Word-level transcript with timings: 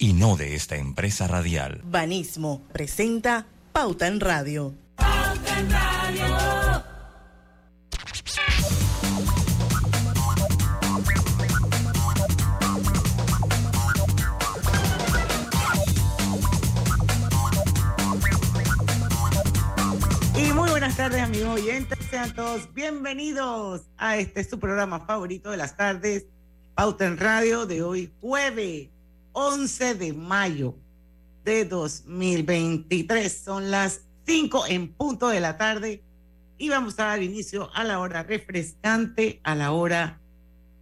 y 0.00 0.14
no 0.14 0.36
de 0.38 0.54
esta 0.54 0.76
empresa 0.76 1.28
radial. 1.28 1.82
Banismo 1.84 2.62
presenta 2.72 3.46
Pauta 3.70 4.06
en 4.06 4.18
Radio. 4.18 4.74
Pauta 4.96 5.60
en 5.60 5.70
Radio. 5.70 6.84
Y 20.34 20.52
muy 20.54 20.70
buenas 20.70 20.96
tardes, 20.96 21.20
amigos 21.20 21.60
oyentes. 21.60 21.98
Sean 22.08 22.34
todos 22.34 22.72
bienvenidos 22.72 23.82
a 23.98 24.16
este 24.16 24.44
su 24.44 24.58
programa 24.58 25.00
favorito 25.00 25.50
de 25.50 25.58
las 25.58 25.76
tardes, 25.76 26.24
Pauta 26.74 27.04
en 27.04 27.18
Radio, 27.18 27.66
de 27.66 27.82
hoy, 27.82 28.10
jueves 28.22 28.88
11 29.32 29.94
de 29.94 30.12
mayo 30.12 30.76
de 31.44 31.64
2023. 31.64 33.40
Son 33.44 33.70
las 33.70 34.02
5 34.26 34.66
en 34.68 34.92
punto 34.92 35.28
de 35.28 35.40
la 35.40 35.56
tarde 35.56 36.02
y 36.58 36.68
vamos 36.68 36.98
a 36.98 37.04
dar 37.04 37.22
inicio 37.22 37.70
a 37.74 37.84
la 37.84 38.00
hora 38.00 38.22
refrescante, 38.22 39.40
a 39.42 39.54
la 39.54 39.72
hora 39.72 40.20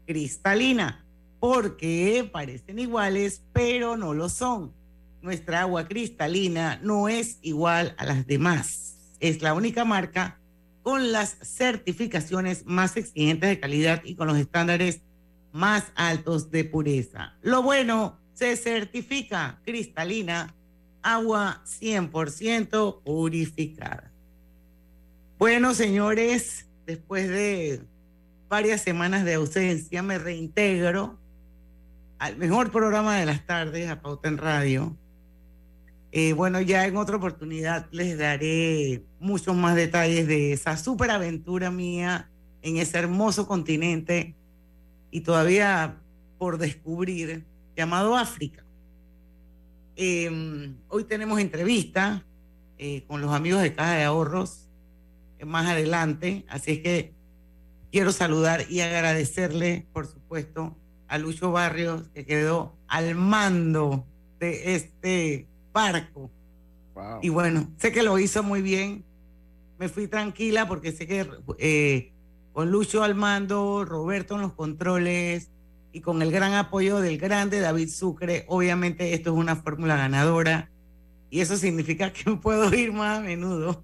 cristalina, 0.07 1.05
porque 1.39 2.29
parecen 2.33 2.79
iguales, 2.79 3.43
pero 3.53 3.97
no 3.97 4.15
lo 4.15 4.29
son. 4.29 4.73
Nuestra 5.23 5.63
agua 5.63 5.87
cristalina 5.87 6.81
no 6.83 7.09
es 7.09 7.39
igual 7.43 7.95
a 7.99 8.07
las 8.07 8.27
demás. 8.27 8.97
Es 9.21 9.43
la 9.43 9.55
única 9.55 9.85
marca 9.85 10.41
con 10.83 11.13
las 11.13 11.37
certificaciones 11.43 12.65
más 12.67 12.97
exigentes 12.97 13.51
de 13.51 13.61
calidad 13.61 14.03
y 14.05 14.15
con 14.15 14.27
los 14.27 14.39
estándares 14.39 15.03
más 15.53 15.85
altos 15.95 16.51
de 16.51 16.65
pureza. 16.65 17.37
Lo 17.43 17.63
bueno 17.63 18.19
se 18.39 18.57
certifica 18.57 19.61
cristalina, 19.65 20.55
agua 21.03 21.61
100% 21.67 23.03
purificada. 23.03 24.13
Bueno, 25.39 25.75
señores, 25.75 26.69
después 26.87 27.29
de 27.29 27.83
varias 28.49 28.81
semanas 28.81 29.25
de 29.25 29.35
ausencia, 29.35 30.05
me 30.05 30.19
reintegro 30.19 31.19
al 32.21 32.37
mejor 32.37 32.71
programa 32.71 33.19
de 33.19 33.27
las 33.27 33.45
tardes, 33.45 33.91
a 33.91 34.01
Pauta 34.01 34.29
en 34.29 34.39
Radio. 34.39 34.97
Eh, 36.13 36.33
bueno, 36.33 36.61
ya 36.61 36.87
en 36.87 36.97
otra 36.97 37.17
oportunidad 37.17 37.89
les 37.91 38.17
daré 38.19 39.03
muchos 39.19 39.57
más 39.57 39.75
detalles 39.75 40.29
de 40.29 40.53
esa 40.53 40.77
superaventura 40.77 41.73
mía 41.73 42.31
en 42.63 42.77
ese 42.77 42.99
hermoso 42.99 43.49
continente 43.49 44.37
y 45.11 45.23
todavía 45.23 46.01
por 46.39 46.59
descubrir 46.59 47.48
llamado 47.79 48.17
África. 48.17 48.65
Em, 49.95 50.75
hoy 50.89 51.05
tenemos 51.05 51.39
entrevista 51.39 52.25
eh, 52.77 53.05
con 53.07 53.21
los 53.21 53.33
amigos 53.33 53.63
de 53.63 53.73
Caja 53.73 53.95
de 53.95 54.03
Ahorros 54.03 54.69
eh, 55.39 55.45
más 55.45 55.69
adelante, 55.69 56.45
así 56.49 56.73
es 56.73 56.79
que 56.81 57.13
quiero 57.93 58.11
saludar 58.11 58.65
y 58.69 58.81
agradecerle, 58.81 59.87
por 59.93 60.09
supuesto, 60.09 60.77
a 61.07 61.19
Lucho 61.19 61.53
Barrios, 61.53 62.09
que 62.09 62.27
quedó 62.27 62.75
al 62.89 63.15
mando 63.15 64.05
de 64.41 64.75
este 64.75 65.47
barco. 65.73 66.33
Y 67.23 67.29
bueno, 67.29 67.71
sé 67.79 67.93
que 67.93 68.03
lo 68.03 68.19
hizo 68.19 68.43
muy 68.43 68.61
bien. 68.61 69.05
Me 69.79 69.89
fui 69.89 70.09
tranquila 70.09 70.67
porque 70.67 70.91
sé 70.91 71.07
que 71.07 71.29
eh, 71.59 72.13
con 72.53 72.73
Lucho 72.73 73.05
al 73.05 73.15
mando, 73.15 73.85
Roberto 73.85 74.35
en 74.35 74.41
los 74.41 74.55
controles, 74.55 75.53
y 75.93 76.01
con 76.01 76.23
el 76.23 76.31
gran 76.31 76.55
apoyo 76.55 77.01
del 77.01 77.19
grande 77.19 77.61
David 77.61 77.89
Sucre, 77.89 78.45
obviamente 78.49 79.15
esto 79.15 79.31
es 79.31 79.37
una 79.37 79.57
fórmula 79.57 79.97
ganadora 79.97 80.71
y 81.31 81.41
eso 81.41 81.57
significa 81.57 82.13
que 82.13 82.31
puedo 82.43 82.73
ir 82.75 82.93
más 82.93 83.19
a 83.19 83.21
menudo. 83.23 83.83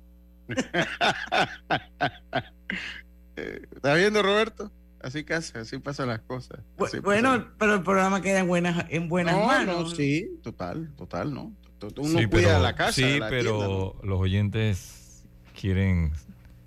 ¿Estás 3.36 3.96
viendo, 3.96 4.22
Roberto? 4.22 4.70
Así 5.00 5.24
casi, 5.24 5.58
así 5.58 5.78
pasan 5.78 6.08
las 6.08 6.20
cosas. 6.20 6.60
bueno, 7.02 7.46
pero 7.58 7.74
el 7.74 7.82
programa 7.82 8.22
queda 8.22 8.38
en 8.38 8.48
buenas, 8.48 8.86
en 8.88 9.08
buenas 9.08 9.36
manos. 9.36 9.94
sí, 9.96 10.38
total, 10.42 10.94
total, 10.96 11.34
¿no? 11.34 11.52
Uno 11.98 12.30
cuida 12.30 12.58
la 12.58 12.74
casa. 12.74 12.92
Sí, 12.92 13.18
pero 13.28 13.96
los 14.02 14.18
oyentes 14.18 15.24
quieren 15.58 16.12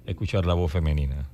escuchar 0.05 0.45
la 0.45 0.53
voz 0.53 0.71
femenina. 0.71 1.27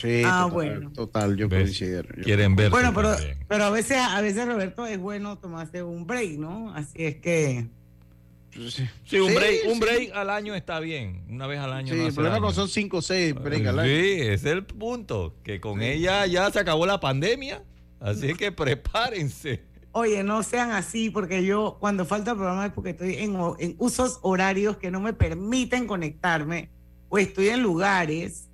Sí, 0.00 0.22
ah, 0.24 0.44
total, 0.44 0.50
bueno. 0.50 0.92
Total, 0.92 1.36
yo 1.36 1.48
considero. 1.48 2.08
Quieren 2.22 2.56
ver. 2.56 2.70
Bueno, 2.70 2.94
pero, 2.94 3.14
pero 3.48 3.64
a 3.64 3.70
veces, 3.70 3.98
a 3.98 4.20
veces, 4.22 4.46
Roberto, 4.46 4.86
es 4.86 4.98
bueno 4.98 5.36
tomarse 5.38 5.82
un 5.82 6.06
break, 6.06 6.38
¿no? 6.38 6.74
Así 6.74 7.04
es 7.04 7.16
que. 7.16 7.68
Sí, 9.04 9.20
un, 9.20 9.32
break, 9.34 9.60
un 9.68 9.78
break 9.78 10.12
al 10.14 10.30
año 10.30 10.54
está 10.54 10.80
bien. 10.80 11.22
Una 11.28 11.46
vez 11.46 11.60
al 11.60 11.72
año. 11.72 11.94
Sí, 11.94 12.00
el 12.00 12.14
problema 12.14 12.40
no 12.40 12.50
son 12.52 12.68
cinco 12.68 12.96
o 12.96 13.02
seis 13.02 13.34
breaks 13.34 13.66
al 13.66 13.78
año. 13.78 13.88
Sí, 13.90 14.20
ese 14.20 14.32
es 14.32 14.44
el 14.46 14.64
punto. 14.64 15.36
Que 15.44 15.60
con 15.60 15.82
ella 15.82 16.26
ya 16.26 16.50
se 16.50 16.58
acabó 16.58 16.86
la 16.86 16.98
pandemia. 16.98 17.62
Así 18.00 18.32
que 18.34 18.50
prepárense. 18.50 19.62
Oye, 19.92 20.22
no 20.22 20.42
sean 20.42 20.70
así, 20.70 21.10
porque 21.10 21.44
yo 21.44 21.76
cuando 21.78 22.06
falta 22.06 22.30
el 22.30 22.38
programa 22.38 22.66
es 22.66 22.72
porque 22.72 22.90
estoy 22.90 23.16
en, 23.16 23.36
en 23.58 23.74
usos 23.78 24.18
horarios 24.22 24.78
que 24.78 24.90
no 24.90 25.00
me 25.00 25.12
permiten 25.12 25.86
conectarme 25.86 26.70
o 27.08 27.18
estoy 27.18 27.48
en 27.48 27.62
lugares 27.62 28.49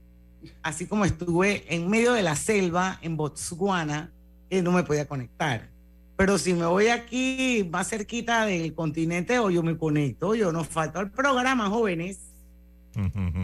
así 0.63 0.87
como 0.87 1.05
estuve 1.05 1.65
en 1.75 1.89
medio 1.89 2.13
de 2.13 2.23
la 2.23 2.37
selva 2.37 2.99
en 3.03 3.17
Botswana, 3.17 4.13
que 4.51 4.63
no 4.63 4.73
me 4.73 4.83
podía 4.83 5.07
conectar. 5.07 5.71
Pero 6.17 6.39
si 6.39 6.55
me 6.55 6.67
voy 6.67 6.89
aquí 6.89 7.69
más 7.71 7.91
cerquita 7.91 8.47
del 8.47 8.75
continente 8.75 9.39
o 9.39 9.51
yo 9.51 9.63
me 9.63 9.77
conecto, 9.77 10.35
yo 10.35 10.51
no 10.51 10.65
falto 10.65 10.99
al 10.99 11.11
programa, 11.11 11.69
jóvenes. 11.69 12.36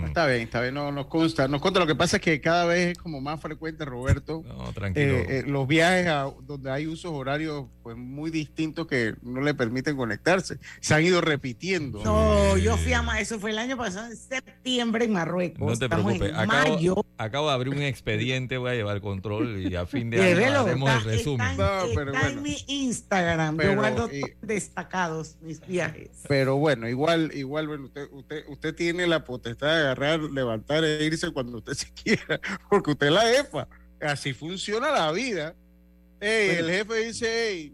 Está 0.07 0.27
bien, 0.27 0.43
está 0.43 0.61
bien, 0.61 0.75
no, 0.75 0.91
nos 0.93 1.07
consta. 1.07 1.47
Nos 1.49 1.61
consta, 1.61 1.81
lo 1.81 1.87
que 1.87 1.95
pasa 1.95 2.17
es 2.17 2.23
que 2.23 2.41
cada 2.41 2.65
vez 2.65 2.93
es 2.93 2.99
como 2.99 3.21
más 3.21 3.41
frecuente, 3.41 3.85
Roberto, 3.85 4.43
no, 4.47 4.73
tranquilo. 4.73 5.15
Eh, 5.15 5.27
eh, 5.29 5.45
los 5.47 5.69
viajes 5.69 6.07
a 6.07 6.33
donde 6.43 6.71
hay 6.71 6.87
usos 6.87 7.13
horarios 7.13 7.67
pues 7.83 7.97
muy 7.97 8.31
distintos 8.31 8.87
que 8.87 9.15
no 9.23 9.41
le 9.41 9.55
permiten 9.55 9.97
conectarse. 9.97 10.59
Se 10.81 10.95
han 10.95 11.05
ido 11.05 11.21
repitiendo. 11.21 12.03
No, 12.05 12.57
yo 12.57 12.77
fui 12.77 12.93
a 12.93 13.03
eso 13.21 13.39
fue 13.39 13.51
el 13.51 13.59
año 13.59 13.77
pasado, 13.77 14.07
en 14.07 14.17
septiembre 14.17 15.05
en 15.05 15.13
Marruecos. 15.13 15.61
No 15.61 15.77
te 15.77 15.89
preocupes, 15.89 16.33
acabo, 16.35 17.07
acabo, 17.19 17.49
de 17.49 17.55
abrir 17.55 17.75
un 17.75 17.83
expediente, 17.83 18.57
voy 18.57 18.71
a 18.71 18.75
llevar 18.75 19.01
control 19.01 19.67
y 19.71 19.75
a 19.75 19.87
fin 19.87 20.11
de 20.11 20.23
año 20.23 20.61
haremos 20.61 20.91
el 20.91 21.05
resumen. 21.05 21.51
Está, 21.51 21.85
en, 21.85 22.09
está 22.09 22.29
en 22.31 22.43
mi 22.43 22.57
Instagram, 22.69 23.59
yo 23.61 23.75
guardo 23.75 24.09
destacados 24.41 25.37
mis 25.41 25.61
viajes. 25.67 26.11
Pero 26.29 26.57
bueno, 26.57 26.89
igual, 26.89 27.31
igual, 27.35 27.69
usted, 27.69 28.09
usted, 28.13 28.45
usted 28.49 28.75
tiene 28.75 29.07
la 29.07 29.25
potencialidad 29.43 29.51
está 29.51 29.67
de 29.67 29.81
agarrar, 29.83 30.21
levantar 30.21 30.85
e 30.85 31.05
irse 31.05 31.31
cuando 31.31 31.59
usted 31.59 31.75
se 31.75 31.93
quiera, 32.03 32.41
porque 32.71 32.93
usted 32.93 33.09
es 33.09 33.13
la 33.13 33.23
jefa. 33.23 33.69
Así 34.01 34.33
funciona 34.33 34.91
la 34.91 35.13
vida. 35.13 35.55
el 36.21 36.71
jefe 36.71 36.95
dice, 37.07 37.73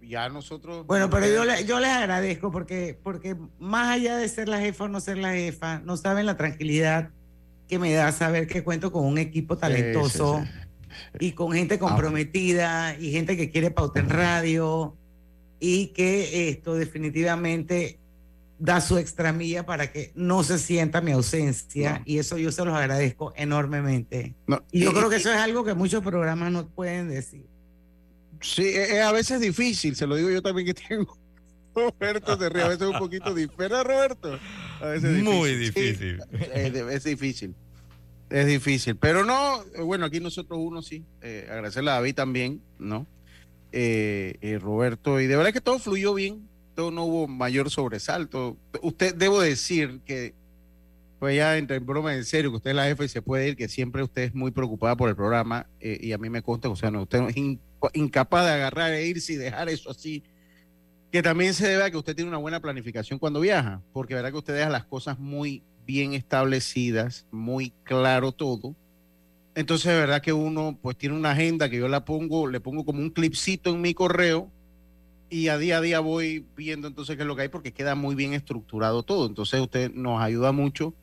ya 0.00 0.28
nosotros... 0.28 0.86
Bueno, 0.86 1.10
pero 1.10 1.26
yo, 1.26 1.44
yo 1.66 1.80
les 1.80 1.90
agradezco 1.90 2.50
porque, 2.50 2.98
porque 3.02 3.36
más 3.58 3.90
allá 3.90 4.16
de 4.16 4.28
ser 4.28 4.48
la 4.48 4.60
jefa 4.60 4.84
o 4.84 4.88
no 4.88 5.00
ser 5.00 5.18
la 5.18 5.32
jefa, 5.32 5.80
no 5.80 5.96
saben 5.96 6.26
la 6.26 6.36
tranquilidad 6.36 7.10
que 7.68 7.78
me 7.78 7.92
da 7.92 8.12
saber 8.12 8.46
que 8.46 8.62
cuento 8.62 8.92
con 8.92 9.04
un 9.04 9.18
equipo 9.18 9.56
talentoso 9.56 10.44
y 11.18 11.32
con 11.32 11.52
gente 11.52 11.78
comprometida 11.78 12.96
y 12.98 13.12
gente 13.12 13.36
que 13.36 13.50
quiere 13.50 13.70
pauta 13.70 14.00
en 14.00 14.10
radio 14.10 14.96
y 15.58 15.88
que 15.88 16.48
esto 16.48 16.74
definitivamente 16.74 17.98
da 18.62 18.80
su 18.80 18.96
extramilla 18.96 19.66
para 19.66 19.90
que 19.90 20.12
no 20.14 20.44
se 20.44 20.56
sienta 20.56 21.00
mi 21.00 21.10
ausencia 21.10 22.00
y 22.04 22.18
eso 22.18 22.38
yo 22.38 22.52
se 22.52 22.64
los 22.64 22.72
agradezco 22.72 23.32
enormemente. 23.34 24.36
y 24.70 24.84
yo 24.84 24.92
creo 24.92 25.10
que 25.10 25.16
eso 25.16 25.32
es 25.32 25.38
algo 25.38 25.64
que 25.64 25.74
muchos 25.74 26.00
programas 26.00 26.52
no 26.52 26.68
pueden 26.68 27.08
decir. 27.08 27.44
Sí, 28.40 28.62
e, 28.62 28.94
e, 28.94 29.02
a 29.02 29.10
veces 29.10 29.32
es 29.32 29.40
difícil, 29.40 29.96
se 29.96 30.06
lo 30.06 30.14
digo 30.14 30.30
yo 30.30 30.40
también 30.42 30.68
que 30.68 30.74
tengo. 30.74 31.18
Roberto 31.74 32.38
se 32.38 32.48
ríe, 32.48 32.62
a 32.62 32.68
veces 32.68 32.82
es 32.82 32.94
un 32.94 33.00
poquito 33.00 33.34
difícil, 33.34 33.68
Roberto? 33.68 34.38
A 34.80 34.86
veces 34.86 35.10
es 35.16 35.24
Muy 35.24 35.56
difícil. 35.56 36.20
es, 36.30 37.02
difícil. 37.02 37.56
Es 38.30 38.46
difícil. 38.46 38.94
Pero 38.94 39.24
no, 39.24 39.64
bueno, 39.84 40.06
aquí 40.06 40.20
nosotros 40.20 40.60
uno 40.62 40.82
sí. 40.82 41.04
Eh, 41.20 41.48
agradecerle 41.50 41.90
a 41.90 41.94
David 41.94 42.14
también, 42.14 42.62
¿no? 42.78 43.08
Eh, 43.72 44.36
eh, 44.40 44.58
Roberto, 44.60 45.20
y 45.20 45.26
de 45.26 45.34
verdad 45.34 45.52
que 45.52 45.60
todo 45.60 45.80
fluyó 45.80 46.14
bien 46.14 46.48
no 46.76 47.04
hubo 47.04 47.28
mayor 47.28 47.70
sobresalto. 47.70 48.56
Usted, 48.82 49.14
debo 49.14 49.40
decir 49.40 50.00
que, 50.04 50.34
pues 51.18 51.36
ya 51.36 51.56
entre 51.56 51.76
en 51.76 51.86
broma 51.86 52.14
en 52.14 52.24
serio, 52.24 52.50
que 52.50 52.56
usted 52.56 52.70
es 52.70 52.76
la 52.76 52.84
jefe 52.84 53.04
y 53.04 53.08
se 53.08 53.22
puede 53.22 53.48
ir, 53.48 53.56
que 53.56 53.68
siempre 53.68 54.02
usted 54.02 54.22
es 54.22 54.34
muy 54.34 54.50
preocupada 54.50 54.96
por 54.96 55.08
el 55.08 55.16
programa 55.16 55.66
eh, 55.80 55.98
y 56.00 56.12
a 56.12 56.18
mí 56.18 56.30
me 56.30 56.42
consta, 56.42 56.68
o 56.68 56.76
sea, 56.76 56.90
no, 56.90 57.02
usted 57.02 57.28
es 57.28 57.36
incapaz 57.94 58.46
de 58.46 58.52
agarrar 58.52 58.92
e 58.92 59.06
irse 59.06 59.34
y 59.34 59.36
dejar 59.36 59.68
eso 59.68 59.90
así, 59.90 60.22
que 61.10 61.22
también 61.22 61.54
se 61.54 61.68
debe 61.68 61.84
a 61.84 61.90
que 61.90 61.96
usted 61.96 62.16
tiene 62.16 62.30
una 62.30 62.38
buena 62.38 62.60
planificación 62.60 63.18
cuando 63.18 63.40
viaja, 63.40 63.82
porque 63.92 64.14
verdad 64.14 64.30
que 64.32 64.38
usted 64.38 64.54
deja 64.54 64.70
las 64.70 64.84
cosas 64.84 65.18
muy 65.18 65.62
bien 65.84 66.14
establecidas, 66.14 67.26
muy 67.30 67.72
claro 67.84 68.32
todo. 68.32 68.74
Entonces, 69.54 69.86
verdad 69.88 70.22
que 70.22 70.32
uno 70.32 70.78
pues 70.80 70.96
tiene 70.96 71.14
una 71.14 71.32
agenda 71.32 71.68
que 71.68 71.76
yo 71.76 71.88
la 71.88 72.04
pongo, 72.04 72.46
le 72.46 72.60
pongo 72.60 72.84
como 72.86 73.00
un 73.00 73.10
clipcito 73.10 73.70
en 73.70 73.82
mi 73.82 73.92
correo 73.92 74.50
y 75.32 75.48
a 75.48 75.56
día 75.56 75.78
a 75.78 75.80
día 75.80 76.00
voy 76.00 76.46
viendo 76.54 76.86
entonces 76.88 77.16
qué 77.16 77.22
es 77.22 77.26
lo 77.26 77.34
que 77.34 77.42
hay 77.42 77.48
porque 77.48 77.72
queda 77.72 77.94
muy 77.94 78.14
bien 78.14 78.34
estructurado 78.34 79.02
todo. 79.02 79.26
Entonces 79.26 79.60
usted 79.60 79.90
nos 79.92 80.20
ayuda 80.20 80.52
mucho. 80.52 80.94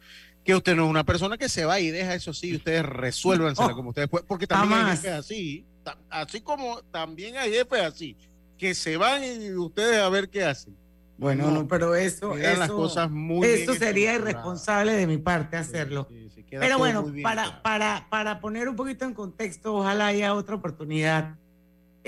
Que 0.45 0.55
usted 0.55 0.75
no 0.75 0.85
es 0.85 0.89
una 0.89 1.03
persona 1.03 1.37
que 1.37 1.49
se 1.49 1.65
va 1.65 1.79
y 1.79 1.89
deja 1.91 2.13
eso 2.13 2.31
sí, 2.33 2.55
ustedes 2.55 2.85
resuélvansela 2.85 3.73
Oh, 3.73 3.75
como 3.75 3.89
ustedes 3.89 4.07
pueden, 4.07 4.25
porque 4.27 4.47
también 4.47 4.73
hay 4.73 4.79
jamás. 4.81 5.01
jefes 5.01 5.17
así, 5.17 5.65
así 6.09 6.41
como 6.41 6.81
también 6.91 7.37
hay 7.37 7.51
jefes 7.51 7.81
así, 7.81 8.15
que 8.57 8.73
se 8.73 8.97
van 8.97 9.23
y 9.23 9.51
ustedes 9.51 9.99
a 9.99 10.09
ver 10.09 10.29
qué 10.29 10.43
hacen. 10.45 10.75
Bueno, 11.17 11.47
No, 11.47 11.51
no, 11.51 11.67
pero 11.67 11.95
eso, 11.95 12.33
Quedan 12.33 12.59
las 12.59 12.69
eso, 12.69 12.77
cosas 12.77 13.11
muy 13.11 13.45
eso 13.47 13.73
sería 13.73 14.15
irresponsable 14.15 14.93
de 14.93 15.05
mi 15.07 15.17
parte 15.17 15.57
hacerlo. 15.57 16.07
Sí, 16.09 16.29
sí, 16.33 16.45
Pero 16.49 16.77
bueno, 16.77 17.05
para, 17.21 17.61
para, 17.61 18.07
para 18.09 18.39
poner 18.39 18.69
un 18.69 18.75
poquito 18.77 19.05
en 19.05 19.13
contexto, 19.13 19.75
ojalá 19.75 20.07
haya 20.07 20.33
otra 20.33 20.55
oportunidad. 20.55 21.35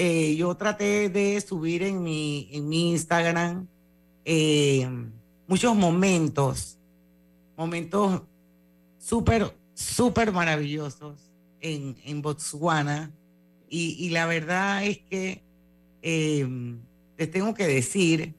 Eh, 0.03 0.35
yo 0.35 0.55
traté 0.55 1.09
de 1.09 1.39
subir 1.41 1.83
en 1.83 2.01
mi, 2.01 2.49
en 2.51 2.67
mi 2.67 2.89
Instagram 2.89 3.67
eh, 4.25 4.89
muchos 5.45 5.75
momentos, 5.75 6.79
momentos 7.55 8.23
súper, 8.97 9.55
súper 9.75 10.31
maravillosos 10.31 11.29
en, 11.59 11.95
en 12.03 12.23
Botswana. 12.23 13.11
Y, 13.69 13.95
y 14.03 14.09
la 14.09 14.25
verdad 14.25 14.83
es 14.85 14.97
que 15.07 15.43
eh, 16.01 16.49
les 17.15 17.29
tengo 17.29 17.53
que 17.53 17.67
decir 17.67 18.33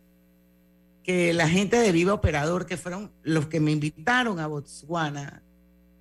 que 1.05 1.33
la 1.33 1.49
gente 1.49 1.77
de 1.77 1.93
Viva 1.93 2.13
Operador, 2.13 2.67
que 2.67 2.77
fueron 2.77 3.13
los 3.23 3.47
que 3.47 3.61
me 3.61 3.71
invitaron 3.71 4.41
a 4.41 4.49
Botswana, 4.49 5.45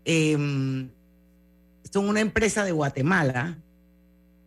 son 0.08 0.90
una 1.94 2.20
empresa 2.20 2.66
de 2.66 2.72
Guatemala 2.72 3.60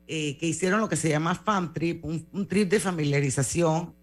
eh, 0.06 0.37
que 0.37 0.47
hicieron 0.47 0.81
lo 0.81 0.89
que 0.89 0.97
se 0.97 1.09
llama 1.09 1.35
Fam 1.35 1.73
Trip, 1.73 2.05
un, 2.05 2.47
trip 2.47 2.71
de 2.71 2.79
familiarización, 2.79 3.95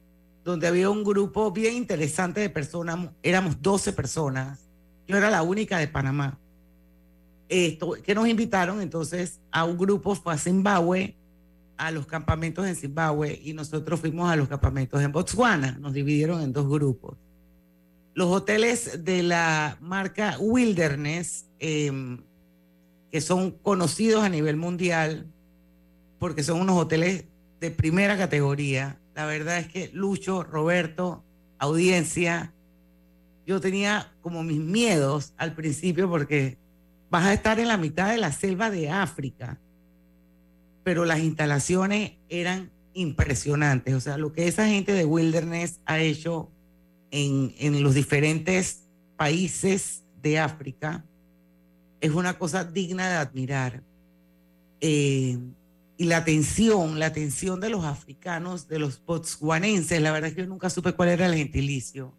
donde 0.44 0.68
había 0.68 0.90
un 0.90 1.04
grupo 1.04 1.52
bien 1.52 1.76
interesante 1.76 2.42
de 2.42 2.50
personas, 2.50 3.12
éramos 3.22 3.62
12 3.62 3.94
personas, 3.94 4.68
yo 5.08 5.16
era 5.16 5.30
la 5.30 5.44
única 5.44 5.78
de 5.78 5.88
Panamá, 5.88 6.40
Esto, 7.50 7.92
que 8.04 8.16
nos 8.16 8.28
invitaron 8.28 8.82
entonces 8.82 9.40
a 9.52 9.64
un 9.64 9.78
grupo, 9.78 10.16
fue 10.16 10.34
a 10.34 10.40
Zimbabue, 10.40 11.16
a 11.78 11.92
los 11.92 12.08
campamentos 12.08 12.66
en 12.66 12.76
Zimbabue 12.76 13.40
y 13.44 13.54
nosotros 13.54 14.00
fuimos 14.00 14.32
a 14.32 14.36
los 14.36 14.48
campamentos 14.48 15.00
en 15.04 15.12
Botswana, 15.12 15.78
nos 15.80 15.94
dividieron 15.94 16.42
en 16.42 16.52
dos 16.52 16.68
grupos. 16.68 17.16
Los 18.16 18.28
hoteles 18.28 19.04
de 19.04 19.22
la 19.22 19.78
marca 19.82 20.36
Wilderness, 20.40 21.46
eh, 21.60 22.18
que 23.12 23.22
son 23.22 23.52
conocidos 23.52 24.24
a 24.24 24.30
nivel 24.30 24.58
mundial, 24.58 25.31
porque 26.22 26.44
son 26.44 26.62
unos 26.62 26.78
hoteles 26.78 27.26
de 27.60 27.72
primera 27.72 28.16
categoría. 28.16 29.00
La 29.16 29.26
verdad 29.26 29.58
es 29.58 29.68
que 29.68 29.90
Lucho, 29.92 30.44
Roberto, 30.44 31.24
audiencia, 31.58 32.54
yo 33.48 33.60
tenía 33.60 34.14
como 34.22 34.44
mis 34.44 34.60
miedos 34.60 35.34
al 35.38 35.56
principio 35.56 36.08
porque 36.08 36.60
vas 37.10 37.26
a 37.26 37.34
estar 37.34 37.60
en 37.60 37.68
la 37.68 37.78
mitad 37.78 38.12
de 38.12 38.20
la 38.20 38.32
selva 38.32 38.70
de 38.70 38.92
África, 38.92 39.60
pero 40.84 41.06
las 41.06 41.22
instalaciones 41.22 42.12
eran 42.30 42.70
impresionantes. 42.94 43.96
O 43.96 44.00
sea, 44.00 44.20
lo 44.20 44.32
que 44.32 44.48
esa 44.48 44.68
gente 44.68 44.94
de 44.94 45.06
Wilderness 45.06 45.80
ha 45.86 46.02
hecho 46.02 46.52
en, 47.10 47.56
en 47.58 47.82
los 47.82 47.96
diferentes 47.96 48.84
países 49.18 50.04
de 50.22 50.38
África 50.38 51.04
es 52.00 52.12
una 52.12 52.38
cosa 52.38 52.64
digna 52.64 53.10
de 53.10 53.16
admirar. 53.16 53.82
Eh, 54.82 55.40
y 56.02 56.06
la 56.06 56.18
atención, 56.18 56.98
la 56.98 57.06
atención 57.06 57.60
de 57.60 57.70
los 57.70 57.86
africanos, 57.86 58.68
de 58.68 58.80
los 58.80 59.06
botswanenses, 59.06 60.02
la 60.02 60.12
verdad 60.12 60.30
es 60.30 60.36
que 60.36 60.42
yo 60.42 60.48
nunca 60.48 60.72
supe 60.72 60.94
cuál 60.94 61.10
era 61.10 61.28
el 61.28 61.36
gentilicio. 61.36 62.12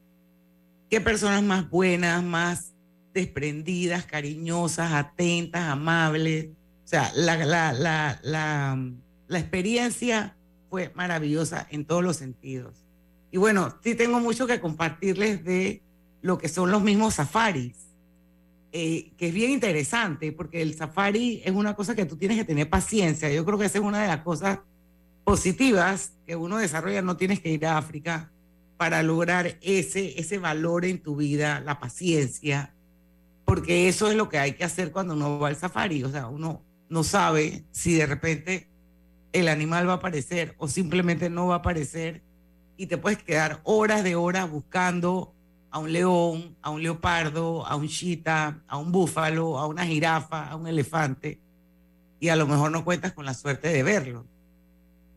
Qué 0.88 1.00
personas 1.00 1.43
más 1.43 1.69
buenas, 1.69 2.23
más 2.23 2.75
desprendidas, 3.12 4.05
cariñosas, 4.05 4.93
atentas, 4.93 5.69
amables. 5.69 6.50
O 6.84 6.87
sea, 6.87 7.11
la, 7.17 7.37
la, 7.38 7.73
la, 7.73 8.20
la, 8.23 8.93
la 9.26 9.38
experiencia 9.40 10.37
fue 10.70 10.93
maravillosa 10.94 11.67
en 11.69 11.85
todos 11.85 12.05
los 12.05 12.19
sentidos. 12.19 12.87
Y 13.32 13.38
bueno, 13.38 13.76
sí 13.82 13.96
tengo 13.96 14.20
mucho 14.20 14.46
que 14.46 14.61
compartirles 14.61 15.43
de 15.43 15.82
lo 16.20 16.38
que 16.38 16.49
son 16.49 16.70
los 16.70 16.85
mismos 16.85 17.14
safaris, 17.14 17.91
eh, 18.72 19.12
que 19.19 19.28
es 19.28 19.34
bien 19.34 19.50
interesante, 19.50 20.32
porque 20.32 20.62
el 20.62 20.74
safari 20.74 21.42
es 21.44 21.52
una 21.52 21.74
cosa 21.74 21.94
que 21.94 22.06
tú 22.06 22.16
tienes 22.16 22.38
que 22.38 22.44
tener 22.44 22.70
paciencia. 22.70 23.30
Yo 23.30 23.44
creo 23.44 23.58
que 23.58 23.66
esa 23.66 23.78
es 23.78 23.84
una 23.84 24.00
de 24.00 24.08
las 24.08 24.22
cosas 24.22 24.60
positivas 25.24 26.14
que 26.26 26.36
uno 26.36 26.56
desarrolla. 26.56 27.02
No 27.02 27.19
tienes 27.19 27.40
que 27.40 27.50
ir 27.50 27.66
a 27.66 27.76
África 27.76 28.32
para 28.78 29.02
lograr 29.02 29.58
ese, 29.60 30.19
ese 30.19 30.38
valor 30.38 30.86
en 30.86 31.02
tu 31.02 31.16
vida, 31.16 31.60
la 31.60 31.78
paciencia, 31.80 32.74
porque 33.44 33.88
eso 33.88 34.10
es 34.10 34.16
lo 34.16 34.30
que 34.30 34.38
hay 34.38 34.54
que 34.54 34.64
hacer 34.64 34.90
cuando 34.90 35.14
uno 35.14 35.38
va 35.38 35.48
al 35.48 35.56
safari. 35.56 36.02
O 36.04 36.10
sea, 36.10 36.28
uno 36.28 36.62
no 36.88 37.04
sabe 37.04 37.64
si 37.72 37.94
de 37.94 38.06
repente 38.06 38.70
el 39.32 39.48
animal 39.48 39.86
va 39.86 39.92
a 39.92 39.96
aparecer 39.96 40.54
o 40.58 40.66
simplemente 40.66 41.28
no 41.28 41.48
va 41.48 41.56
a 41.56 41.58
aparecer 41.58 42.22
y 42.78 42.86
te 42.86 42.96
puedes 42.98 43.22
quedar 43.22 43.60
horas 43.64 44.02
de 44.02 44.16
horas 44.16 44.50
buscando 44.50 45.34
a 45.72 45.78
un 45.78 45.92
león, 45.92 46.54
a 46.60 46.70
un 46.70 46.82
leopardo, 46.82 47.66
a 47.66 47.74
un 47.76 47.88
chita, 47.88 48.62
a 48.69 48.76
un 48.76 48.92
búfalo, 48.92 49.58
a 49.58 49.66
una 49.66 49.86
jirafa, 49.86 50.48
a 50.48 50.54
un 50.54 50.69
elefante 50.69 51.40
y 52.20 52.28
a 52.28 52.36
lo 52.36 52.46
mejor 52.46 52.70
no 52.70 52.84
cuentas 52.84 53.14
con 53.14 53.24
la 53.24 53.34
suerte 53.34 53.69
de 53.69 53.82
verlo. 53.82 54.26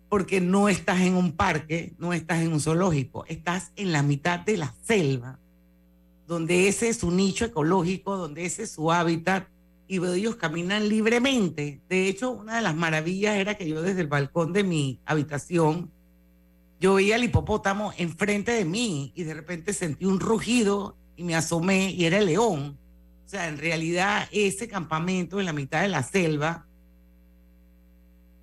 Porque 0.09 0.39
no 0.39 0.69
estás 0.69 1.01
en 1.01 1.15
un 1.15 1.33
parque, 1.33 1.93
no 1.99 2.13
estás 2.13 2.39
en 2.39 2.53
un 2.53 2.61
zoológico, 2.61 3.25
estás 3.27 3.73
en 3.75 3.91
la 3.91 4.01
mitad 4.01 4.39
de 4.39 4.57
la 4.57 4.73
selva, 4.81 5.39
donde 6.25 6.69
ese 6.69 6.87
es 6.87 6.97
su 6.99 7.11
nicho 7.11 7.45
ecológico, 7.45 8.15
donde 8.15 8.45
ese 8.45 8.63
es 8.63 8.71
su 8.71 8.91
hábitat 8.91 9.47
y 9.87 10.03
ellos 10.03 10.37
caminan 10.37 10.87
libremente. 10.87 11.81
De 11.89 12.07
hecho, 12.07 12.31
una 12.31 12.55
de 12.55 12.61
las 12.61 12.75
maravillas 12.75 13.35
era 13.35 13.55
que 13.55 13.67
yo 13.67 13.81
desde 13.81 14.01
el 14.01 14.07
balcón 14.07 14.53
de 14.53 14.63
mi 14.63 14.99
habitación, 15.05 15.91
yo 16.85 16.93
veía 16.93 17.15
al 17.15 17.23
hipopótamo 17.23 17.93
enfrente 17.97 18.51
de 18.51 18.63
mí 18.63 19.11
y 19.15 19.23
de 19.23 19.33
repente 19.33 19.73
sentí 19.73 20.05
un 20.05 20.19
rugido 20.19 20.95
y 21.15 21.23
me 21.23 21.33
asomé 21.33 21.89
y 21.89 22.05
era 22.05 22.19
el 22.19 22.27
león. 22.27 22.77
O 23.25 23.27
sea, 23.27 23.47
en 23.47 23.57
realidad 23.57 24.27
ese 24.31 24.67
campamento 24.67 25.39
en 25.39 25.47
la 25.47 25.53
mitad 25.53 25.81
de 25.81 25.87
la 25.87 26.03
selva 26.03 26.67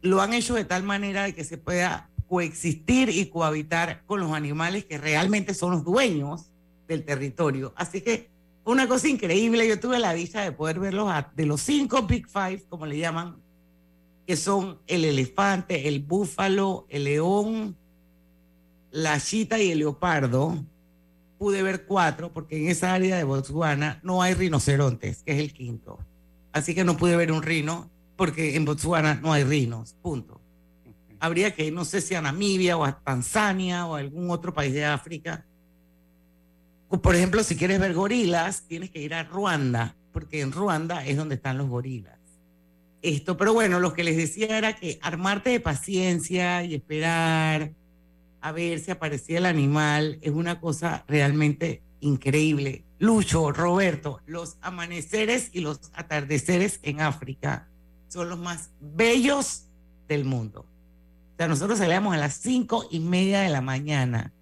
lo 0.00 0.20
han 0.20 0.32
hecho 0.32 0.54
de 0.54 0.64
tal 0.64 0.82
manera 0.82 1.22
de 1.22 1.36
que 1.36 1.44
se 1.44 1.56
pueda 1.56 2.10
coexistir 2.28 3.10
y 3.10 3.26
cohabitar 3.26 4.02
con 4.06 4.18
los 4.18 4.32
animales 4.32 4.86
que 4.86 4.98
realmente 4.98 5.54
son 5.54 5.70
los 5.70 5.84
dueños 5.84 6.50
del 6.88 7.04
territorio. 7.04 7.72
Así 7.76 8.00
que 8.00 8.28
una 8.64 8.88
cosa 8.88 9.06
increíble, 9.06 9.68
yo 9.68 9.78
tuve 9.78 10.00
la 10.00 10.14
dicha 10.14 10.40
de 10.40 10.50
poder 10.50 10.80
verlos 10.80 11.08
a- 11.08 11.30
de 11.36 11.46
los 11.46 11.60
cinco 11.60 12.02
Big 12.02 12.26
Five, 12.28 12.64
como 12.68 12.86
le 12.86 12.98
llaman, 12.98 13.36
que 14.26 14.36
son 14.36 14.80
el 14.88 15.04
elefante, 15.04 15.86
el 15.86 16.00
búfalo, 16.00 16.86
el 16.88 17.04
león, 17.04 17.76
la 18.92 19.18
chita 19.18 19.58
y 19.58 19.72
el 19.72 19.78
leopardo. 19.78 20.64
Pude 21.38 21.62
ver 21.64 21.86
cuatro, 21.86 22.32
porque 22.32 22.62
en 22.62 22.68
esa 22.68 22.94
área 22.94 23.16
de 23.16 23.24
Botswana 23.24 23.98
no 24.04 24.22
hay 24.22 24.34
rinocerontes, 24.34 25.24
que 25.24 25.32
es 25.32 25.38
el 25.40 25.52
quinto. 25.52 25.98
Así 26.52 26.72
que 26.74 26.84
no 26.84 26.96
pude 26.96 27.16
ver 27.16 27.32
un 27.32 27.42
rino, 27.42 27.90
porque 28.16 28.54
en 28.54 28.64
Botswana 28.64 29.14
no 29.14 29.32
hay 29.32 29.42
rinos, 29.42 29.96
punto. 30.00 30.40
Habría 31.18 31.52
que 31.52 31.66
ir, 31.66 31.72
no 31.72 31.84
sé 31.84 32.00
si 32.00 32.14
a 32.14 32.22
Namibia 32.22 32.76
o 32.76 32.84
a 32.84 33.00
Tanzania 33.00 33.86
o 33.86 33.96
algún 33.96 34.30
otro 34.30 34.54
país 34.54 34.72
de 34.72 34.84
África. 34.84 35.44
Por 36.88 37.16
ejemplo, 37.16 37.42
si 37.42 37.56
quieres 37.56 37.80
ver 37.80 37.94
gorilas, 37.94 38.66
tienes 38.68 38.90
que 38.90 39.00
ir 39.00 39.14
a 39.14 39.24
Ruanda, 39.24 39.96
porque 40.12 40.42
en 40.42 40.52
Ruanda 40.52 41.04
es 41.04 41.16
donde 41.16 41.36
están 41.36 41.58
los 41.58 41.68
gorilas. 41.68 42.18
Esto, 43.00 43.36
pero 43.36 43.52
bueno, 43.52 43.80
lo 43.80 43.94
que 43.94 44.04
les 44.04 44.16
decía 44.16 44.58
era 44.58 44.76
que 44.76 44.98
armarte 45.02 45.50
de 45.50 45.60
paciencia 45.60 46.62
y 46.62 46.74
esperar 46.74 47.72
a 48.42 48.52
ver 48.52 48.80
si 48.80 48.90
aparecía 48.90 49.38
el 49.38 49.46
animal 49.46 50.18
es 50.20 50.32
una 50.32 50.60
cosa 50.60 51.04
realmente 51.08 51.82
increíble. 52.00 52.84
Lucho, 52.98 53.50
Roberto, 53.52 54.20
los 54.26 54.56
amaneceres 54.60 55.50
y 55.52 55.60
los 55.60 55.80
atardeceres 55.94 56.80
en 56.82 57.00
África 57.00 57.68
son 58.08 58.28
los 58.28 58.38
más 58.38 58.70
bellos 58.80 59.66
del 60.08 60.24
mundo. 60.24 60.60
O 60.60 61.36
sea, 61.38 61.48
nosotros 61.48 61.78
salíamos 61.78 62.14
a 62.14 62.18
las 62.18 62.34
cinco 62.34 62.86
y 62.90 63.00
media 63.00 63.40
de 63.40 63.48
la 63.48 63.60
mañana. 63.60 64.32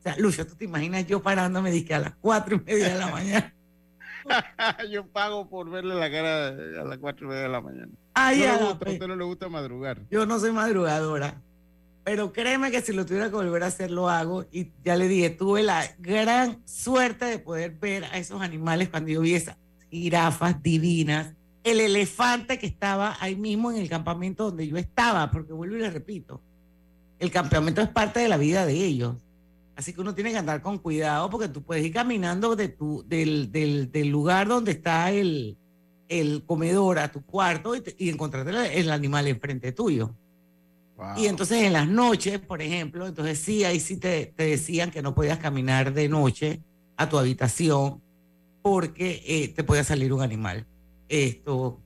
O 0.00 0.02
sea, 0.02 0.16
Lucho, 0.18 0.46
¿tú 0.46 0.54
te 0.54 0.64
imaginas 0.66 1.06
yo 1.06 1.22
parándome 1.22 1.70
dizque 1.70 1.94
a 1.94 1.98
las 2.00 2.14
cuatro 2.20 2.56
y 2.56 2.60
media 2.60 2.90
de 2.90 2.98
la 2.98 3.06
mañana? 3.08 3.54
Yo 4.90 5.06
pago 5.06 5.48
por 5.50 5.68
verle 5.70 5.94
la 5.94 6.10
cara 6.10 6.48
a 6.48 6.84
las 6.84 6.96
cuatro 6.98 7.26
y 7.26 7.28
media 7.28 7.42
de 7.42 7.48
la 7.50 7.60
mañana. 7.60 7.92
Ay, 8.14 8.38
no 8.40 8.44
a 8.44 8.46
le 8.46 8.52
la 8.52 8.58
gusta, 8.68 8.74
a 8.74 8.78
pe- 8.78 8.92
usted 8.92 9.06
no 9.06 9.16
le 9.16 9.24
gusta 9.24 9.48
madrugar. 9.50 10.00
Yo 10.10 10.24
no 10.24 10.38
soy 10.40 10.50
madrugadora, 10.52 11.42
pero 12.04 12.34
créeme 12.34 12.70
que 12.70 12.82
si 12.82 12.92
lo 12.92 13.06
tuviera 13.06 13.30
que 13.30 13.36
volver 13.36 13.62
a 13.62 13.68
hacer, 13.68 13.90
lo 13.90 14.10
hago. 14.10 14.44
Y 14.52 14.72
ya 14.84 14.94
le 14.94 15.08
dije, 15.08 15.30
tuve 15.30 15.62
la 15.62 15.84
gran 15.98 16.60
suerte 16.66 17.24
de 17.24 17.38
poder 17.38 17.72
ver 17.72 18.04
a 18.04 18.18
esos 18.18 18.42
animales 18.42 18.90
cuando 18.90 19.10
yo 19.10 19.22
vi 19.22 19.34
esas 19.34 19.56
jirafas 19.90 20.62
divinas, 20.62 21.32
el 21.62 21.80
elefante 21.80 22.58
que 22.58 22.66
estaba 22.66 23.16
ahí 23.20 23.36
mismo 23.36 23.72
en 23.72 23.78
el 23.78 23.88
campamento 23.88 24.44
donde 24.44 24.68
yo 24.68 24.76
estaba, 24.76 25.30
porque 25.30 25.54
vuelvo 25.54 25.76
y 25.76 25.80
le 25.80 25.90
repito, 25.90 26.42
el 27.18 27.30
campamento 27.30 27.80
es 27.80 27.88
parte 27.88 28.20
de 28.20 28.28
la 28.28 28.36
vida 28.36 28.66
de 28.66 28.74
ellos. 28.74 29.16
Así 29.74 29.94
que 29.94 30.02
uno 30.02 30.14
tiene 30.14 30.30
que 30.30 30.38
andar 30.38 30.60
con 30.60 30.78
cuidado 30.78 31.30
porque 31.30 31.48
tú 31.48 31.62
puedes 31.62 31.84
ir 31.84 31.92
caminando 31.92 32.54
de 32.54 32.68
tu, 32.68 33.02
del, 33.08 33.50
del, 33.50 33.90
del 33.90 34.08
lugar 34.08 34.46
donde 34.46 34.72
está 34.72 35.10
el, 35.10 35.56
el 36.08 36.44
comedor 36.44 36.98
a 36.98 37.10
tu 37.10 37.24
cuarto 37.24 37.74
y, 37.74 37.82
y 37.96 38.10
encontrarte 38.10 38.78
el 38.78 38.90
animal 38.90 39.26
enfrente 39.26 39.72
tuyo. 39.72 40.14
Y 41.16 41.26
entonces 41.26 41.62
en 41.62 41.72
las 41.72 41.88
noches, 41.88 42.38
por 42.38 42.62
ejemplo, 42.62 43.06
entonces 43.06 43.38
sí, 43.38 43.64
ahí 43.64 43.80
sí 43.80 43.96
te, 43.96 44.26
te, 44.26 44.44
decían 44.44 44.90
que 44.90 45.02
no 45.02 45.14
podías 45.14 45.38
caminar 45.38 45.92
de 45.92 46.08
noche 46.08 46.60
a 46.96 47.08
tu 47.08 47.18
habitación 47.18 48.00
porque 48.62 49.22
eh, 49.26 49.48
te 49.48 49.64
podía 49.64 49.84
salir 49.84 50.12
un 50.12 50.22
animal. 50.22 50.66
Esto, 51.08 51.80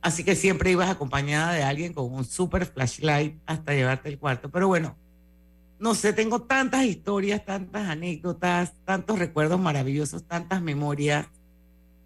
así 0.00 0.24
que 0.24 0.36
siempre 0.36 0.70
ibas 0.70 0.88
acompañada 0.88 1.52
de 1.52 1.62
alguien 1.64 1.92
con 1.92 2.12
un 2.12 2.24
super 2.24 2.64
flashlight 2.64 3.36
hasta 3.44 3.74
llevarte 3.74 4.08
el 4.08 4.18
cuarto. 4.18 4.50
Pero 4.50 4.68
bueno, 4.68 4.96
no 5.80 5.94
sé, 5.94 6.12
tengo 6.12 6.42
tantas 6.42 6.84
historias, 6.84 7.44
tantas 7.44 7.88
anécdotas, 7.88 8.74
tantos 8.84 9.18
recuerdos 9.18 9.60
maravillosos, 9.60 10.24
tantas 10.24 10.62
memorias 10.62 11.26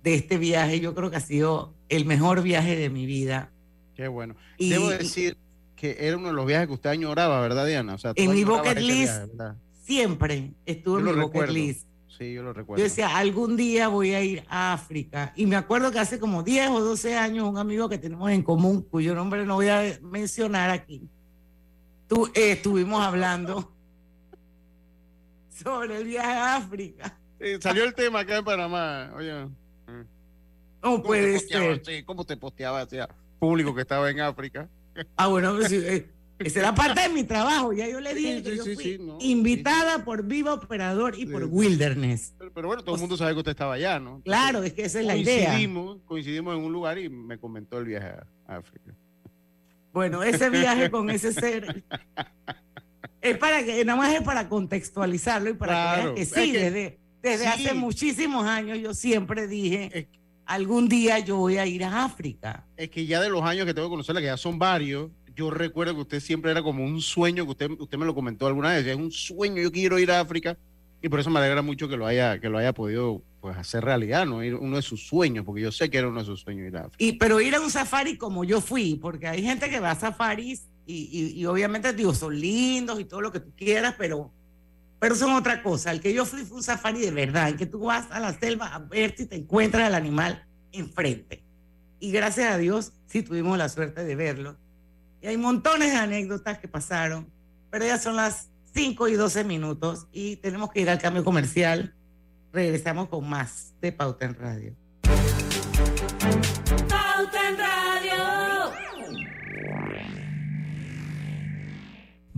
de 0.02 0.14
este 0.14 0.38
viaje. 0.38 0.80
Yo 0.80 0.94
creo 0.94 1.10
que 1.10 1.16
ha 1.16 1.20
sido 1.20 1.74
el 1.88 2.06
mejor 2.06 2.42
viaje 2.42 2.74
de 2.74 2.88
mi 2.88 3.04
vida. 3.04 3.52
Qué 3.94 4.08
bueno. 4.08 4.34
Y, 4.56 4.70
Debo 4.70 4.88
decir 4.88 5.36
que 5.78 5.96
era 6.00 6.16
uno 6.16 6.28
de 6.28 6.34
los 6.34 6.44
viajes 6.44 6.66
que 6.66 6.74
usted 6.74 6.90
añoraba, 6.90 7.40
¿verdad, 7.40 7.64
Diana? 7.64 7.94
O 7.94 7.98
sea, 7.98 8.12
en 8.16 8.32
mi 8.32 8.42
bucket 8.42 8.78
list 8.80 9.12
siempre 9.84 10.52
estuvo 10.66 10.98
en 10.98 11.04
mi 11.04 11.12
bucket 11.12 11.48
list. 11.48 11.86
Sí, 12.08 12.32
yo 12.34 12.42
lo 12.42 12.52
recuerdo. 12.52 12.80
Yo 12.80 12.84
decía, 12.84 13.16
algún 13.16 13.56
día 13.56 13.86
voy 13.86 14.12
a 14.12 14.20
ir 14.20 14.44
a 14.48 14.72
África. 14.72 15.32
Y 15.36 15.46
me 15.46 15.54
acuerdo 15.54 15.92
que 15.92 16.00
hace 16.00 16.18
como 16.18 16.42
10 16.42 16.70
o 16.70 16.80
12 16.80 17.16
años 17.16 17.48
un 17.48 17.58
amigo 17.58 17.88
que 17.88 17.96
tenemos 17.96 18.28
en 18.32 18.42
común, 18.42 18.82
cuyo 18.82 19.14
nombre 19.14 19.46
no 19.46 19.54
voy 19.54 19.68
a 19.68 20.00
mencionar 20.02 20.70
aquí, 20.70 21.08
tú, 22.08 22.26
eh, 22.34 22.52
estuvimos 22.52 23.00
hablando 23.00 23.72
sobre 25.48 25.98
el 25.98 26.04
viaje 26.04 26.28
a 26.28 26.56
África. 26.56 27.16
salió 27.60 27.84
el 27.84 27.94
tema 27.94 28.20
acá 28.20 28.38
en 28.38 28.44
Panamá. 28.44 29.12
Oye. 29.16 29.46
No 30.82 31.02
puede 31.04 31.38
ser. 31.38 32.04
¿Cómo 32.04 32.24
te 32.24 32.36
posteaba 32.36 32.80
hacia 32.80 33.08
público 33.38 33.72
que 33.76 33.82
estaba 33.82 34.10
en 34.10 34.20
África? 34.20 34.68
Ah, 35.16 35.26
bueno, 35.28 35.54
pues, 35.56 35.72
eh, 35.72 36.08
esa 36.38 36.60
era 36.60 36.74
parte 36.74 37.00
de 37.00 37.08
mi 37.08 37.24
trabajo. 37.24 37.72
Ya 37.72 37.88
yo 37.88 38.00
le 38.00 38.14
dije 38.14 38.42
que 38.42 38.56
yo 38.56 38.64
fui 38.64 39.00
invitada 39.20 40.04
por 40.04 40.24
Viva 40.24 40.54
Operador 40.54 41.18
y 41.18 41.26
por 41.26 41.44
Wilderness. 41.44 42.34
Pero, 42.54 42.68
bueno, 42.68 42.82
todo 42.82 42.94
el 42.94 43.00
mundo 43.00 43.16
sabe 43.16 43.32
que 43.32 43.38
usted 43.38 43.50
estaba 43.52 43.74
allá, 43.74 43.98
¿no? 43.98 44.22
claro, 44.22 44.62
es 44.62 44.72
que 44.72 44.84
esa 44.84 45.00
es 45.00 45.06
la 45.06 45.16
idea. 45.16 45.52
Coincidimos 46.04 46.56
en 46.56 46.64
un 46.64 46.72
lugar 46.72 46.98
y 46.98 47.08
me 47.08 47.38
comentó 47.38 47.78
el 47.78 47.86
viaje 47.86 48.08
a 48.46 48.56
África. 48.56 48.94
Bueno, 49.92 50.22
ese 50.22 50.50
viaje 50.50 50.90
con 50.90 51.10
ese 51.10 51.32
ser 51.32 51.84
es 53.20 53.38
para 53.38 53.64
que, 53.64 53.84
nada 53.84 53.98
más 53.98 54.14
es 54.14 54.22
para 54.22 54.48
contextualizarlo 54.48 55.50
y 55.50 55.54
para 55.54 56.14
que 56.14 56.24
sí, 56.24 56.52
desde, 56.52 56.98
desde 57.22 57.46
hace 57.46 57.74
muchísimos 57.74 58.46
años 58.46 58.78
yo 58.78 58.94
siempre 58.94 59.48
dije, 59.48 60.08
algún 60.48 60.88
día 60.88 61.18
yo 61.20 61.36
voy 61.36 61.58
a 61.58 61.66
ir 61.66 61.84
a 61.84 62.04
África. 62.04 62.64
Es 62.76 62.90
que 62.90 63.06
ya 63.06 63.20
de 63.20 63.28
los 63.28 63.42
años 63.42 63.66
que 63.66 63.74
tengo 63.74 63.88
que 63.88 63.92
conocerla, 63.92 64.20
que 64.20 64.26
ya 64.26 64.36
son 64.36 64.58
varios, 64.58 65.10
yo 65.36 65.50
recuerdo 65.50 65.94
que 65.94 66.00
usted 66.00 66.20
siempre 66.20 66.50
era 66.50 66.62
como 66.62 66.84
un 66.84 67.00
sueño, 67.00 67.44
que 67.44 67.50
usted, 67.50 67.70
usted 67.78 67.98
me 67.98 68.06
lo 68.06 68.14
comentó 68.14 68.46
alguna 68.46 68.70
vez, 68.70 68.86
es 68.86 68.96
un 68.96 69.12
sueño, 69.12 69.62
yo 69.62 69.70
quiero 69.70 69.98
ir 69.98 70.10
a 70.10 70.20
África, 70.20 70.56
y 71.00 71.08
por 71.08 71.20
eso 71.20 71.30
me 71.30 71.38
alegra 71.38 71.62
mucho 71.62 71.88
que 71.88 71.96
lo 71.96 72.06
haya, 72.06 72.40
que 72.40 72.48
lo 72.48 72.58
haya 72.58 72.72
podido 72.72 73.22
pues, 73.40 73.56
hacer 73.56 73.84
realidad, 73.84 74.26
¿no? 74.26 74.42
Ir 74.42 74.54
uno 74.56 74.76
de 74.76 74.82
sus 74.82 75.06
sueños, 75.06 75.44
porque 75.44 75.60
yo 75.60 75.70
sé 75.70 75.90
que 75.90 75.98
era 75.98 76.08
uno 76.08 76.20
de 76.20 76.26
sus 76.26 76.40
sueños 76.40 76.66
ir 76.66 76.76
a 76.76 76.86
África. 76.86 76.96
Y, 76.98 77.12
pero 77.12 77.40
ir 77.40 77.54
a 77.54 77.60
un 77.60 77.70
safari 77.70 78.16
como 78.16 78.42
yo 78.42 78.60
fui, 78.60 78.98
porque 79.00 79.28
hay 79.28 79.42
gente 79.42 79.68
que 79.68 79.78
va 79.78 79.92
a 79.92 80.00
safaris 80.00 80.66
y, 80.90 81.44
obviamente, 81.44 81.92
digo, 81.92 82.14
son 82.14 82.40
lindos 82.40 82.98
y 82.98 83.04
todo 83.04 83.20
lo 83.20 83.30
que 83.30 83.40
tú 83.40 83.52
quieras, 83.54 83.94
pero, 83.98 84.32
pero 84.98 85.14
son 85.14 85.32
otra 85.32 85.62
cosa. 85.62 85.90
El 85.90 86.00
que 86.00 86.12
yo 86.12 86.24
fui 86.24 86.44
fue 86.44 86.58
un 86.58 86.62
safari 86.62 87.00
de 87.00 87.10
verdad, 87.10 87.48
en 87.48 87.56
que 87.56 87.66
tú 87.66 87.80
vas 87.80 88.06
a 88.10 88.20
la 88.20 88.32
selva 88.32 88.66
a 88.74 88.78
ver 88.78 89.14
si 89.16 89.26
te 89.26 89.36
encuentras 89.36 89.88
el 89.88 89.94
animal 89.94 90.46
enfrente. 90.72 91.44
Y 92.00 92.12
gracias 92.12 92.52
a 92.52 92.58
Dios 92.58 92.92
sí 93.06 93.22
tuvimos 93.22 93.58
la 93.58 93.68
suerte 93.68 94.04
de 94.04 94.14
verlo. 94.16 94.56
Y 95.20 95.26
hay 95.26 95.36
montones 95.36 95.92
de 95.92 95.98
anécdotas 95.98 96.58
que 96.58 96.68
pasaron, 96.68 97.30
pero 97.70 97.84
ya 97.84 97.98
son 97.98 98.16
las 98.16 98.50
5 98.74 99.08
y 99.08 99.14
12 99.14 99.44
minutos 99.44 100.06
y 100.12 100.36
tenemos 100.36 100.70
que 100.70 100.80
ir 100.80 100.90
al 100.90 100.98
cambio 100.98 101.24
comercial. 101.24 101.94
Regresamos 102.52 103.08
con 103.08 103.28
más 103.28 103.74
de 103.80 103.92
Pauta 103.92 104.24
en 104.24 104.34
Radio. 104.34 104.87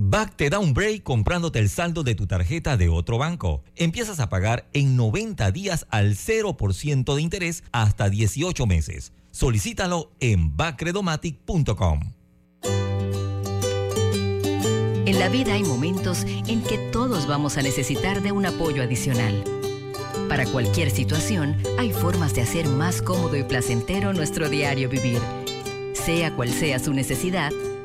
BAC 0.02 0.34
te 0.34 0.48
da 0.48 0.58
un 0.60 0.72
break 0.72 1.02
comprándote 1.02 1.58
el 1.58 1.68
saldo 1.68 2.02
de 2.02 2.14
tu 2.14 2.26
tarjeta 2.26 2.78
de 2.78 2.88
otro 2.88 3.18
banco. 3.18 3.62
Empiezas 3.76 4.18
a 4.18 4.30
pagar 4.30 4.66
en 4.72 4.96
90 4.96 5.52
días 5.52 5.86
al 5.90 6.16
0% 6.16 7.14
de 7.14 7.20
interés 7.20 7.64
hasta 7.70 8.08
18 8.08 8.64
meses. 8.64 9.12
Solicítalo 9.30 10.10
en 10.18 10.56
bacredomatic.com. 10.56 12.14
En 15.04 15.18
la 15.18 15.28
vida 15.28 15.52
hay 15.52 15.64
momentos 15.64 16.24
en 16.24 16.62
que 16.62 16.78
todos 16.78 17.26
vamos 17.26 17.58
a 17.58 17.62
necesitar 17.62 18.22
de 18.22 18.32
un 18.32 18.46
apoyo 18.46 18.82
adicional. 18.82 19.44
Para 20.30 20.46
cualquier 20.46 20.90
situación, 20.90 21.58
hay 21.78 21.92
formas 21.92 22.32
de 22.34 22.40
hacer 22.40 22.66
más 22.68 23.02
cómodo 23.02 23.36
y 23.36 23.42
placentero 23.42 24.14
nuestro 24.14 24.48
diario 24.48 24.88
vivir. 24.88 25.20
Sea 25.92 26.34
cual 26.34 26.48
sea 26.48 26.78
su 26.78 26.94
necesidad, 26.94 27.52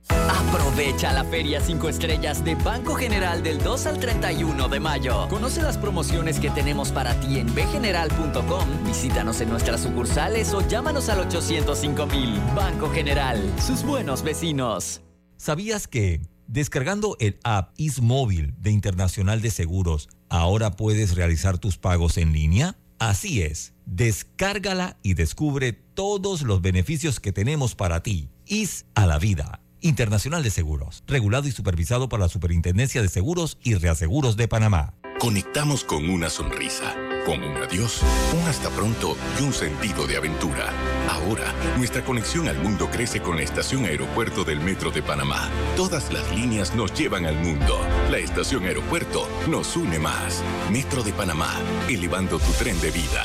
Aprovecha 0.09 1.12
la 1.12 1.25
Feria 1.25 1.61
5 1.61 1.88
Estrellas 1.88 2.45
de 2.45 2.55
Banco 2.55 2.95
General 2.95 3.43
del 3.43 3.59
2 3.59 3.87
al 3.87 3.99
31 3.99 4.69
de 4.69 4.81
mayo. 4.81 5.29
Conoce 5.29 5.62
las 5.62 5.79
promociones 5.79 6.41
que 6.41 6.50
tenemos 6.50 6.91
para 6.93 7.14
ti 7.14 7.38
en 7.38 7.55
bgeneral.com. 7.55 8.85
Visítanos 8.85 9.41
en 9.41 9.50
nuestras 9.50 9.83
sucursales 9.83 10.52
o 10.55 10.67
llámanos 10.67 11.09
al 11.09 11.21
805 11.21 12.07
mil. 12.07 12.41
Banco 12.55 12.91
General, 12.91 13.38
sus 13.59 13.83
buenos 13.83 14.23
vecinos. 14.23 15.02
¿Sabías 15.37 15.88
que 15.88 16.21
descargando 16.53 17.17
el 17.19 17.39
app 17.45 17.73
Ismóvil 17.79 18.55
de 18.59 18.71
Internacional 18.71 19.41
de 19.41 19.51
Seguros, 19.51 20.11
ahora 20.29 20.73
puedes 20.73 21.15
realizar 21.15 21.59
tus 21.59 21.79
pagos 21.79 22.19
en 22.19 22.33
línea? 22.33 22.77
Así 22.99 23.43
es, 23.43 23.73
descárgala 23.87 24.99
y 25.03 25.15
descubre 25.15 25.73
todos 25.73 26.43
los 26.43 26.61
beneficios 26.61 27.21
que 27.21 27.33
tenemos 27.33 27.75
para 27.75 28.03
ti. 28.03 28.29
Is 28.47 28.85
a 28.95 29.07
la 29.07 29.19
vida. 29.19 29.61
Internacional 29.81 30.43
de 30.43 30.51
Seguros, 30.51 31.03
regulado 31.09 31.49
y 31.49 31.53
supervisado 31.53 32.09
por 32.09 32.21
la 32.21 32.29
Superintendencia 32.29 33.03
de 33.03 33.09
Seguros 33.09 33.59
y 33.65 33.75
Reaseguros 33.75 34.37
de 34.37 34.47
Panamá. 34.47 34.95
conectamos 35.19 35.85
con 35.85 36.11
una 36.11 36.31
sonrisa, 36.31 36.95
con 37.25 37.43
un 37.43 37.57
adiós, 37.57 38.02
un 38.35 38.41
hasta 38.49 38.69
pronto 38.71 39.17
y 39.38 39.43
un 39.43 39.52
sentido 39.52 40.07
de 40.07 40.17
aventura. 40.17 40.73
Ahora, 41.09 41.52
nuestra 41.76 42.02
conexión 42.05 42.49
al 42.49 42.59
mundo 42.59 42.88
crece 42.91 43.21
con 43.21 43.37
la 43.37 43.43
estación 43.43 43.85
aeropuerto 43.85 44.45
del 44.45 44.61
Metro 44.61 44.91
de 44.91 45.02
Panamá. 45.02 45.50
Todas 45.76 46.11
las 46.12 46.35
líneas 46.35 46.75
nos 46.75 46.93
llevan 46.95 47.26
al 47.26 47.37
mundo. 47.37 47.79
La 48.11 48.19
estación 48.19 48.64
aeropuerto 48.64 49.29
nos 49.49 49.76
une 49.76 49.99
más. 49.99 50.43
Metro 50.71 51.02
de 51.02 51.12
Panamá, 51.12 51.61
elevando 51.88 52.38
tu 52.38 52.50
tren 52.52 52.81
de 52.81 52.91
vida. 52.91 53.25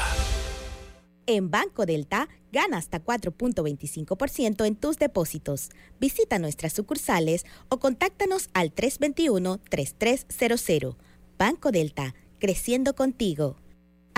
En 1.25 1.49
Banco 1.51 1.85
Delta, 1.85 2.29
gana 2.53 2.77
hasta 2.77 3.03
4.25% 3.03 4.65
en 4.65 4.77
tus 4.77 4.97
depósitos. 4.97 5.69
Visita 5.99 6.39
nuestras 6.39 6.71
sucursales 6.71 7.45
o 7.67 7.79
contáctanos 7.79 8.47
al 8.53 8.73
321-3300. 8.73 10.95
Banco 11.37 11.71
Delta, 11.71 12.15
creciendo 12.39 12.95
contigo. 12.95 13.57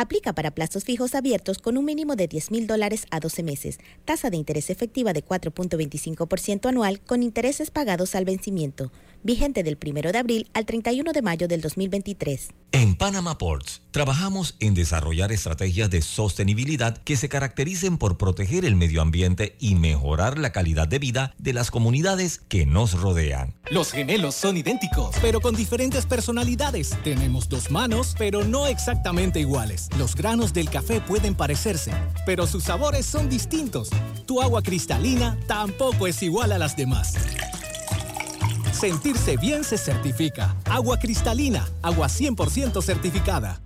Aplica 0.02 0.32
para 0.32 0.52
plazos 0.52 0.86
fijos 0.86 1.14
abiertos 1.14 1.58
con 1.58 1.76
un 1.76 1.84
mínimo 1.84 2.16
de 2.16 2.30
10 2.30 2.52
mil 2.52 2.68
dólares 2.68 3.06
a 3.12 3.20
12 3.20 3.44
meses. 3.44 3.80
Tasa 4.06 4.30
de 4.30 4.38
interés 4.38 4.70
efectiva 4.70 5.12
de 5.12 5.26
4.25% 5.26 6.70
anual 6.70 7.02
con 7.02 7.22
intereses 7.22 7.70
pagados 7.70 8.16
al 8.16 8.24
vencimiento. 8.24 8.94
Vigente 9.24 9.64
del 9.64 9.78
1 9.86 10.12
de 10.12 10.18
abril 10.18 10.50
al 10.54 10.66
31 10.66 11.12
de 11.12 11.22
mayo 11.22 11.48
del 11.48 11.62
2023. 11.62 12.50
En 12.72 12.96
Panama 12.96 13.38
Ports 13.38 13.82
trabajamos 13.92 14.56
en 14.60 14.76
desarrollar 14.76 15.32
estrategias 15.32 15.90
de 15.90 16.02
sostenibilidad 16.02 16.98
que 16.98 17.18
se 17.18 17.28
caractericen 17.28 17.98
por 17.98 18.18
proteger 18.18 18.64
el 18.64 18.76
medio 18.76 19.02
ambiente 19.02 19.56
y 19.60 19.76
mejorar 19.76 20.38
la 20.38 20.52
calidad 20.52 20.88
de 20.88 21.00
vida 21.00 21.34
de 21.40 21.54
las 21.54 21.72
comunidades 21.72 22.42
que 22.48 22.66
nos 22.66 22.94
rodean. 22.94 23.56
Los 23.72 23.92
gemelos 23.92 24.36
son 24.36 24.56
idénticos, 24.56 25.16
pero 25.22 25.42
con 25.42 25.56
diferentes 25.56 26.06
personalidades. 26.06 26.96
Tenemos 27.04 27.50
dos 27.50 27.72
manos, 27.72 28.16
pero 28.18 28.46
no 28.46 28.68
exactamente 28.68 29.40
iguales. 29.40 29.90
Los 29.98 30.16
granos 30.16 30.54
del 30.54 30.70
café 30.70 31.02
pueden 31.02 31.36
parecerse, 31.36 31.92
pero 32.26 32.46
sus 32.46 32.66
sabores 32.66 33.06
son 33.06 33.30
distintos. 33.30 33.90
Tu 34.28 34.42
agua 34.42 34.62
cristalina 34.62 35.38
tampoco 35.48 36.08
es 36.08 36.22
igual 36.22 36.52
a 36.52 36.60
las 36.60 36.78
demás. 36.78 37.16
Sentirse 38.74 39.38
bien 39.38 39.64
se 39.64 39.78
certifica. 39.78 40.56
Agua 40.66 40.98
cristalina, 40.98 41.68
agua 41.82 42.08
100% 42.08 42.82
certificada. 42.82 43.62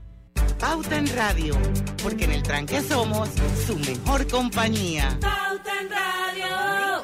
Pauta 0.60 0.98
en 0.98 1.07
Radio, 1.15 1.55
porque 2.01 2.24
en 2.25 2.31
el 2.31 2.43
tranque 2.43 2.81
somos 2.81 3.29
su 3.67 3.77
mejor 3.77 4.27
compañía. 4.27 5.17
Pauta 5.19 5.72
en 5.81 5.89
Radio. 5.89 7.03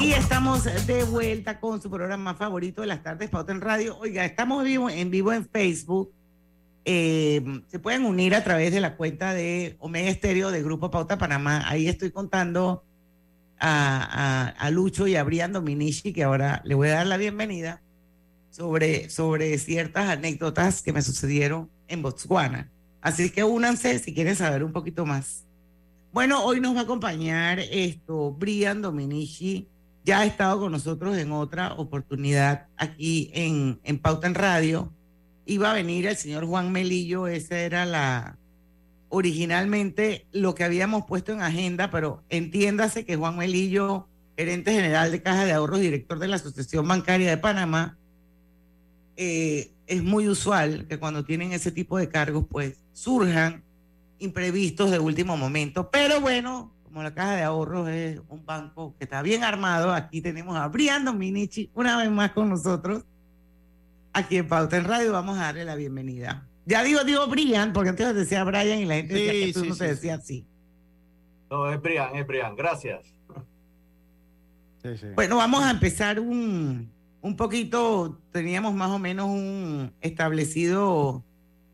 Y 0.00 0.12
estamos 0.12 0.64
de 0.64 1.04
vuelta 1.04 1.60
con 1.60 1.80
su 1.80 1.90
programa 1.90 2.34
favorito 2.34 2.80
de 2.80 2.86
las 2.88 3.02
tardes, 3.02 3.30
Pauta 3.30 3.52
en 3.52 3.60
Radio. 3.60 3.98
Oiga, 3.98 4.24
estamos 4.24 4.64
vivo, 4.64 4.90
en 4.90 5.10
vivo 5.10 5.32
en 5.32 5.48
Facebook. 5.48 6.12
Eh, 6.84 7.42
se 7.68 7.78
pueden 7.78 8.04
unir 8.04 8.34
a 8.34 8.44
través 8.44 8.72
de 8.72 8.80
la 8.80 8.96
cuenta 8.96 9.32
de 9.32 9.76
Omega 9.78 10.10
Estéreo 10.10 10.50
de 10.50 10.62
Grupo 10.62 10.90
Pauta 10.90 11.16
Panamá. 11.16 11.62
Ahí 11.66 11.88
estoy 11.88 12.10
contando 12.10 12.84
a, 13.58 14.48
a, 14.58 14.70
Lucho 14.70 15.06
y 15.06 15.16
a 15.16 15.24
Brian 15.24 15.52
Dominici, 15.52 16.12
que 16.12 16.24
ahora 16.24 16.60
le 16.64 16.74
voy 16.74 16.88
a 16.88 16.96
dar 16.96 17.06
la 17.06 17.16
bienvenida, 17.16 17.82
sobre, 18.50 19.08
sobre 19.08 19.56
ciertas 19.58 20.10
anécdotas 20.10 20.82
que 20.82 20.92
me 20.92 21.02
sucedieron 21.02 21.70
en 21.88 22.02
Botswana. 22.02 22.70
Así 23.00 23.30
que 23.30 23.44
únanse 23.44 23.98
si 23.98 24.14
quieren 24.14 24.36
saber 24.36 24.62
un 24.62 24.72
poquito 24.72 25.06
más. 25.06 25.44
Bueno, 26.12 26.44
hoy 26.44 26.60
nos 26.60 26.76
va 26.76 26.80
a 26.80 26.84
acompañar 26.84 27.58
esto, 27.58 28.32
Brian 28.32 28.82
Dominici. 28.82 29.68
Ya 30.04 30.20
ha 30.20 30.26
estado 30.26 30.60
con 30.60 30.72
nosotros 30.72 31.16
en 31.16 31.32
otra 31.32 31.74
oportunidad 31.74 32.66
aquí 32.76 33.30
en, 33.32 33.80
en 33.82 33.98
Pauta 33.98 34.26
en 34.26 34.34
Radio. 34.34 34.92
Iba 35.46 35.70
a 35.70 35.74
venir 35.74 36.06
el 36.06 36.16
señor 36.16 36.46
Juan 36.46 36.72
Melillo, 36.72 37.26
esa 37.26 37.58
era 37.58 37.84
la 37.84 38.38
originalmente 39.08 40.26
lo 40.32 40.54
que 40.56 40.64
habíamos 40.64 41.04
puesto 41.06 41.32
en 41.32 41.40
agenda, 41.40 41.90
pero 41.90 42.24
entiéndase 42.30 43.04
que 43.04 43.14
Juan 43.14 43.36
Melillo, 43.36 44.08
gerente 44.36 44.72
general 44.72 45.12
de 45.12 45.22
Caja 45.22 45.44
de 45.44 45.52
Ahorros, 45.52 45.80
director 45.80 46.18
de 46.18 46.26
la 46.26 46.36
Asociación 46.36 46.88
Bancaria 46.88 47.30
de 47.30 47.36
Panamá, 47.36 47.96
eh, 49.16 49.70
es 49.86 50.02
muy 50.02 50.28
usual 50.28 50.86
que 50.88 50.98
cuando 50.98 51.24
tienen 51.24 51.52
ese 51.52 51.70
tipo 51.70 51.96
de 51.98 52.08
cargos, 52.08 52.46
pues 52.50 52.80
surjan 52.92 53.62
imprevistos 54.18 54.90
de 54.90 54.98
último 54.98 55.36
momento. 55.36 55.90
Pero 55.90 56.20
bueno, 56.20 56.74
como 56.82 57.02
la 57.02 57.14
Caja 57.14 57.36
de 57.36 57.42
Ahorros 57.42 57.88
es 57.90 58.20
un 58.28 58.44
banco 58.44 58.96
que 58.98 59.04
está 59.04 59.22
bien 59.22 59.44
armado, 59.44 59.92
aquí 59.92 60.20
tenemos 60.20 60.56
a 60.56 60.66
Brian 60.68 61.04
Dominici 61.04 61.70
una 61.74 61.98
vez 61.98 62.10
más 62.10 62.32
con 62.32 62.48
nosotros. 62.48 63.04
Aquí 64.14 64.36
en 64.36 64.46
Pauta 64.46 64.76
en 64.76 64.84
Radio 64.84 65.12
vamos 65.12 65.36
a 65.38 65.42
darle 65.42 65.64
la 65.64 65.74
bienvenida. 65.74 66.46
Ya 66.66 66.84
digo, 66.84 67.02
digo 67.02 67.26
Brian, 67.26 67.72
porque 67.72 67.90
antes 67.90 68.14
decía 68.14 68.44
Brian 68.44 68.78
y 68.78 68.84
la 68.84 68.94
gente 68.94 69.14
decía 69.14 69.32
que 69.32 69.52
tú 69.52 69.60
sí, 69.60 69.68
no 69.68 69.74
sí, 69.74 69.80
te 69.80 69.86
sí. 69.86 69.90
decía 69.90 70.14
así. 70.14 70.46
No, 71.50 71.70
es 71.70 71.82
Brian, 71.82 72.14
es 72.14 72.26
Brian. 72.26 72.54
Gracias. 72.54 73.12
Bueno, 75.16 75.36
vamos 75.36 75.64
a 75.64 75.70
empezar 75.70 76.20
un, 76.20 76.90
un 77.22 77.36
poquito, 77.36 78.20
teníamos 78.30 78.72
más 78.72 78.90
o 78.90 78.98
menos 78.98 79.26
un 79.26 79.92
establecido 80.00 81.24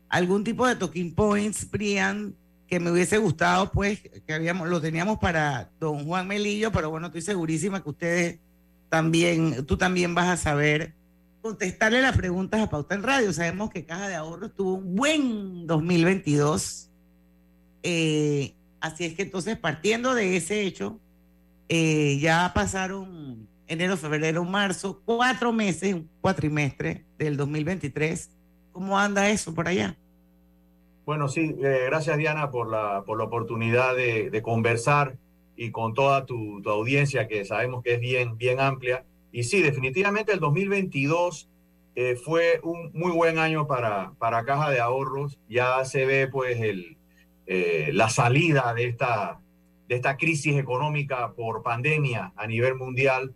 algún 0.09 0.43
tipo 0.43 0.67
de 0.67 0.75
talking 0.75 1.13
points, 1.13 1.69
Brian, 1.69 2.35
que 2.67 2.79
me 2.79 2.91
hubiese 2.91 3.17
gustado, 3.17 3.71
pues, 3.71 4.01
que 4.01 4.33
habíamos, 4.33 4.67
lo 4.67 4.81
teníamos 4.81 5.19
para 5.19 5.69
don 5.79 6.05
Juan 6.05 6.27
Melillo, 6.27 6.71
pero 6.71 6.89
bueno, 6.89 7.07
estoy 7.07 7.21
segurísima 7.21 7.83
que 7.83 7.89
ustedes 7.89 8.39
también, 8.89 9.65
tú 9.65 9.77
también 9.77 10.15
vas 10.15 10.27
a 10.27 10.37
saber 10.37 10.95
contestarle 11.41 12.01
las 12.01 12.15
preguntas 12.15 12.61
a 12.61 12.69
Pauta 12.69 12.95
en 12.95 13.03
Radio. 13.03 13.33
Sabemos 13.33 13.69
que 13.69 13.85
Caja 13.85 14.07
de 14.07 14.15
Ahorros 14.15 14.53
tuvo 14.55 14.75
un 14.75 14.95
buen 14.95 15.67
2022. 15.67 16.89
Eh, 17.83 18.53
así 18.79 19.05
es 19.05 19.15
que 19.15 19.23
entonces, 19.23 19.57
partiendo 19.57 20.13
de 20.13 20.37
ese 20.37 20.61
hecho, 20.61 20.99
eh, 21.69 22.19
ya 22.19 22.51
pasaron 22.53 23.47
enero, 23.67 23.97
febrero, 23.97 24.43
marzo, 24.43 25.01
cuatro 25.05 25.51
meses, 25.51 25.93
un 25.93 26.09
cuatrimestre 26.21 27.05
del 27.17 27.37
2023. 27.37 28.29
¿Cómo 28.71 28.97
anda 28.97 29.29
eso 29.29 29.53
por 29.53 29.67
allá? 29.67 29.97
Bueno, 31.05 31.27
sí, 31.27 31.55
eh, 31.63 31.85
gracias 31.87 32.17
Diana 32.17 32.51
por 32.51 32.69
la, 32.69 33.03
por 33.05 33.17
la 33.17 33.23
oportunidad 33.25 33.95
de, 33.95 34.29
de 34.29 34.41
conversar 34.41 35.17
y 35.55 35.71
con 35.71 35.93
toda 35.93 36.25
tu, 36.25 36.61
tu 36.61 36.69
audiencia 36.69 37.27
que 37.27 37.43
sabemos 37.45 37.83
que 37.83 37.95
es 37.95 37.99
bien, 37.99 38.37
bien 38.37 38.59
amplia. 38.59 39.03
Y 39.31 39.43
sí, 39.43 39.61
definitivamente 39.61 40.33
el 40.33 40.39
2022 40.39 41.49
eh, 41.95 42.15
fue 42.15 42.59
un 42.63 42.91
muy 42.93 43.11
buen 43.11 43.37
año 43.37 43.67
para, 43.67 44.13
para 44.17 44.43
Caja 44.43 44.69
de 44.69 44.79
Ahorros. 44.79 45.39
Ya 45.49 45.83
se 45.85 46.05
ve 46.05 46.27
pues 46.27 46.59
el, 46.59 46.97
eh, 47.47 47.91
la 47.93 48.09
salida 48.09 48.73
de 48.73 48.85
esta, 48.85 49.39
de 49.87 49.95
esta 49.95 50.17
crisis 50.17 50.57
económica 50.57 51.33
por 51.33 51.63
pandemia 51.63 52.33
a 52.35 52.47
nivel 52.47 52.75
mundial. 52.75 53.33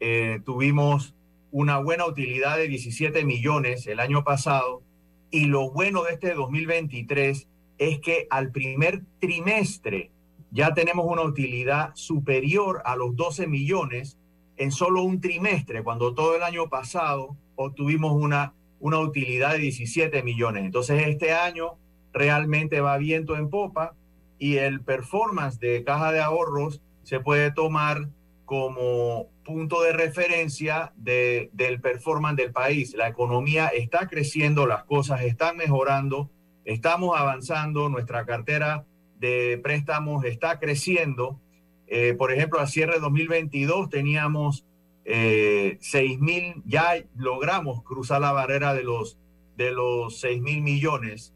Eh, 0.00 0.40
tuvimos 0.44 1.14
una 1.50 1.78
buena 1.78 2.06
utilidad 2.06 2.56
de 2.56 2.68
17 2.68 3.24
millones 3.24 3.86
el 3.86 4.00
año 4.00 4.22
pasado 4.24 4.82
y 5.30 5.46
lo 5.46 5.70
bueno 5.70 6.02
de 6.04 6.12
este 6.12 6.34
2023 6.34 7.48
es 7.78 8.00
que 8.00 8.26
al 8.30 8.50
primer 8.50 9.02
trimestre 9.18 10.10
ya 10.50 10.72
tenemos 10.74 11.06
una 11.06 11.22
utilidad 11.22 11.90
superior 11.94 12.82
a 12.84 12.96
los 12.96 13.14
12 13.16 13.46
millones 13.46 14.18
en 14.58 14.72
solo 14.72 15.02
un 15.02 15.20
trimestre, 15.20 15.82
cuando 15.82 16.14
todo 16.14 16.36
el 16.36 16.42
año 16.42 16.68
pasado 16.68 17.36
obtuvimos 17.56 18.12
una, 18.12 18.54
una 18.80 18.98
utilidad 18.98 19.52
de 19.52 19.58
17 19.58 20.22
millones. 20.22 20.64
Entonces 20.64 21.06
este 21.06 21.32
año 21.32 21.78
realmente 22.12 22.80
va 22.80 22.98
viento 22.98 23.36
en 23.36 23.50
popa 23.50 23.94
y 24.38 24.56
el 24.56 24.80
performance 24.80 25.58
de 25.58 25.84
caja 25.84 26.12
de 26.12 26.20
ahorros 26.20 26.80
se 27.02 27.20
puede 27.20 27.50
tomar 27.52 28.08
como 28.44 29.28
punto 29.44 29.82
de 29.82 29.92
referencia 29.92 30.92
de, 30.96 31.50
del 31.52 31.80
performance 31.80 32.36
del 32.36 32.52
país. 32.52 32.94
La 32.94 33.08
economía 33.08 33.68
está 33.68 34.06
creciendo, 34.06 34.66
las 34.66 34.84
cosas 34.84 35.22
están 35.22 35.56
mejorando, 35.56 36.30
estamos 36.64 37.18
avanzando, 37.18 37.88
nuestra 37.88 38.24
cartera 38.24 38.84
de 39.18 39.60
préstamos 39.62 40.24
está 40.24 40.58
creciendo. 40.58 41.40
Eh, 41.88 42.14
por 42.14 42.32
ejemplo, 42.32 42.60
a 42.60 42.66
cierre 42.66 42.94
de 42.94 43.00
2022 43.00 43.88
teníamos 43.88 44.64
eh, 45.04 45.78
6 45.80 46.20
mil, 46.20 46.62
ya 46.66 47.02
logramos 47.16 47.82
cruzar 47.82 48.20
la 48.20 48.32
barrera 48.32 48.74
de 48.74 48.82
los, 48.82 49.18
de 49.56 49.72
los 49.72 50.20
6 50.20 50.42
mil 50.42 50.60
millones 50.62 51.32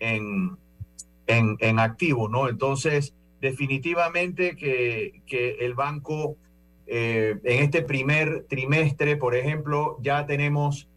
en, 0.00 0.56
en, 1.26 1.56
en 1.60 1.78
activo, 1.78 2.28
¿no? 2.28 2.48
Entonces, 2.48 3.14
definitivamente 3.40 4.56
que, 4.56 5.22
que 5.26 5.56
el 5.60 5.74
banco 5.74 6.36
eh, 6.86 7.38
en 7.44 7.62
este 7.62 7.82
primer 7.82 8.44
trimestre, 8.48 9.16
por 9.16 9.36
ejemplo, 9.36 9.98
ya 10.02 10.26
tenemos 10.26 10.88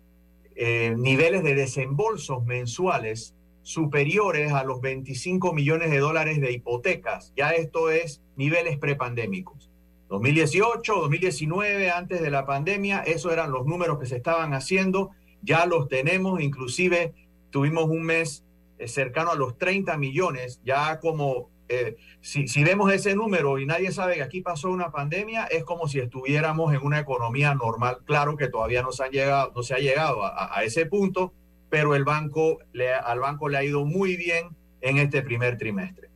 eh, 0.55 0.95
niveles 0.97 1.43
de 1.43 1.53
desembolsos 1.53 2.43
mensuales 2.43 3.34
superiores 3.65 4.53
a 4.53 4.63
los 4.63 4.79
25 4.79 5.51
millones 5.51 5.89
de 5.89 5.97
dólares 5.97 6.39
de 6.39 6.51
hipotecas. 6.51 7.33
Ya 7.35 7.49
esto 7.49 7.89
es 7.89 8.21
niveles 8.35 8.77
prepandémicos. 8.77 9.71
2018, 10.07 10.93
2019, 10.93 11.89
antes 11.89 12.21
de 12.21 12.29
la 12.29 12.45
pandemia, 12.45 12.99
esos 12.99 13.33
eran 13.33 13.51
los 13.51 13.65
números 13.65 13.97
que 13.97 14.05
se 14.05 14.17
estaban 14.17 14.53
haciendo, 14.53 15.09
ya 15.41 15.65
los 15.65 15.87
tenemos, 15.87 16.41
inclusive 16.41 17.15
tuvimos 17.49 17.85
un 17.85 18.03
mes 18.03 18.45
eh, 18.77 18.87
cercano 18.87 19.31
a 19.31 19.35
los 19.35 19.57
30 19.57 19.97
millones, 19.97 20.61
ya 20.63 20.99
como 20.99 21.49
eh, 21.67 21.97
si, 22.21 22.47
si, 22.47 22.63
vemos 22.63 22.93
ese 22.93 23.15
número 23.15 23.57
y 23.57 23.65
nadie 23.65 23.91
sabe 23.91 24.13
que 24.13 24.21
aquí 24.21 24.41
pasó 24.41 24.69
una 24.69 24.91
pandemia, 24.91 25.45
es 25.45 25.63
como 25.63 25.87
si 25.87 25.99
estuviéramos 25.99 26.71
en 26.71 26.83
una 26.83 26.99
economía 26.99 27.55
normal. 27.55 27.97
Claro 28.05 28.37
que 28.37 28.47
todavía 28.47 28.83
no 28.83 28.91
se, 28.91 29.05
han 29.05 29.11
llegado, 29.11 29.51
no 29.55 29.63
se 29.63 29.73
ha 29.73 29.79
llegado 29.79 30.23
a, 30.23 30.55
a 30.55 30.63
ese 30.63 30.85
punto, 30.85 31.33
pero 31.75 31.93
el 31.93 32.05
banco 32.05 32.59
al 33.03 33.19
banco 33.19 33.49
le 33.49 33.57
ha 33.57 33.63
ido 33.65 33.83
muy 33.83 34.15
bien 34.15 34.47
en 34.79 34.97
este 34.97 35.21
primer 35.21 35.57
trimestre. 35.57 36.07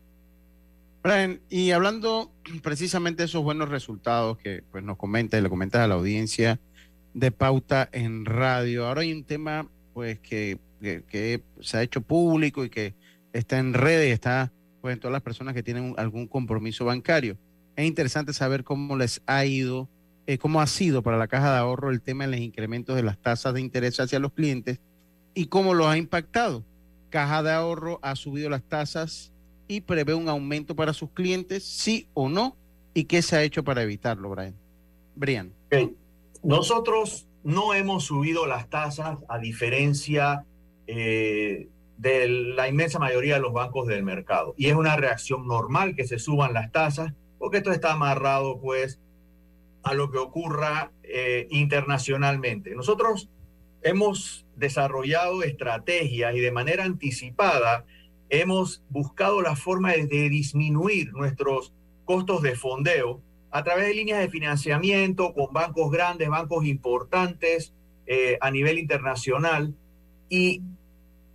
Brian, 1.04 1.42
y 1.50 1.72
hablando 1.72 2.32
precisamente 2.64 3.24
de 3.24 3.26
esos 3.26 3.44
buenos 3.44 3.68
resultados 3.68 4.38
que 4.38 4.64
pues, 4.72 4.86
nos 4.86 4.96
comenta 4.96 5.38
y 5.38 5.42
le 5.42 5.50
comentas 5.50 5.82
a 5.82 5.88
la 5.88 5.96
audiencia 5.96 6.62
de 7.14 7.32
Pauta 7.32 7.90
en 7.92 8.24
Radio, 8.24 8.88
ahora 8.88 9.02
hay 9.02 9.12
un 9.12 9.26
tema 9.26 9.68
pues 9.94 10.18
que, 10.20 10.60
que, 10.80 11.04
que 11.04 11.44
se 11.60 11.76
ha 11.76 11.84
hecho 11.84 12.00
público 12.00 12.64
y 12.64 12.70
que 12.70 12.94
está 13.34 13.60
en 13.60 13.74
redes, 13.74 14.14
está 14.14 14.54
pues 14.80 14.94
en 14.94 15.02
todas 15.02 15.12
las 15.12 15.24
personas 15.24 15.54
que 15.54 15.62
tienen 15.62 15.94
algún 15.98 16.28
compromiso 16.28 16.86
bancario. 16.86 17.38
Es 17.76 17.86
interesante 17.86 18.32
saber 18.32 18.64
cómo 18.64 18.96
les 18.96 19.22
ha 19.26 19.44
ido, 19.44 19.90
eh, 20.26 20.38
cómo 20.38 20.62
ha 20.62 20.68
sido 20.68 21.02
para 21.02 21.18
la 21.18 21.28
caja 21.28 21.52
de 21.52 21.60
ahorro 21.60 21.92
el 21.92 22.02
tema 22.02 22.24
de 22.24 22.32
los 22.32 22.40
incrementos 22.40 22.96
de 22.96 23.04
las 23.04 23.18
tasas 23.18 23.54
de 23.54 23.60
interés 23.60 24.00
hacia 24.00 24.20
los 24.20 24.32
clientes 24.32 24.80
y 25.40 25.46
cómo 25.46 25.74
los 25.74 25.88
ha 25.88 25.98
impactado. 25.98 26.66
Caja 27.10 27.42
de 27.44 27.52
ahorro 27.52 28.00
ha 28.02 28.18
subido 28.18 28.50
las 28.50 28.62
tasas 28.62 29.32
y 29.70 29.80
prevé 29.80 30.14
un 30.14 30.28
aumento 30.28 30.76
para 30.76 30.92
sus 30.92 31.12
clientes, 31.12 31.64
sí 31.64 32.10
o 32.14 32.28
no, 32.28 32.58
y 32.94 33.06
qué 33.06 33.22
se 33.22 33.38
ha 33.38 33.44
hecho 33.44 33.64
para 33.64 33.82
evitarlo, 33.82 34.30
Brian. 34.32 34.54
Brian. 35.16 35.54
Nosotros 36.44 37.26
no 37.46 37.74
hemos 37.74 38.04
subido 38.04 38.48
las 38.48 38.70
tasas 38.70 39.20
a 39.30 39.40
diferencia 39.40 40.44
eh, 40.88 41.70
de 41.96 42.28
la 42.28 42.68
inmensa 42.68 43.00
mayoría 43.00 43.36
de 43.36 43.42
los 43.42 43.54
bancos 43.54 43.88
del 43.88 44.04
mercado. 44.04 44.56
Y 44.58 44.68
es 44.68 44.76
una 44.76 44.98
reacción 44.98 45.48
normal 45.48 45.96
que 45.96 46.06
se 46.06 46.20
suban 46.20 46.52
las 46.52 46.70
tasas, 46.74 47.14
porque 47.38 47.60
esto 47.60 47.72
está 47.72 47.94
amarrado 47.94 48.60
pues 48.60 49.00
a 49.84 49.94
lo 49.94 50.12
que 50.12 50.18
ocurra 50.18 50.92
eh, 51.04 51.48
internacionalmente. 51.50 52.76
Nosotros 52.76 53.30
hemos 53.84 54.46
desarrollado 54.60 55.42
estrategias 55.42 56.36
y 56.36 56.40
de 56.40 56.52
manera 56.52 56.84
anticipada 56.84 57.86
hemos 58.30 58.84
buscado 58.90 59.42
la 59.42 59.56
forma 59.56 59.94
de, 59.94 60.30
disminuir 60.30 61.12
nuestros 61.14 61.74
costos 62.06 62.42
de 62.42 62.56
fondeo 62.56 63.22
a 63.52 63.64
través 63.64 63.88
de 63.88 63.96
líneas 63.96 64.20
de 64.20 64.30
financiamiento 64.30 65.34
con 65.34 65.52
bancos 65.52 65.92
grandes, 65.92 66.30
bancos 66.30 66.66
importantes 66.66 67.74
eh, 68.06 68.38
a 68.42 68.52
nivel 68.52 68.78
internacional. 68.78 69.74
Y 70.30 70.62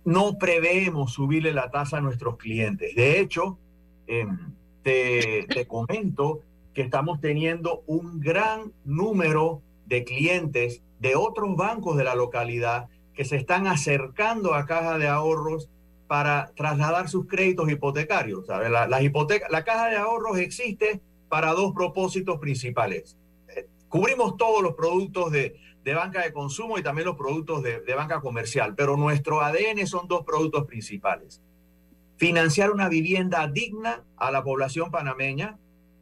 no 0.05 0.37
preveemos 0.37 1.13
subirle 1.13 1.51
la 1.51 1.69
tasa 1.69 1.97
a 1.97 2.01
nuestros 2.01 2.37
clientes. 2.37 2.95
De 2.95 3.19
hecho, 3.19 3.57
eh, 4.07 4.25
te, 4.83 5.45
te, 5.49 5.65
comento 5.65 6.41
que 6.73 6.83
estamos 6.83 7.19
teniendo 7.19 7.83
un 7.87 8.21
gran 8.21 8.71
número 8.85 9.61
de 9.87 10.03
clientes 10.05 10.81
de 10.99 11.15
otros 11.15 11.55
bancos 11.57 11.97
de 11.97 12.03
la 12.03 12.15
localidad 12.15 12.87
que 13.15 13.25
se 13.25 13.37
están 13.37 13.67
acercando 13.67 14.53
a 14.53 14.65
caja 14.65 14.97
de 14.97 15.07
ahorros 15.07 15.69
para 16.07 16.51
trasladar 16.55 17.09
sus 17.09 17.27
créditos 17.27 17.69
hipotecarios. 17.69 18.45
¿sabes? 18.45 18.69
La, 18.69 18.87
la, 18.87 19.01
hipoteca, 19.01 19.47
la 19.49 19.63
caja 19.63 19.87
de 19.87 19.97
ahorros 19.97 20.37
existe 20.37 21.01
para 21.29 21.53
dos 21.53 21.73
propósitos 21.73 22.39
principales. 22.39 23.17
Eh, 23.55 23.67
cubrimos 23.89 24.37
todos 24.37 24.61
los 24.61 24.75
productos 24.75 25.31
de, 25.31 25.59
de 25.83 25.93
banca 25.93 26.21
de 26.23 26.33
consumo 26.33 26.77
y 26.77 26.83
también 26.83 27.07
los 27.07 27.15
productos 27.15 27.63
de, 27.63 27.79
de, 27.81 27.93
banca 27.93 28.19
comercial, 28.19 28.75
pero 28.75 28.97
nuestro 28.97 29.41
ADN 29.41 29.87
son 29.87 30.07
dos 30.07 30.23
productos 30.25 30.65
principales. 30.65 31.41
Financiar 32.17 32.71
una 32.71 32.87
vivienda 32.89 33.47
digna 33.47 34.03
a 34.17 34.31
la 34.31 34.43
población 34.43 34.91
panameña 34.91 35.57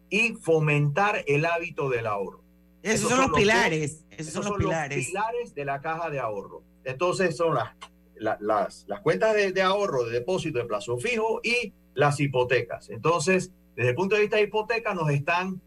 y 0.10 0.34
fomentar 0.34 1.24
el 1.28 1.46
hábito 1.46 1.90
del 1.90 2.08
ahorro. 2.08 2.42
Esos, 2.84 3.00
esos 3.00 3.10
son, 3.10 3.20
los, 3.20 3.30
los 3.30 3.40
pilares. 3.40 4.06
Esos, 4.12 4.28
esos 4.28 4.46
son, 4.46 4.54
los, 4.54 4.58
pilares. 4.58 4.98
los 4.98 5.08
pilares 5.08 5.56
de 5.56 5.66
la 5.66 5.82
caja 5.82 6.10
de 6.10 6.20
ahorro. 6.20 6.64
Entonces 6.84 7.36
son 7.38 7.56
las, 7.56 7.76
las, 8.40 8.86
las, 8.88 9.02
cuentas 9.02 9.34
de, 9.36 9.52
de, 9.52 9.62
ahorro, 9.62 10.06
de 10.06 10.12
depósito 10.12 10.60
de 10.60 10.66
plazo 10.66 10.98
fijo 10.98 11.40
y 11.44 11.74
las 11.94 12.20
hipotecas. 12.20 12.90
Entonces, 12.90 13.52
desde 13.76 13.92
el 13.92 13.96
punto 13.96 14.16
de 14.16 14.22
vista 14.22 14.38
de 14.38 14.44
hipoteca, 14.44 14.94
nos 14.94 15.10
están 15.10 15.62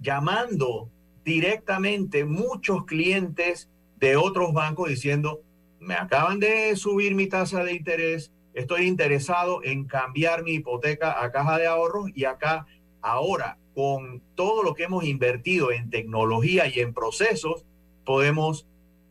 llamando 0.00 0.88
directamente 1.24 2.24
muchos 2.24 2.84
clientes 2.84 3.68
de 3.98 4.16
otros 4.16 4.52
bancos 4.52 4.88
diciendo, 4.88 5.42
me 5.78 5.94
acaban 5.94 6.40
de 6.40 6.74
subir 6.76 7.14
mi 7.14 7.26
tasa 7.26 7.64
de 7.64 7.74
interés, 7.74 8.32
estoy 8.54 8.86
interesado 8.86 9.62
en 9.62 9.84
cambiar 9.84 10.42
mi 10.42 10.54
hipoteca 10.54 11.22
a 11.22 11.30
caja 11.30 11.58
de 11.58 11.66
ahorros 11.66 12.10
y 12.14 12.24
acá 12.24 12.66
ahora 13.02 13.58
con 13.74 14.22
todo 14.34 14.62
lo 14.62 14.74
que 14.74 14.84
hemos 14.84 15.04
invertido 15.04 15.70
en 15.70 15.90
tecnología 15.90 16.66
y 16.66 16.80
en 16.80 16.92
procesos, 16.92 17.64
podemos 18.04 18.66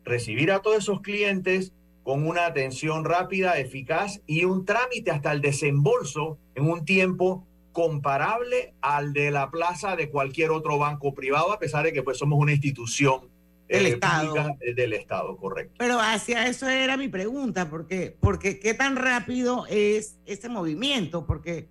recibir 0.10 0.52
a 0.52 0.60
todos 0.60 0.80
esos 0.80 1.02
clientes 1.02 1.72
con 2.04 2.28
una 2.28 2.48
atención 2.48 3.06
rápida, 3.06 3.60
eficaz 3.60 4.22
y 4.26 4.44
un 4.44 4.66
trámite 4.66 5.12
hasta 5.12 5.32
el 5.32 5.42
desembolso 5.42 6.38
en 6.56 6.70
un 6.70 6.84
tiempo 6.84 7.46
comparable 7.72 8.74
al 8.82 9.14
de 9.14 9.32
la 9.32 9.52
plaza 9.52 9.96
de 9.96 10.10
cualquier 10.10 10.52
otro 10.52 10.78
banco 10.78 11.14
privado, 11.14 11.54
a 11.54 11.60
pesar 11.60 11.86
de 11.86 11.94
que 11.94 12.04
pues 12.04 12.18
somos 12.18 12.40
una 12.40 12.52
institución 12.52 13.30
del 13.68 13.86
eh, 13.86 13.90
Estado. 13.90 14.34
del 14.76 14.94
Estado, 14.94 15.38
correcto. 15.38 15.76
Pero 15.78 16.00
hacia 16.00 16.48
eso 16.48 16.68
era 16.68 16.98
mi 16.98 17.08
pregunta, 17.08 17.70
porque, 17.70 18.18
porque 18.20 18.60
qué 18.60 18.74
tan 18.74 18.96
rápido 18.96 19.66
es 19.70 20.18
ese 20.26 20.50
movimiento, 20.50 21.26
porque 21.28 21.68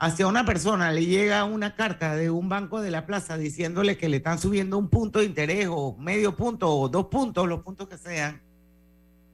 hacia 0.00 0.26
una 0.26 0.46
persona 0.46 0.90
le 0.92 1.04
llega 1.04 1.44
una 1.44 1.76
carta 1.76 2.16
de 2.16 2.30
un 2.30 2.48
banco 2.48 2.80
de 2.80 2.90
la 2.90 3.04
plaza 3.04 3.36
diciéndole 3.36 3.98
que 3.98 4.08
le 4.08 4.16
están 4.16 4.38
subiendo 4.38 4.78
un 4.78 4.88
punto 4.88 5.18
de 5.18 5.26
interés 5.26 5.68
o 5.70 5.94
medio 5.98 6.34
punto 6.34 6.74
o 6.74 6.88
dos 6.88 7.06
puntos, 7.06 7.46
los 7.46 7.62
puntos 7.62 7.86
que 7.86 7.98
sean, 7.98 8.40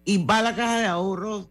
y 0.04 0.24
va 0.24 0.38
a 0.38 0.42
la 0.42 0.56
caja 0.56 0.80
de 0.80 0.86
ahorros 0.86 1.48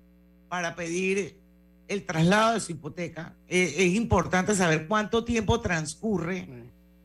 para 0.49 0.75
pedir 0.75 1.39
el 1.87 2.05
traslado 2.05 2.55
de 2.55 2.59
su 2.59 2.73
hipoteca, 2.73 3.33
eh, 3.47 3.73
es 3.77 3.95
importante 3.95 4.53
saber 4.53 4.87
cuánto 4.87 5.23
tiempo 5.23 5.61
transcurre, 5.61 6.49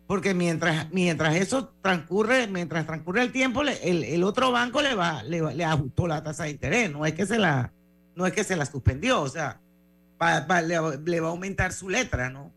porque 0.08 0.34
mientras, 0.34 0.90
mientras 0.90 1.36
eso 1.36 1.72
transcurre, 1.80 2.48
mientras 2.48 2.86
transcurre 2.86 3.22
el 3.22 3.30
tiempo, 3.30 3.62
el, 3.62 4.24
otro 4.24 4.50
banco 4.50 4.82
le 4.82 4.96
va, 4.96 5.22
le, 5.22 5.64
ajustó 5.64 6.08
la 6.08 6.24
tasa 6.24 6.44
de 6.44 6.50
interés, 6.50 6.90
no 6.90 7.06
es 7.06 7.12
que 7.12 7.24
se 7.24 7.38
la, 7.38 7.72
no 8.16 8.26
es 8.26 8.32
que 8.32 8.42
se 8.42 8.56
la 8.56 8.66
suspendió, 8.66 9.20
o 9.20 9.28
sea, 9.28 9.60
le, 10.20 10.98
le, 11.04 11.20
va 11.20 11.28
a 11.28 11.30
aumentar 11.30 11.72
su 11.72 11.88
letra, 11.88 12.30
¿no? 12.30 12.52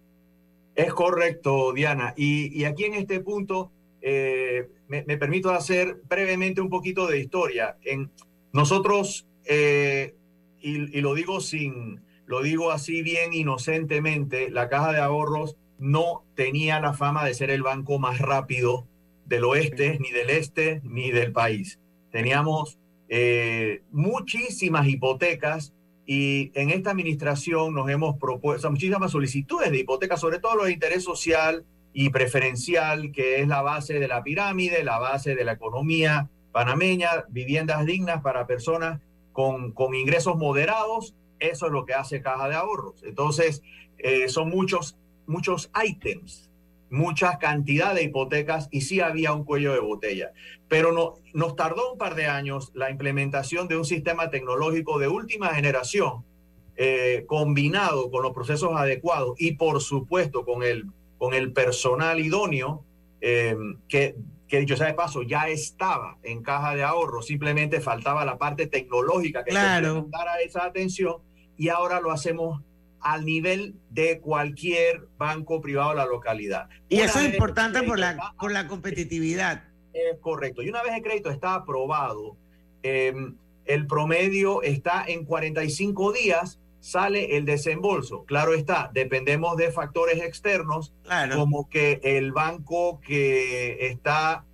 Es 0.76 0.94
correcto, 0.94 1.72
Diana. 1.74 2.14
Y, 2.18 2.60
y 2.60 2.66
aquí 2.66 2.86
en 2.86 2.96
este 2.96 3.20
punto 3.20 3.72
eh, 4.02 4.70
me, 4.88 5.04
me, 5.04 5.18
permito 5.18 5.52
hacer 5.52 6.02
brevemente 6.10 6.62
un 6.62 6.70
poquito 6.70 7.08
de 7.08 7.20
historia. 7.20 7.78
En, 7.84 8.12
nosotros, 8.52 9.28
eh, 9.46 10.16
y, 10.60 10.98
y 10.98 11.02
lo 11.02 11.14
digo 11.14 11.40
sin, 11.42 12.02
lo 12.26 12.42
digo 12.42 12.72
así 12.72 13.02
bien 13.02 13.34
inocentemente, 13.34 14.50
la 14.50 14.70
caja 14.70 14.92
de 14.92 15.00
ahorros 15.00 15.58
no 15.80 16.24
tenía 16.36 16.80
la 16.80 16.94
fama 16.94 17.26
de 17.26 17.34
ser 17.34 17.50
el 17.50 17.64
banco 17.64 18.00
más 18.00 18.20
rápido 18.20 18.88
del 19.26 19.44
oeste, 19.44 19.98
ni 20.00 20.12
del 20.12 20.30
este, 20.30 20.82
ni 20.84 21.12
del 21.12 21.32
país. 21.32 21.80
Teníamos 22.12 22.78
eh, 23.10 23.84
muchísimas 23.92 24.88
hipotecas 24.88 25.74
y 26.06 26.52
en 26.54 26.70
esta 26.70 26.92
administración 26.92 27.74
nos 27.74 27.90
hemos 27.90 28.18
propuesto 28.18 28.70
muchísimas 28.70 29.12
solicitudes 29.12 29.72
de 29.72 29.80
hipotecas, 29.80 30.20
sobre 30.20 30.40
todo 30.40 30.56
lo 30.56 30.66
de 30.66 30.74
interés 30.74 31.04
social 31.04 31.66
y 31.94 32.10
preferencial, 32.10 33.12
que 33.12 33.42
es 33.42 33.48
la 33.48 33.62
base 33.62 34.00
de 34.00 34.08
la 34.08 34.24
pirámide, 34.24 34.84
la 34.84 35.00
base 35.00 35.36
de 35.36 35.44
la 35.44 35.54
economía 35.54 36.30
panameña, 36.52 37.26
viviendas 37.30 37.86
dignas 37.86 38.22
para 38.22 38.46
personas 38.46 39.00
con, 39.32 39.72
con 39.72 39.96
ingresos 39.96 40.38
moderados 40.38 41.16
eso 41.44 41.66
es 41.66 41.72
lo 41.72 41.86
que 41.86 41.94
hace 41.94 42.22
Caja 42.22 42.48
de 42.48 42.56
Ahorros. 42.56 43.04
Entonces, 43.04 43.62
eh, 43.98 44.30
son 44.30 44.50
muchos, 44.50 44.98
muchos 45.28 45.70
ítems, 45.84 46.50
mucha 46.94 47.38
cantidad 47.40 47.94
de 47.94 48.04
hipotecas 48.04 48.70
y 48.72 48.82
sí 48.82 49.02
había 49.02 49.34
un 49.34 49.44
cuello 49.44 49.74
de 49.74 49.80
botella. 49.80 50.32
Pero 50.68 50.92
no, 50.92 51.16
nos 51.34 51.56
tardó 51.56 51.92
un 51.92 51.98
par 51.98 52.16
de 52.16 52.28
años 52.28 52.72
la 52.74 52.90
implementación 52.90 53.68
de 53.68 53.78
un 53.78 53.86
sistema 53.86 54.30
tecnológico 54.30 55.00
de 55.00 55.08
última 55.08 55.54
generación 55.54 56.24
eh, 56.76 57.26
combinado 57.28 58.10
con 58.10 58.24
los 58.24 58.32
procesos 58.32 58.72
adecuados 58.76 59.36
y 59.38 59.54
por 59.54 59.82
supuesto 59.82 60.46
con 60.46 60.64
el, 60.64 60.86
con 61.18 61.34
el 61.34 61.52
personal 61.52 62.20
idóneo 62.20 62.84
eh, 63.22 63.56
que 63.88 64.16
que 64.54 64.60
dicho 64.60 64.78
sea 64.78 64.86
de 64.86 64.94
paso, 64.94 65.24
ya 65.24 65.48
estaba 65.50 66.20
en 66.22 66.44
caja 66.44 66.76
de 66.76 66.84
ahorro, 66.84 67.24
simplemente 67.24 67.82
faltaba 67.82 68.24
la 68.24 68.38
parte 68.38 68.68
tecnológica 68.68 69.44
que 69.44 69.50
claro. 69.50 70.06
dar 70.10 70.28
esa 70.46 70.66
atención 70.66 71.16
y 71.58 71.70
ahora 71.70 72.00
lo 72.00 72.12
hacemos 72.12 72.62
al 73.04 73.26
nivel 73.26 73.76
de 73.90 74.20
cualquier 74.20 75.08
banco 75.18 75.62
privado 75.62 75.92
de 75.92 75.98
la 75.98 76.06
localidad. 76.06 76.70
Y 76.90 77.00
eso 77.02 77.20
es 77.20 77.34
importante 77.34 77.84
por 77.84 78.00
la, 78.00 78.34
por 78.40 78.52
la 78.52 78.68
competitividad. 78.68 79.66
Es 79.94 80.18
correcto. 80.20 80.64
Y 80.64 80.70
una 80.70 80.82
vez 80.82 80.94
el 80.94 81.04
crédito 81.04 81.30
está 81.30 81.56
aprobado, 81.56 82.38
em, 82.82 83.36
el 83.66 83.88
promedio 83.88 84.62
está 84.62 85.04
en 85.06 85.26
45 85.26 86.14
días, 86.14 86.60
sale 86.80 87.38
el 87.38 87.46
desembolso. 87.46 88.26
Claro 88.26 88.54
está, 88.54 88.90
dependemos 88.94 89.58
de 89.58 89.72
factores 89.72 90.22
externos, 90.22 90.94
como 91.36 91.70
que 91.70 92.00
el 92.04 92.32
banco 92.32 93.00
que 93.02 93.88
está 93.88 94.46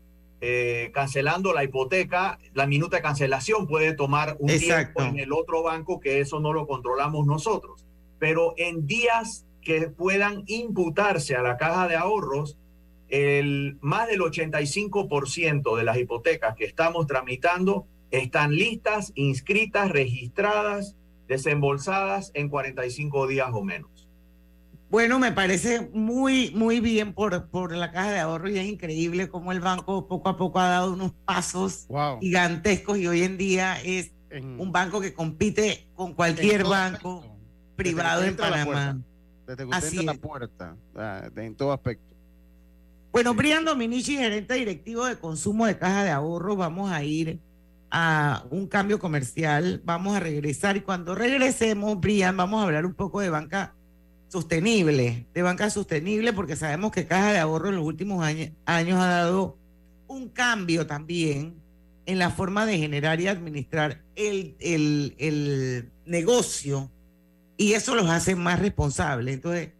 eh, 0.41 0.91
cancelando 0.93 1.53
la 1.53 1.63
hipoteca, 1.63 2.39
la 2.53 2.65
minuta 2.65 2.97
de 2.97 3.03
cancelación 3.03 3.67
puede 3.67 3.93
tomar 3.93 4.37
un 4.39 4.47
tiempo 4.47 5.01
en 5.01 5.19
el 5.19 5.33
otro 5.33 5.63
banco 5.63 5.99
que 5.99 6.19
eso 6.19 6.39
no 6.39 6.53
lo 6.53 6.65
controlamos 6.65 7.25
nosotros. 7.25 7.85
Pero 8.19 8.53
en 8.57 8.85
días 8.85 9.45
que 9.61 9.89
puedan 9.89 10.43
imputarse 10.47 11.35
a 11.35 11.41
la 11.41 11.57
caja 11.57 11.87
de 11.87 11.95
ahorros, 11.95 12.57
el, 13.07 13.77
más 13.81 14.07
del 14.07 14.21
85% 14.21 15.77
de 15.77 15.83
las 15.83 15.97
hipotecas 15.97 16.55
que 16.55 16.65
estamos 16.65 17.07
tramitando 17.07 17.87
están 18.11 18.55
listas, 18.55 19.11
inscritas, 19.15 19.89
registradas, 19.89 20.95
desembolsadas 21.27 22.31
en 22.33 22.49
45 22.49 23.27
días 23.27 23.49
o 23.53 23.63
menos. 23.63 24.07
Bueno, 24.89 25.19
me 25.19 25.31
parece 25.31 25.87
muy, 25.93 26.49
muy 26.55 26.79
bien 26.79 27.13
por, 27.13 27.49
por 27.49 27.75
la 27.75 27.91
caja 27.91 28.11
de 28.11 28.19
ahorro 28.19 28.49
y 28.49 28.57
es 28.57 28.65
increíble 28.65 29.29
cómo 29.29 29.51
el 29.51 29.59
banco 29.59 30.07
poco 30.07 30.29
a 30.29 30.37
poco 30.37 30.59
ha 30.59 30.67
dado 30.67 30.93
unos 30.93 31.11
pasos 31.25 31.87
gigantescos 32.19 32.97
y 32.97 33.05
hoy 33.05 33.21
en 33.21 33.37
día 33.37 33.79
es 33.83 34.11
un 34.31 34.71
banco 34.71 34.99
que 34.99 35.13
compite 35.13 35.87
con 35.93 36.13
cualquier 36.13 36.63
banco 36.63 37.38
privado 37.79 38.23
en 38.23 38.35
Panamá. 38.35 38.99
Desde 39.47 39.67
que 39.67 39.75
usted 39.75 40.03
la 40.03 40.13
puerta, 40.13 40.75
en 41.35 41.55
todo 41.55 41.73
aspecto. 41.73 42.15
Bueno, 43.11 43.33
Brian 43.33 43.65
Dominici, 43.65 44.15
gerente 44.15 44.53
directivo 44.53 45.05
de 45.05 45.17
consumo 45.17 45.65
de 45.65 45.77
caja 45.77 46.03
de 46.03 46.11
ahorro, 46.11 46.55
vamos 46.55 46.91
a 46.91 47.03
ir 47.03 47.39
a 47.89 48.43
un 48.51 48.67
cambio 48.67 48.99
comercial, 48.99 49.81
vamos 49.83 50.15
a 50.15 50.19
regresar 50.19 50.77
y 50.77 50.81
cuando 50.81 51.15
regresemos, 51.15 51.99
Brian, 51.99 52.37
vamos 52.37 52.61
a 52.61 52.65
hablar 52.65 52.85
un 52.85 52.93
poco 52.93 53.21
de 53.21 53.31
banca 53.31 53.73
sostenible, 54.27 55.25
de 55.33 55.41
banca 55.41 55.71
sostenible, 55.71 56.33
porque 56.33 56.55
sabemos 56.55 56.91
que 56.91 57.07
Caja 57.07 57.31
de 57.31 57.39
Ahorro 57.39 57.69
en 57.69 57.77
los 57.77 57.85
últimos 57.85 58.23
años, 58.23 58.51
ha 58.65 58.83
dado 58.83 59.57
un 60.07 60.29
cambio 60.29 60.85
también 60.85 61.55
en 62.05 62.19
la 62.19 62.29
forma 62.29 62.67
de 62.67 62.77
generar 62.77 63.19
y 63.19 63.27
administrar 63.27 64.03
el, 64.15 64.55
el, 64.59 65.15
el 65.17 65.91
negocio 66.05 66.91
y 67.59 67.73
eso 67.73 67.93
los 67.93 68.09
hace 68.09 68.37
más 68.37 68.57
responsables. 68.57 69.35
Entonces, 69.35 69.71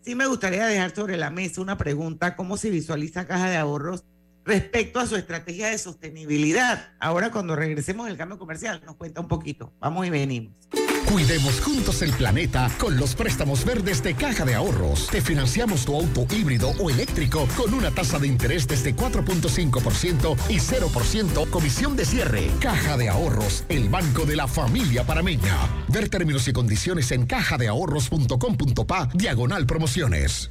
sí 0.00 0.14
me 0.14 0.26
gustaría 0.26 0.66
dejar 0.66 0.94
sobre 0.94 1.18
la 1.18 1.30
mesa 1.30 1.60
una 1.60 1.76
pregunta, 1.76 2.34
¿cómo 2.34 2.56
se 2.56 2.70
visualiza 2.70 3.26
Caja 3.26 3.50
de 3.50 3.56
Ahorros 3.58 4.02
respecto 4.46 4.98
a 4.98 5.06
su 5.06 5.14
estrategia 5.14 5.68
de 5.68 5.76
sostenibilidad? 5.76 6.94
Ahora 6.98 7.30
cuando 7.30 7.54
regresemos 7.54 8.06
del 8.06 8.16
cambio 8.16 8.38
comercial, 8.38 8.82
nos 8.86 8.96
cuenta 8.96 9.20
un 9.20 9.28
poquito. 9.28 9.74
Vamos 9.78 10.06
y 10.06 10.10
venimos. 10.10 10.54
Cuidemos 11.06 11.60
juntos 11.60 12.02
el 12.02 12.12
planeta 12.12 12.70
con 12.78 12.96
los 12.96 13.14
préstamos 13.14 13.64
verdes 13.64 14.02
de 14.02 14.14
Caja 14.14 14.44
de 14.44 14.54
Ahorros. 14.54 15.06
Te 15.08 15.20
financiamos 15.20 15.84
tu 15.84 15.94
auto 15.94 16.26
híbrido 16.34 16.70
o 16.78 16.90
eléctrico 16.90 17.46
con 17.56 17.74
una 17.74 17.90
tasa 17.90 18.18
de 18.18 18.26
interés 18.26 18.66
desde 18.66 18.94
4.5% 18.94 20.36
y 20.48 20.58
0% 20.58 21.50
comisión 21.50 21.96
de 21.96 22.04
cierre. 22.04 22.50
Caja 22.60 22.96
de 22.96 23.08
Ahorros, 23.08 23.64
el 23.68 23.88
banco 23.88 24.24
de 24.26 24.36
la 24.36 24.46
familia 24.46 25.04
parameña. 25.04 25.56
Ver 25.88 26.08
términos 26.08 26.46
y 26.48 26.52
condiciones 26.52 27.10
en 27.12 27.26
cajadeahorros.com.pa, 27.26 29.08
diagonal 29.14 29.66
promociones. 29.66 30.50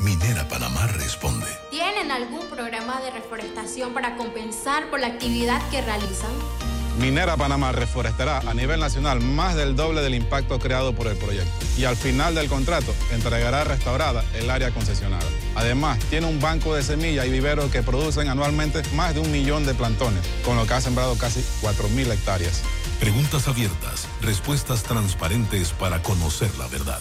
Minera 0.00 0.48
Panamá 0.48 0.86
responde. 0.86 1.46
¿Tienen 1.70 2.10
algún 2.10 2.46
programa 2.48 3.02
de 3.02 3.10
reforestación 3.10 3.92
para 3.92 4.16
compensar 4.16 4.88
por 4.88 4.98
la 4.98 5.08
actividad 5.08 5.60
que 5.68 5.82
realizan? 5.82 6.30
Minera 6.98 7.36
Panamá 7.36 7.72
reforestará 7.72 8.38
a 8.38 8.54
nivel 8.54 8.80
nacional 8.80 9.20
más 9.20 9.56
del 9.56 9.76
doble 9.76 10.00
del 10.00 10.14
impacto 10.14 10.58
creado 10.58 10.94
por 10.94 11.06
el 11.06 11.18
proyecto 11.18 11.52
y 11.76 11.84
al 11.84 11.96
final 11.96 12.34
del 12.34 12.48
contrato 12.48 12.94
entregará 13.10 13.62
restaurada 13.64 14.24
el 14.34 14.48
área 14.48 14.70
concesionada. 14.70 15.26
Además, 15.54 15.98
tiene 16.08 16.26
un 16.26 16.40
banco 16.40 16.74
de 16.74 16.82
semillas 16.82 17.26
y 17.26 17.30
viveros 17.30 17.70
que 17.70 17.82
producen 17.82 18.30
anualmente 18.30 18.82
más 18.94 19.12
de 19.12 19.20
un 19.20 19.30
millón 19.30 19.66
de 19.66 19.74
plantones, 19.74 20.22
con 20.46 20.56
lo 20.56 20.66
que 20.66 20.72
ha 20.72 20.80
sembrado 20.80 21.18
casi 21.18 21.40
4.000 21.60 22.10
hectáreas. 22.10 22.62
Preguntas 22.98 23.48
abiertas, 23.48 24.08
respuestas 24.22 24.82
transparentes 24.82 25.72
para 25.72 26.02
conocer 26.02 26.50
la 26.58 26.68
verdad. 26.68 27.00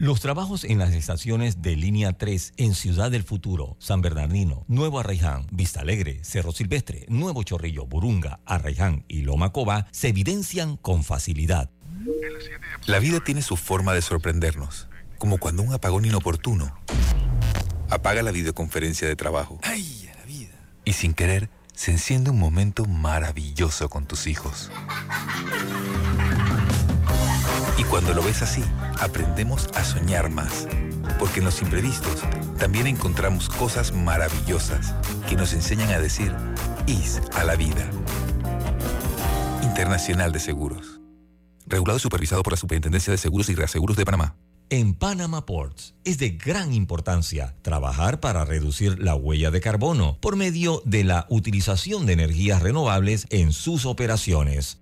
Los 0.00 0.20
trabajos 0.20 0.62
en 0.62 0.78
las 0.78 0.94
estaciones 0.94 1.60
de 1.60 1.74
línea 1.74 2.12
3 2.12 2.52
en 2.56 2.74
Ciudad 2.74 3.10
del 3.10 3.24
Futuro, 3.24 3.76
San 3.80 4.00
Bernardino, 4.00 4.64
Nuevo 4.68 5.00
Arraiján, 5.00 5.48
Vista 5.50 5.80
Alegre, 5.80 6.22
Cerro 6.22 6.52
Silvestre, 6.52 7.04
Nuevo 7.08 7.42
Chorrillo, 7.42 7.84
Burunga, 7.84 8.38
Arraiján 8.46 9.04
y 9.08 9.22
Loma 9.22 9.50
Coba 9.50 9.88
se 9.90 10.06
evidencian 10.06 10.76
con 10.76 11.02
facilidad. 11.02 11.72
La 12.86 13.00
vida 13.00 13.18
tiene 13.18 13.42
su 13.42 13.56
forma 13.56 13.92
de 13.92 14.00
sorprendernos, 14.00 14.86
como 15.18 15.38
cuando 15.38 15.64
un 15.64 15.72
apagón 15.72 16.04
inoportuno 16.04 16.78
apaga 17.90 18.22
la 18.22 18.30
videoconferencia 18.30 19.08
de 19.08 19.16
trabajo. 19.16 19.58
¡Ay, 19.64 20.08
la 20.16 20.24
vida! 20.26 20.54
Y 20.84 20.92
sin 20.92 21.12
querer, 21.12 21.50
se 21.74 21.90
enciende 21.90 22.30
un 22.30 22.38
momento 22.38 22.84
maravilloso 22.84 23.88
con 23.88 24.06
tus 24.06 24.28
hijos. 24.28 24.70
Y 27.78 27.84
cuando 27.84 28.12
lo 28.12 28.22
ves 28.22 28.42
así, 28.42 28.62
aprendemos 28.98 29.68
a 29.74 29.84
soñar 29.84 30.30
más. 30.30 30.66
Porque 31.18 31.38
en 31.38 31.44
los 31.44 31.62
imprevistos 31.62 32.22
también 32.58 32.88
encontramos 32.88 33.48
cosas 33.48 33.92
maravillosas 33.92 34.94
que 35.28 35.36
nos 35.36 35.52
enseñan 35.52 35.90
a 35.90 36.00
decir 36.00 36.34
IS 36.86 37.22
a 37.34 37.44
la 37.44 37.54
vida. 37.54 37.88
Internacional 39.62 40.32
de 40.32 40.40
Seguros. 40.40 41.00
Regulado 41.66 41.98
y 41.98 42.00
supervisado 42.00 42.42
por 42.42 42.52
la 42.52 42.56
Superintendencia 42.56 43.12
de 43.12 43.18
Seguros 43.18 43.48
y 43.48 43.54
Reaseguros 43.54 43.96
de 43.96 44.04
Panamá. 44.04 44.34
En 44.70 44.94
Panama 44.94 45.46
Ports 45.46 45.94
es 46.04 46.18
de 46.18 46.30
gran 46.30 46.74
importancia 46.74 47.54
trabajar 47.62 48.20
para 48.20 48.44
reducir 48.44 48.98
la 48.98 49.14
huella 49.14 49.50
de 49.50 49.60
carbono 49.60 50.18
por 50.20 50.36
medio 50.36 50.82
de 50.84 51.04
la 51.04 51.26
utilización 51.30 52.06
de 52.06 52.14
energías 52.14 52.60
renovables 52.60 53.26
en 53.30 53.52
sus 53.52 53.86
operaciones. 53.86 54.80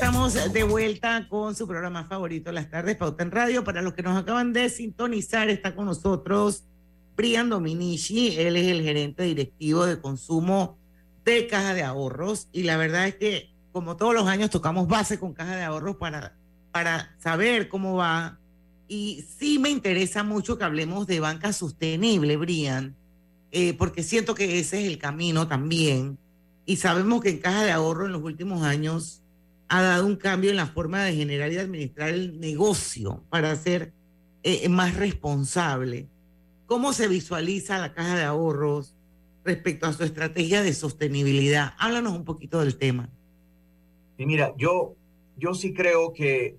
Estamos 0.00 0.52
de 0.52 0.62
vuelta 0.62 1.26
con 1.28 1.56
su 1.56 1.66
programa 1.66 2.04
favorito, 2.04 2.52
Las 2.52 2.70
Tardes 2.70 2.96
Pauta 2.96 3.24
en 3.24 3.32
Radio. 3.32 3.64
Para 3.64 3.82
los 3.82 3.94
que 3.94 4.02
nos 4.04 4.16
acaban 4.16 4.52
de 4.52 4.70
sintonizar, 4.70 5.50
está 5.50 5.74
con 5.74 5.86
nosotros 5.86 6.62
Brian 7.16 7.50
Dominici. 7.50 8.38
Él 8.38 8.54
es 8.54 8.68
el 8.68 8.84
gerente 8.84 9.24
directivo 9.24 9.86
de 9.86 10.00
consumo 10.00 10.78
de 11.24 11.48
Caja 11.48 11.74
de 11.74 11.82
Ahorros. 11.82 12.48
Y 12.52 12.62
la 12.62 12.76
verdad 12.76 13.08
es 13.08 13.16
que, 13.16 13.52
como 13.72 13.96
todos 13.96 14.14
los 14.14 14.28
años, 14.28 14.50
tocamos 14.50 14.86
base 14.86 15.18
con 15.18 15.34
Caja 15.34 15.56
de 15.56 15.64
Ahorros 15.64 15.96
para, 15.96 16.36
para 16.70 17.16
saber 17.18 17.68
cómo 17.68 17.96
va. 17.96 18.38
Y 18.86 19.26
sí 19.36 19.58
me 19.58 19.68
interesa 19.68 20.22
mucho 20.22 20.58
que 20.58 20.64
hablemos 20.64 21.08
de 21.08 21.18
banca 21.18 21.52
sostenible, 21.52 22.36
Brian, 22.36 22.94
eh, 23.50 23.74
porque 23.74 24.04
siento 24.04 24.36
que 24.36 24.60
ese 24.60 24.80
es 24.80 24.86
el 24.86 24.98
camino 24.98 25.48
también. 25.48 26.20
Y 26.66 26.76
sabemos 26.76 27.20
que 27.20 27.30
en 27.30 27.38
Caja 27.38 27.64
de 27.64 27.72
Ahorro 27.72 28.06
en 28.06 28.12
los 28.12 28.22
últimos 28.22 28.62
años 28.62 29.24
ha 29.68 29.82
dado 29.82 30.06
un 30.06 30.16
cambio 30.16 30.50
en 30.50 30.56
la 30.56 30.66
forma 30.66 31.04
de 31.04 31.14
generar 31.14 31.52
y 31.52 31.58
administrar 31.58 32.10
el 32.10 32.40
negocio 32.40 33.22
para 33.28 33.54
ser 33.56 33.92
eh, 34.42 34.68
más 34.68 34.96
responsable. 34.96 36.08
¿Cómo 36.66 36.92
se 36.92 37.08
visualiza 37.08 37.78
la 37.78 37.92
caja 37.92 38.16
de 38.16 38.24
ahorros 38.24 38.94
respecto 39.44 39.86
a 39.86 39.92
su 39.92 40.04
estrategia 40.04 40.62
de 40.62 40.72
sostenibilidad? 40.72 41.74
Háblanos 41.78 42.14
un 42.14 42.24
poquito 42.24 42.60
del 42.60 42.76
tema. 42.76 43.10
Y 44.16 44.26
mira, 44.26 44.54
yo, 44.56 44.94
yo 45.36 45.54
sí 45.54 45.72
creo 45.74 46.12
que, 46.12 46.56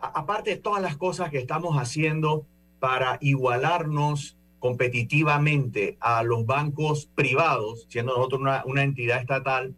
aparte 0.00 0.50
de 0.50 0.56
todas 0.56 0.82
las 0.82 0.96
cosas 0.96 1.30
que 1.30 1.38
estamos 1.38 1.76
haciendo 1.76 2.46
para 2.78 3.18
igualarnos 3.20 4.36
competitivamente 4.58 5.96
a 6.00 6.22
los 6.22 6.44
bancos 6.44 7.06
privados, 7.14 7.86
siendo 7.88 8.16
nosotros 8.16 8.42
una, 8.42 8.62
una 8.66 8.82
entidad 8.82 9.20
estatal, 9.20 9.74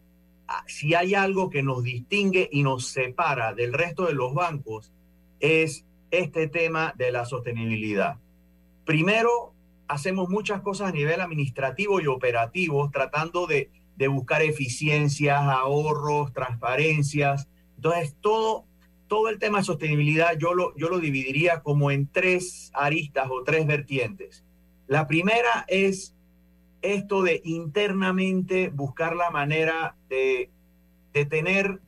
si 0.67 0.93
hay 0.93 1.15
algo 1.15 1.49
que 1.49 1.63
nos 1.63 1.83
distingue 1.83 2.49
y 2.51 2.63
nos 2.63 2.87
separa 2.87 3.53
del 3.53 3.73
resto 3.73 4.05
de 4.05 4.13
los 4.13 4.33
bancos, 4.33 4.91
es 5.39 5.85
este 6.11 6.47
tema 6.47 6.93
de 6.97 7.11
la 7.11 7.25
sostenibilidad. 7.25 8.17
Primero, 8.85 9.53
hacemos 9.87 10.29
muchas 10.29 10.61
cosas 10.61 10.89
a 10.89 10.91
nivel 10.91 11.21
administrativo 11.21 12.01
y 12.01 12.07
operativo, 12.07 12.89
tratando 12.91 13.47
de, 13.47 13.69
de 13.95 14.07
buscar 14.07 14.41
eficiencias, 14.41 15.41
ahorros, 15.41 16.33
transparencias. 16.33 17.47
Entonces, 17.75 18.15
todo, 18.21 18.65
todo 19.07 19.29
el 19.29 19.39
tema 19.39 19.59
de 19.59 19.65
sostenibilidad 19.65 20.37
yo 20.37 20.53
lo, 20.53 20.75
yo 20.77 20.89
lo 20.89 20.99
dividiría 20.99 21.61
como 21.61 21.91
en 21.91 22.07
tres 22.07 22.71
aristas 22.73 23.27
o 23.29 23.43
tres 23.43 23.65
vertientes. 23.65 24.43
La 24.87 25.07
primera 25.07 25.65
es 25.67 26.15
esto 26.81 27.23
de 27.23 27.41
internamente 27.45 28.69
buscar 28.69 29.15
la 29.15 29.31
manera 29.31 29.95
de, 30.13 31.25
tener 31.25 31.79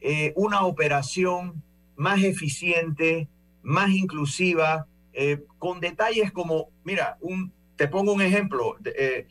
eh, 0.00 0.32
una 0.36 0.64
operación 0.64 1.62
más 1.96 2.22
eficiente, 2.22 3.28
más 3.62 3.90
inclusiva, 3.90 4.86
eh, 5.12 5.42
con 5.58 5.80
detalles 5.80 6.32
como, 6.32 6.70
mira, 6.84 7.18
un, 7.20 7.52
te 7.76 7.88
pongo 7.88 8.12
un 8.12 8.22
ejemplo, 8.22 8.76
eh, 8.84 9.26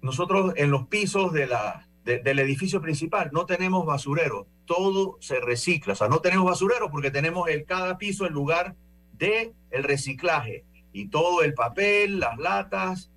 nosotros 0.00 0.52
en 0.56 0.70
los 0.70 0.88
pisos 0.88 1.32
de 1.32 1.46
la, 1.46 1.88
del 2.04 2.40
edificio 2.40 2.80
principal 2.80 3.30
no 3.32 3.46
tenemos 3.46 3.86
basurero, 3.86 4.48
todo 4.66 5.16
se 5.20 5.40
recicla, 5.40 5.92
o 5.92 5.96
sea, 5.96 6.08
no 6.08 6.20
tenemos 6.20 6.44
basurero 6.44 6.90
porque 6.90 7.12
tenemos 7.12 7.48
el 7.48 7.64
cada 7.64 7.98
piso 7.98 8.26
en 8.26 8.32
lugar 8.32 8.74
de 9.12 9.52
el 9.70 9.84
reciclaje 9.84 10.64
y 10.92 11.06
todo 11.06 11.42
el 11.42 11.54
papel, 11.54 12.18
las 12.18 12.36
latas, 12.38 13.10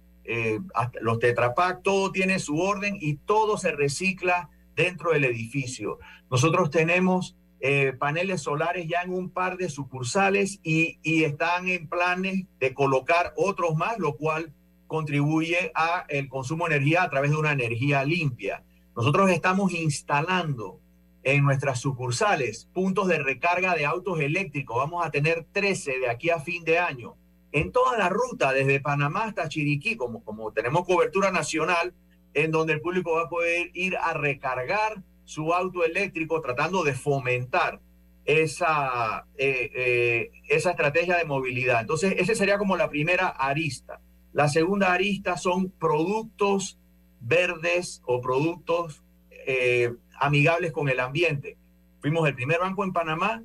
los 1.02 1.20
tetrapack, 1.20 1.82
todo 1.82 2.12
tiene 2.12 2.40
su 2.40 2.60
orden 2.60 2.98
y 3.00 3.16
todo 3.16 3.58
se 3.58 3.72
recicla 3.72 4.50
dentro 4.76 5.12
del 5.12 5.26
edificio. 5.26 6.00
Nosotros 6.30 6.70
tenemos 6.70 7.36
eh, 7.60 7.94
paneles 7.98 8.42
solares 8.42 8.88
ya 8.88 9.02
en 9.02 9.14
un 9.14 9.30
par 9.30 9.58
de 9.58 9.70
sucursales 9.70 10.60
y, 10.64 11.00
y, 11.02 11.24
están 11.24 11.68
en 11.68 11.88
planes 11.88 12.46
de 12.60 12.74
colocar 12.74 13.34
otros 13.38 13.76
más, 13.76 13.98
lo 13.98 14.16
cual 14.18 14.54
contribuye 14.88 15.72
a 15.74 16.06
el 16.10 16.28
consumo 16.28 16.68
de 16.68 16.76
energía 16.76 17.04
a 17.04 17.10
través 17.10 17.32
de 17.32 17.38
una 17.38 17.54
energía 17.54 18.04
limpia. 18.04 18.64
Nosotros 18.96 19.32
estamos 19.32 19.74
instalando 19.74 20.80
en 21.24 21.44
nuestras 21.44 21.80
sucursales 21.80 22.70
puntos 22.72 23.08
de 23.08 23.18
recarga 23.18 23.74
de 23.74 23.86
autos 23.86 24.20
eléctricos. 24.20 24.78
Vamos 24.78 25.06
a 25.06 25.10
tener 25.10 25.46
13 25.52 26.00
de 26.00 26.10
aquí 26.10 26.30
a 26.30 26.40
fin 26.40 26.64
de 26.64 26.78
año 26.78 27.16
en 27.56 27.72
toda 27.72 27.98
la 27.98 28.10
ruta, 28.10 28.52
desde 28.52 28.82
Panamá 28.82 29.24
hasta 29.24 29.48
Chiriquí, 29.48 29.96
como, 29.96 30.24
como 30.26 30.52
tenemos 30.52 30.86
cobertura 30.86 31.32
nacional, 31.32 31.94
en 32.36 32.52
donde 32.52 32.74
el 32.74 32.82
público 32.82 33.16
va 33.16 33.24
a 33.24 33.30
poder 33.30 33.72
ir 33.74 33.98
a 33.98 34.14
recargar 34.14 35.02
su 35.24 35.54
auto 35.54 35.84
eléctrico, 35.84 36.42
tratando 36.42 36.84
de 36.84 36.94
fomentar 36.94 37.80
esa, 38.26 39.26
eh, 39.38 39.72
eh, 39.74 40.32
esa 40.50 40.72
estrategia 40.72 41.18
de 41.18 41.26
movilidad. 41.26 41.82
Entonces, 41.82 42.16
esa 42.18 42.36
sería 42.36 42.58
como 42.58 42.76
la 42.76 42.90
primera 42.90 43.28
arista. 43.28 44.02
La 44.34 44.50
segunda 44.50 44.92
arista 44.92 45.38
son 45.38 45.70
productos 45.70 46.78
verdes 47.22 48.02
o 48.06 48.20
productos 48.22 49.02
eh, 49.48 49.94
amigables 50.20 50.74
con 50.74 50.90
el 50.90 51.00
ambiente. 51.00 51.58
Fuimos 52.02 52.28
el 52.28 52.36
primer 52.36 52.60
banco 52.60 52.84
en 52.84 52.94
Panamá 52.94 53.44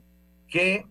que 0.49 0.85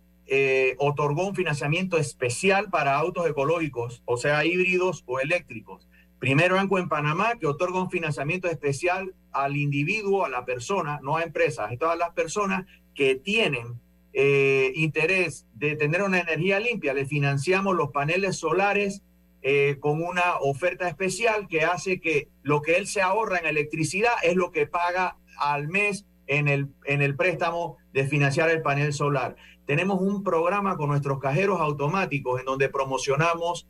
otorgó 0.77 1.27
un 1.27 1.33
financiamiento 1.33 1.97
especial 1.97 2.69
para 2.69 2.95
autos 2.97 3.27
ecológicos, 3.27 4.03
o 4.05 4.15
sea, 4.15 4.45
híbridos 4.45 5.03
o 5.07 5.19
eléctricos. 5.19 5.88
Primer 6.19 6.53
banco 6.53 6.77
en 6.77 6.89
Panamá 6.89 7.35
que 7.39 7.47
otorga 7.47 7.81
un 7.81 7.89
financiamiento 7.89 8.47
especial 8.47 9.13
al 9.31 9.55
individuo, 9.57 10.25
a 10.25 10.29
la 10.29 10.45
persona, 10.45 10.99
no 11.01 11.17
a 11.17 11.23
empresas, 11.23 11.71
a 11.71 11.77
todas 11.77 11.97
las 11.97 12.11
personas 12.11 12.65
que 12.93 13.15
tienen 13.15 13.79
eh, 14.13 14.71
interés 14.75 15.45
de 15.53 15.75
tener 15.75 16.03
una 16.03 16.19
energía 16.19 16.59
limpia. 16.59 16.93
Le 16.93 17.05
financiamos 17.05 17.75
los 17.75 17.91
paneles 17.91 18.37
solares 18.37 19.01
eh, 19.41 19.77
con 19.79 20.03
una 20.03 20.37
oferta 20.41 20.89
especial 20.89 21.47
que 21.47 21.63
hace 21.63 22.01
que 22.01 22.27
lo 22.43 22.61
que 22.61 22.75
él 22.75 22.87
se 22.87 23.01
ahorra 23.01 23.37
en 23.37 23.45
electricidad 23.45 24.11
es 24.23 24.35
lo 24.35 24.51
que 24.51 24.67
paga 24.67 25.15
al 25.37 25.69
mes 25.69 26.05
en 26.27 26.47
el, 26.47 26.67
en 26.83 27.01
el 27.01 27.15
préstamo 27.15 27.77
de 27.93 28.05
financiar 28.05 28.49
el 28.49 28.61
panel 28.61 28.91
solar 28.91 29.35
tenemos 29.69 30.01
un 30.01 30.23
programa 30.23 30.77
con 30.77 30.89
nuestros 30.89 31.19
cajeros 31.19 31.61
automáticos 31.61 32.39
en 32.39 32.47
donde 32.47 32.69
promocionamos. 32.69 33.67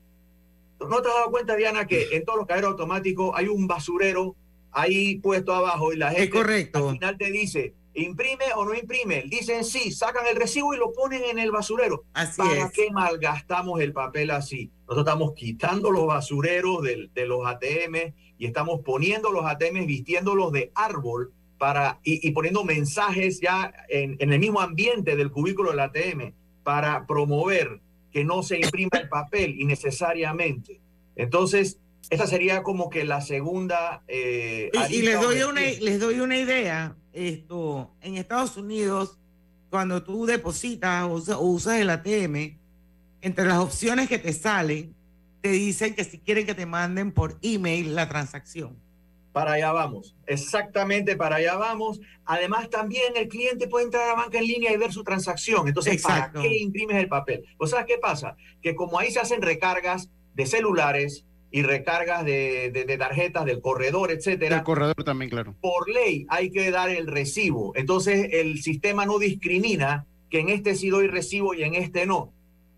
¿No 0.79 1.01
te 1.01 1.09
has 1.09 1.15
dado 1.15 1.31
cuenta, 1.31 1.55
Diana, 1.55 1.85
que 1.85 2.09
en 2.11 2.25
todos 2.25 2.39
los 2.39 2.47
cajeros 2.47 2.71
automáticos 2.71 3.31
hay 3.35 3.47
un 3.47 3.67
basurero 3.67 4.35
ahí 4.71 5.19
puesto 5.19 5.53
abajo 5.53 5.91
y 5.93 5.97
la 5.97 6.11
gente 6.11 6.29
correcto. 6.29 6.89
al 6.89 6.95
final 6.95 7.17
te 7.17 7.31
dice, 7.31 7.73
imprime 7.93 8.45
o 8.55 8.65
no 8.65 8.73
imprime. 8.73 9.23
Dicen 9.27 9.63
sí, 9.63 9.91
sacan 9.91 10.25
el 10.27 10.35
recibo 10.35 10.73
y 10.73 10.77
lo 10.77 10.93
ponen 10.93 11.23
en 11.23 11.39
el 11.39 11.51
basurero. 11.51 12.03
Así 12.13 12.41
¿Para 12.41 12.69
qué 12.69 12.91
malgastamos 12.91 13.81
el 13.81 13.93
papel 13.93 14.31
así? 14.31 14.71
Nosotros 14.87 15.07
estamos 15.07 15.33
quitando 15.33 15.91
los 15.91 16.07
basureros 16.07 16.81
de, 16.83 17.09
de 17.13 17.25
los 17.25 17.45
ATM 17.45 18.13
y 18.37 18.45
estamos 18.45 18.79
poniendo 18.85 19.31
los 19.31 19.45
ATM, 19.45 19.85
vistiéndolos 19.85 20.51
de 20.51 20.71
árbol 20.73 21.33
para, 21.59 21.99
y, 22.03 22.31
poniendo 22.31 22.63
mensajes 22.63 23.39
ya 23.41 23.71
en, 23.89 24.17
el 24.19 24.39
mismo 24.39 24.61
ambiente 24.61 25.15
del 25.15 25.29
cubículo 25.29 25.71
del 25.71 25.81
ATM 25.81 26.33
para 26.63 27.05
promover 27.05 27.81
que 28.11 28.23
no 28.23 28.43
se 28.43 28.59
imprima 28.59 28.97
el 28.99 29.09
papel 29.09 29.59
innecesariamente. 29.59 30.79
Entonces, 31.15 31.79
esa 32.09 32.27
sería 32.27 32.63
como 32.63 32.89
que 32.89 33.03
la 33.03 33.21
segunda... 33.21 34.03
Eh, 34.07 34.71
y, 34.89 35.01
les, 35.01 35.19
doy 35.19 35.41
una, 35.43 35.61
les 35.61 35.99
doy 35.99 36.19
una 36.19 36.37
idea. 36.37 36.95
Esto, 37.13 37.91
en 38.01 38.17
Estados 38.17 38.57
Unidos, 38.57 39.17
cuando 39.69 40.03
tú 40.03 40.25
depositas 40.25 41.05
o 41.05 41.41
usas 41.41 41.79
el 41.79 41.89
ATM, 41.89 42.57
entre 43.21 43.45
las 43.45 43.59
opciones 43.59 44.07
que 44.07 44.17
te 44.17 44.33
salen, 44.33 44.95
te 45.41 45.49
dicen 45.49 45.93
que 45.93 46.03
si 46.03 46.19
quieren 46.19 46.45
que 46.45 46.55
te 46.55 46.65
manden 46.65 47.11
por 47.11 47.37
email 47.41 47.95
la 47.95 48.09
transacción. 48.09 48.77
Para 49.39 49.53
allá 49.53 49.71
vamos, 49.71 50.17
exactamente 50.27 51.15
para 51.15 51.37
allá 51.37 51.55
vamos. 51.55 52.01
Además, 52.25 52.69
también 52.69 53.13
el 53.15 53.29
cliente 53.29 53.69
puede 53.69 53.85
entrar 53.85 54.03
a 54.03 54.07
la 54.07 54.15
banca 54.15 54.37
en 54.37 54.47
línea 54.47 54.73
y 54.73 54.75
ver 54.75 54.91
su 54.91 55.01
transacción. 55.01 55.65
Entonces, 55.65 56.03
¿para 56.03 56.29
qué 56.33 56.57
imprimes 56.57 56.97
el 56.97 57.07
papel? 57.07 57.45
O 57.57 57.65
sea, 57.65 57.85
¿qué 57.85 57.97
pasa? 57.97 58.35
Que 58.61 58.75
como 58.75 58.99
ahí 58.99 59.11
se 59.11 59.21
hacen 59.21 59.41
recargas 59.41 60.09
de 60.33 60.45
celulares 60.45 61.25
y 61.51 61.61
recargas 61.61 62.25
de, 62.25 62.69
de, 62.85 62.97
tarjetas 62.97 63.45
del 63.45 63.61
corredor, 63.61 64.11
etcétera. 64.11 64.57
El 64.57 64.63
corredor 64.63 65.01
también, 65.05 65.29
claro. 65.29 65.55
Por 65.61 65.87
ley 65.87 66.25
hay 66.27 66.51
que 66.51 66.69
dar 66.69 66.89
el 66.89 67.07
recibo. 67.07 67.71
Entonces, 67.77 68.27
el 68.33 68.61
sistema 68.61 69.05
no 69.05 69.19
discrimina 69.19 70.05
que 70.29 70.41
en 70.41 70.49
este 70.49 70.75
sí 70.75 70.89
doy 70.89 71.07
recibo 71.07 71.53
y 71.53 71.63
en 71.63 71.75
este 71.75 72.05
no, 72.05 72.33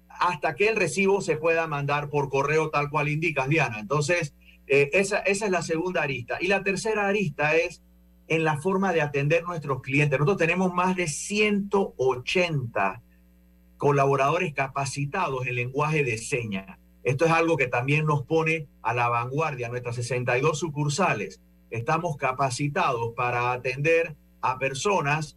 hasta 0.08 0.54
que 0.54 0.68
el 0.68 0.76
recibo 0.76 1.22
se 1.22 1.38
pueda 1.38 1.66
mandar 1.66 2.12
por 2.12 2.30
correo 2.30 2.70
tal 2.70 2.92
cual 2.92 3.10
indicas, 3.10 3.50
Diana. 3.50 3.80
Entonces, 3.80 4.36
eh, 4.74 4.90
esa, 4.94 5.18
esa 5.18 5.46
es 5.46 5.52
la 5.52 5.64
segunda 5.64 6.02
arista. 6.02 6.38
Y 6.40 6.48
la 6.48 6.64
tercera 6.64 7.06
arista 7.06 7.58
es 7.58 7.82
en 8.30 8.46
la 8.46 8.56
forma 8.56 8.94
de 8.94 9.02
atender 9.02 9.44
nuestros 9.44 9.82
clientes. 9.82 10.18
Nosotros 10.18 10.38
tenemos 10.38 10.74
más 10.74 10.96
de 10.96 11.10
180 11.10 13.02
colaboradores 13.76 14.54
capacitados 14.54 15.46
en 15.46 15.56
lenguaje 15.56 16.06
de 16.06 16.18
señas. 16.18 16.80
Esto 17.04 17.26
es 17.26 17.32
algo 17.32 17.58
que 17.58 17.68
también 17.68 18.06
nos 18.06 18.24
pone 18.24 18.70
a 18.82 18.94
la 18.94 19.10
vanguardia. 19.10 19.68
Nuestras 19.68 19.98
62 19.98 20.58
sucursales 20.58 21.42
estamos 21.70 22.16
capacitados 22.16 23.12
para 23.14 23.52
atender 23.52 24.16
a 24.40 24.58
personas 24.58 25.36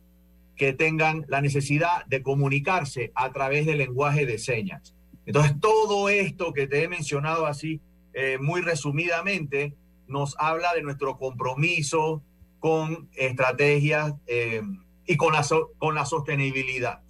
que 0.54 0.72
tengan 0.74 1.24
la 1.26 1.40
necesidad 1.40 2.06
de 2.06 2.22
comunicarse 2.22 3.10
a 3.16 3.32
través 3.32 3.66
del 3.66 3.78
lenguaje 3.78 4.26
de 4.26 4.38
señas. 4.38 4.94
Entonces, 5.26 5.58
todo 5.58 6.08
esto 6.08 6.52
que 6.52 6.68
te 6.68 6.84
he 6.84 6.88
mencionado 6.88 7.46
así 7.46 7.80
eh, 8.14 8.38
muy 8.40 8.60
resumidamente, 8.60 9.74
nos 10.06 10.36
habla 10.38 10.72
de 10.74 10.82
nuestro 10.82 11.18
compromiso 11.18 12.22
con 12.60 13.08
estrategias 13.14 14.14
eh, 14.26 14.62
y 15.06 15.16
con 15.16 15.32
la, 15.32 15.46
con 15.78 15.94
la 15.94 16.06
sostenibilidad. 16.06 17.00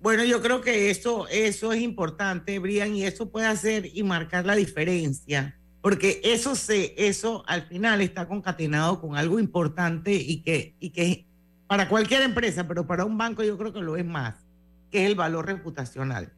Bueno, 0.00 0.24
yo 0.24 0.40
creo 0.40 0.60
que 0.60 0.90
eso, 0.90 1.26
eso 1.28 1.72
es 1.72 1.80
importante, 1.80 2.58
Brian, 2.60 2.94
y 2.94 3.04
eso 3.04 3.28
puede 3.30 3.46
hacer 3.46 3.90
y 3.92 4.04
marcar 4.04 4.46
la 4.46 4.54
diferencia, 4.54 5.58
porque 5.80 6.20
eso 6.22 6.54
se, 6.54 6.94
eso 6.96 7.42
al 7.48 7.62
final 7.62 8.00
está 8.00 8.28
concatenado 8.28 9.00
con 9.00 9.16
algo 9.16 9.40
importante 9.40 10.12
y 10.12 10.42
que, 10.42 10.76
y 10.78 10.90
que 10.90 11.26
para 11.66 11.88
cualquier 11.88 12.22
empresa, 12.22 12.68
pero 12.68 12.86
para 12.86 13.04
un 13.04 13.18
banco 13.18 13.42
yo 13.42 13.58
creo 13.58 13.72
que 13.72 13.80
lo 13.80 13.96
es 13.96 14.04
más, 14.04 14.36
que 14.92 15.02
es 15.02 15.10
el 15.10 15.16
valor 15.16 15.46
reputacional. 15.46 16.32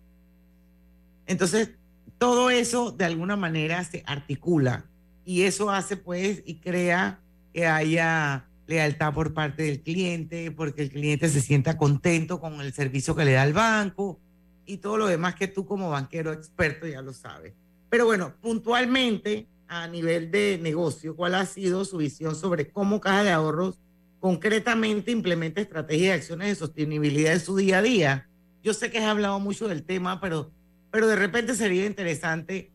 Entonces, 1.26 1.72
todo 2.18 2.50
eso 2.50 2.90
de 2.90 3.04
alguna 3.04 3.36
manera 3.36 3.82
se 3.84 4.02
articula 4.06 4.84
y 5.24 5.42
eso 5.42 5.70
hace 5.70 5.96
pues 5.96 6.42
y 6.44 6.56
crea 6.56 7.20
que 7.52 7.66
haya 7.66 8.48
lealtad 8.66 9.14
por 9.14 9.32
parte 9.32 9.62
del 9.62 9.80
cliente, 9.80 10.50
porque 10.50 10.82
el 10.82 10.90
cliente 10.90 11.28
se 11.28 11.40
sienta 11.40 11.78
contento 11.78 12.40
con 12.40 12.60
el 12.60 12.72
servicio 12.72 13.16
que 13.16 13.24
le 13.24 13.32
da 13.32 13.44
el 13.44 13.54
banco 13.54 14.20
y 14.66 14.78
todo 14.78 14.98
lo 14.98 15.06
demás 15.06 15.34
que 15.34 15.48
tú 15.48 15.64
como 15.64 15.90
banquero 15.90 16.32
experto 16.32 16.86
ya 16.86 17.00
lo 17.00 17.12
sabes. 17.14 17.54
Pero 17.88 18.04
bueno, 18.04 18.34
puntualmente 18.40 19.46
a 19.66 19.86
nivel 19.86 20.30
de 20.30 20.58
negocio, 20.62 21.16
¿cuál 21.16 21.34
ha 21.34 21.46
sido 21.46 21.84
su 21.84 21.98
visión 21.98 22.34
sobre 22.34 22.70
cómo 22.70 23.00
Caja 23.00 23.24
de 23.24 23.30
Ahorros 23.30 23.78
concretamente 24.20 25.10
implementa 25.10 25.60
estrategias 25.60 26.08
y 26.08 26.10
acciones 26.10 26.48
de 26.48 26.54
sostenibilidad 26.54 27.32
en 27.32 27.40
su 27.40 27.56
día 27.56 27.78
a 27.78 27.82
día? 27.82 28.28
Yo 28.62 28.74
sé 28.74 28.90
que 28.90 28.98
has 28.98 29.04
hablado 29.04 29.40
mucho 29.40 29.68
del 29.68 29.84
tema, 29.84 30.20
pero, 30.20 30.50
pero 30.90 31.06
de 31.06 31.16
repente 31.16 31.54
sería 31.54 31.86
interesante 31.86 32.70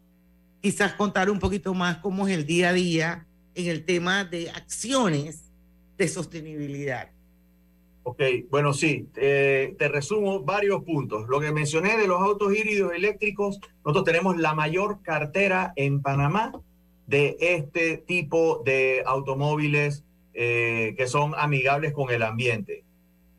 quizás 0.61 0.93
contar 0.93 1.29
un 1.29 1.39
poquito 1.39 1.73
más 1.73 1.97
cómo 1.97 2.27
es 2.27 2.35
el 2.35 2.45
día 2.45 2.69
a 2.69 2.73
día 2.73 3.27
en 3.55 3.67
el 3.67 3.85
tema 3.85 4.23
de 4.23 4.49
acciones 4.49 5.51
de 5.97 6.07
sostenibilidad. 6.07 7.11
Ok, 8.03 8.21
bueno, 8.49 8.73
sí, 8.73 9.07
te 9.13 9.87
resumo 9.87 10.41
varios 10.41 10.83
puntos. 10.83 11.27
Lo 11.29 11.39
que 11.39 11.51
mencioné 11.51 11.97
de 11.97 12.07
los 12.07 12.21
autos 12.21 12.53
híbridos 12.53 12.91
eléctricos, 12.93 13.59
nosotros 13.85 14.03
tenemos 14.03 14.37
la 14.37 14.53
mayor 14.53 15.01
cartera 15.01 15.71
en 15.77 16.01
Panamá 16.01 16.51
de 17.07 17.37
este 17.39 17.97
tipo 17.97 18.61
de 18.65 19.03
automóviles 19.05 20.03
eh, 20.33 20.95
que 20.97 21.07
son 21.07 21.33
amigables 21.37 21.93
con 21.93 22.09
el 22.09 22.23
ambiente. 22.23 22.82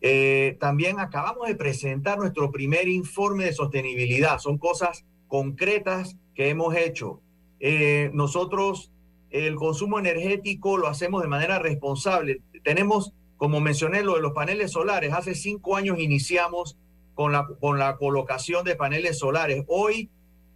Eh, 0.06 0.58
también 0.60 1.00
acabamos 1.00 1.48
de 1.48 1.54
presentar 1.54 2.18
nuestro 2.18 2.50
primer 2.50 2.88
informe 2.88 3.46
de 3.46 3.54
sostenibilidad. 3.54 4.38
Son 4.38 4.58
cosas 4.58 5.06
concretas 5.28 6.18
que 6.34 6.50
hemos 6.50 6.76
hecho. 6.76 7.22
Eh, 7.58 8.10
nosotros 8.12 8.92
el 9.30 9.54
consumo 9.54 9.98
energético 9.98 10.76
lo 10.76 10.88
hacemos 10.88 11.22
de 11.22 11.28
manera 11.28 11.58
responsable. 11.58 12.42
Tenemos, 12.62 13.14
como 13.38 13.60
mencioné, 13.60 14.02
lo 14.02 14.16
de 14.16 14.20
los 14.20 14.32
paneles 14.32 14.72
solares. 14.72 15.14
Hace 15.14 15.34
cinco 15.34 15.74
años 15.74 15.98
iniciamos 15.98 16.76
con 17.14 17.32
la, 17.32 17.48
con 17.58 17.78
la 17.78 17.96
colocación 17.96 18.62
de 18.66 18.76
paneles 18.76 19.18
solares. 19.18 19.64
Hoy, 19.68 20.10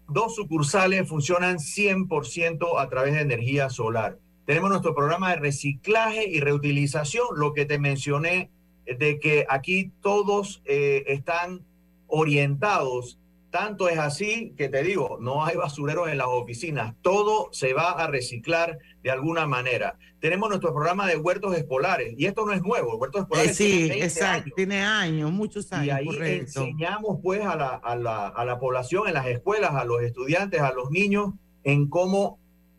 dos 0.09 0.35
sucursales 0.35 1.09
funcionan 1.09 1.57
100% 1.57 2.79
a 2.79 2.89
través 2.91 3.15
de 3.15 3.23
energía 3.23 3.71
solar. 3.71 4.19
Tenemos 4.45 4.69
nuestro 4.69 4.95
programa 4.95 5.31
de 5.31 5.37
reciclaje 5.37 6.29
y 6.29 6.41
reutilización, 6.41 7.29
lo 7.35 7.55
que 7.55 7.65
te 7.65 7.79
mencioné, 7.79 8.51
de 8.99 9.18
que 9.18 9.47
aquí 9.49 9.93
todos 10.01 10.62
eh, 10.64 11.05
están 11.07 11.64
orientados 12.07 13.18
tanto 13.51 13.89
es 13.89 13.99
así 13.99 14.53
que 14.57 14.68
te 14.68 14.82
digo, 14.82 15.18
no 15.20 15.45
hay 15.45 15.57
basureros 15.57 16.09
en 16.09 16.18
las 16.18 16.26
oficinas, 16.28 16.95
todo 17.03 17.49
se 17.53 17.72
va 17.72 17.93
a 17.93 18.07
reciclar 18.07 18.78
de 19.03 19.11
alguna 19.11 19.47
manera. 19.47 19.97
Tenemos 20.20 20.49
nuestro 20.49 20.74
programa 20.74 21.07
de 21.07 21.16
huertos 21.16 21.57
escolares 21.57 22.14
y 22.18 22.26
esto 22.26 22.45
no 22.45 22.53
es 22.53 22.62
nuevo, 22.62 22.97
huertos 22.97 23.22
escolares. 23.22 23.57
sí, 23.57 23.91
exacto, 23.93 24.51
tiene 24.55 24.80
años, 24.82 25.30
muchos 25.30 25.72
años. 25.72 25.86
Y 25.86 25.91
ahí 25.91 26.39
enseñamos 26.41 27.20
pues 27.22 27.45
a 27.45 27.57
la, 27.57 27.68
a, 27.68 27.97
la, 27.97 28.28
a 28.28 28.45
la 28.45 28.59
población 28.59 29.09
en 29.09 29.14
las 29.14 29.26
escuelas, 29.26 29.74
a 29.74 29.84
los 29.84 30.03
estudiantes, 30.03 30.61
a 30.61 30.72
los 30.72 30.91
niños, 30.91 31.32
en 31.64 31.89
cómo 31.89 32.39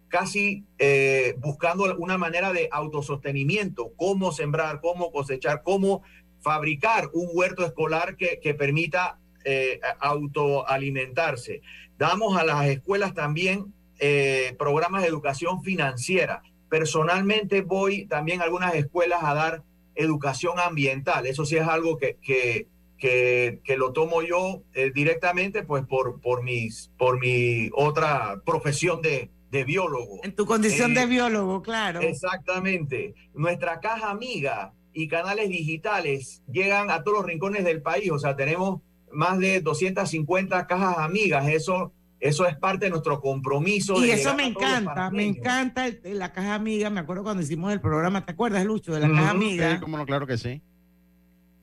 casi 0.09 0.65
eh, 0.77 1.35
buscando 1.39 1.95
una 1.97 2.17
manera 2.17 2.51
de 2.51 2.67
autosostenimiento, 2.71 3.93
cómo 3.95 4.31
sembrar, 4.31 4.81
cómo 4.81 5.11
cosechar, 5.11 5.61
cómo 5.63 6.03
fabricar 6.41 7.09
un 7.13 7.29
huerto 7.33 7.65
escolar 7.65 8.15
que, 8.17 8.39
que 8.41 8.53
permita 8.53 9.19
eh, 9.45 9.79
autoalimentarse. 9.99 11.61
Damos 11.97 12.37
a 12.37 12.43
las 12.43 12.67
escuelas 12.67 13.13
también 13.13 13.73
eh, 13.99 14.55
programas 14.57 15.01
de 15.01 15.07
educación 15.07 15.63
financiera. 15.63 16.41
Personalmente 16.69 17.61
voy 17.61 18.05
también 18.05 18.41
a 18.41 18.45
algunas 18.45 18.75
escuelas 18.75 19.23
a 19.23 19.33
dar 19.33 19.63
educación 19.95 20.59
ambiental. 20.59 21.25
Eso 21.25 21.45
sí 21.45 21.57
es 21.57 21.67
algo 21.67 21.97
que, 21.97 22.17
que, 22.21 22.67
que, 22.97 23.77
lo 23.77 23.91
tomo 23.91 24.21
yo 24.21 24.61
eh, 24.73 24.91
directamente 24.93 25.63
pues 25.63 25.85
por, 25.85 26.19
por, 26.21 26.43
mis, 26.43 26.91
por 26.97 27.19
mi 27.19 27.69
otra 27.73 28.41
profesión 28.45 29.01
de, 29.01 29.29
de 29.51 29.63
biólogo. 29.63 30.19
En 30.23 30.35
tu 30.35 30.45
condición 30.45 30.93
de 30.93 31.05
biólogo, 31.05 31.61
claro. 31.61 32.01
Exactamente. 32.01 33.15
Nuestra 33.33 33.79
caja 33.79 34.09
amiga 34.09 34.73
y 34.93 35.07
canales 35.07 35.49
digitales 35.49 36.43
llegan 36.51 36.91
a 36.91 37.03
todos 37.03 37.19
los 37.19 37.27
rincones 37.27 37.63
del 37.63 37.81
país. 37.81 38.11
O 38.11 38.19
sea, 38.19 38.35
tenemos 38.35 38.81
más 39.11 39.39
de 39.39 39.61
250 39.61 40.67
cajas 40.67 40.97
amigas. 40.99 41.47
Eso, 41.47 41.93
eso 42.19 42.45
es 42.45 42.57
parte 42.57 42.85
de 42.85 42.91
nuestro 42.91 43.19
compromiso. 43.21 44.03
Y 44.03 44.11
eso 44.11 44.35
me 44.35 44.45
encanta, 44.45 45.09
me 45.09 45.25
encanta 45.25 45.87
la 46.03 46.31
caja 46.31 46.55
amiga. 46.55 46.89
Me 46.89 46.99
acuerdo 46.99 47.23
cuando 47.23 47.41
hicimos 47.41 47.73
el 47.73 47.81
programa, 47.81 48.25
¿te 48.25 48.33
acuerdas, 48.33 48.65
Lucho, 48.65 48.93
de 48.93 49.01
la 49.01 49.09
caja 49.09 49.31
amiga? 49.31 49.79
Sí, 49.79 49.91
no, 49.91 50.05
claro 50.05 50.27
que 50.27 50.37
sí. 50.37 50.61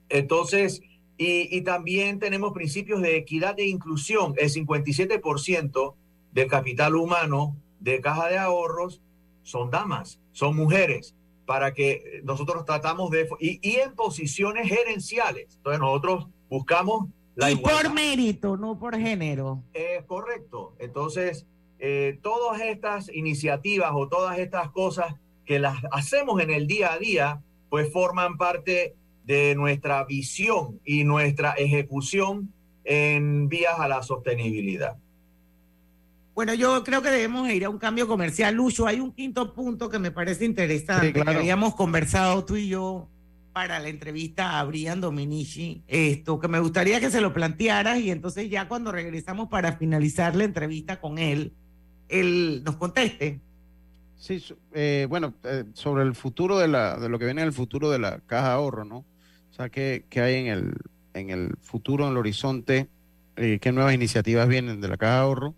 Entonces, 0.08 0.82
y, 1.18 1.56
y, 1.56 1.62
también 1.62 2.18
tenemos 2.18 2.52
principios 2.52 3.00
de 3.00 3.16
equidad 3.16 3.58
e 3.58 3.66
inclusión. 3.66 4.34
El 4.36 4.50
57% 4.50 5.94
del 6.32 6.46
capital 6.46 6.94
humano 6.94 7.56
de 7.86 8.00
caja 8.00 8.28
de 8.28 8.36
ahorros 8.36 9.00
son 9.44 9.70
damas, 9.70 10.20
son 10.32 10.56
mujeres, 10.56 11.14
para 11.46 11.72
que 11.72 12.20
nosotros 12.24 12.64
tratamos 12.64 13.10
de... 13.10 13.28
Y, 13.38 13.60
y 13.62 13.76
en 13.76 13.94
posiciones 13.94 14.68
gerenciales. 14.68 15.54
Entonces 15.56 15.80
nosotros 15.80 16.26
buscamos 16.50 17.06
y 17.48 17.56
por 17.56 17.92
mérito, 17.92 18.56
no 18.56 18.78
por 18.78 18.96
género. 18.96 19.62
Es 19.72 20.02
correcto. 20.04 20.74
Entonces, 20.80 21.46
eh, 21.78 22.18
todas 22.22 22.60
estas 22.60 23.08
iniciativas 23.12 23.92
o 23.94 24.08
todas 24.08 24.38
estas 24.38 24.70
cosas 24.70 25.14
que 25.44 25.60
las 25.60 25.76
hacemos 25.92 26.42
en 26.42 26.50
el 26.50 26.66
día 26.66 26.94
a 26.94 26.98
día, 26.98 27.42
pues 27.68 27.92
forman 27.92 28.36
parte 28.36 28.96
de 29.24 29.54
nuestra 29.54 30.02
visión 30.04 30.80
y 30.84 31.04
nuestra 31.04 31.52
ejecución 31.52 32.52
en 32.84 33.48
vías 33.48 33.78
a 33.78 33.86
la 33.86 34.02
sostenibilidad. 34.02 34.96
Bueno, 36.36 36.52
yo 36.52 36.84
creo 36.84 37.00
que 37.00 37.08
debemos 37.08 37.48
ir 37.48 37.64
a 37.64 37.70
un 37.70 37.78
cambio 37.78 38.06
comercial. 38.06 38.54
Lucho, 38.54 38.86
hay 38.86 39.00
un 39.00 39.10
quinto 39.10 39.54
punto 39.54 39.88
que 39.88 39.98
me 39.98 40.10
parece 40.10 40.44
interesante, 40.44 41.14
que 41.14 41.22
habíamos 41.26 41.74
conversado 41.74 42.44
tú 42.44 42.56
y 42.56 42.68
yo 42.68 43.08
para 43.54 43.80
la 43.80 43.88
entrevista 43.88 44.58
a 44.58 44.64
Brian 44.64 45.00
Dominici, 45.00 45.82
esto 45.88 46.38
que 46.38 46.46
me 46.46 46.60
gustaría 46.60 47.00
que 47.00 47.10
se 47.10 47.22
lo 47.22 47.32
plantearas 47.32 48.00
y 48.00 48.10
entonces 48.10 48.50
ya 48.50 48.68
cuando 48.68 48.92
regresamos 48.92 49.48
para 49.48 49.78
finalizar 49.78 50.36
la 50.36 50.44
entrevista 50.44 51.00
con 51.00 51.16
él, 51.16 51.54
él 52.10 52.62
nos 52.66 52.76
conteste. 52.76 53.40
Sí, 54.18 54.44
eh, 54.74 55.06
bueno, 55.08 55.32
eh, 55.42 55.64
sobre 55.72 56.02
el 56.02 56.14
futuro 56.14 56.58
de, 56.58 56.68
la, 56.68 56.98
de 56.98 57.08
lo 57.08 57.18
que 57.18 57.24
viene 57.24 57.40
en 57.40 57.46
el 57.46 57.54
futuro 57.54 57.88
de 57.90 57.98
la 57.98 58.20
caja 58.26 58.48
de 58.48 58.54
ahorro, 58.56 58.84
¿no? 58.84 58.98
O 58.98 59.54
sea, 59.56 59.70
¿qué, 59.70 60.04
hay 60.16 60.34
en 60.34 60.46
el, 60.48 60.74
en 61.14 61.30
el 61.30 61.56
futuro, 61.62 62.04
en 62.04 62.10
el 62.10 62.18
horizonte? 62.18 62.88
Eh, 63.36 63.58
¿Qué 63.58 63.72
nuevas 63.72 63.94
iniciativas 63.94 64.46
vienen 64.46 64.82
de 64.82 64.88
la 64.88 64.98
caja 64.98 65.14
de 65.14 65.20
ahorro? 65.20 65.54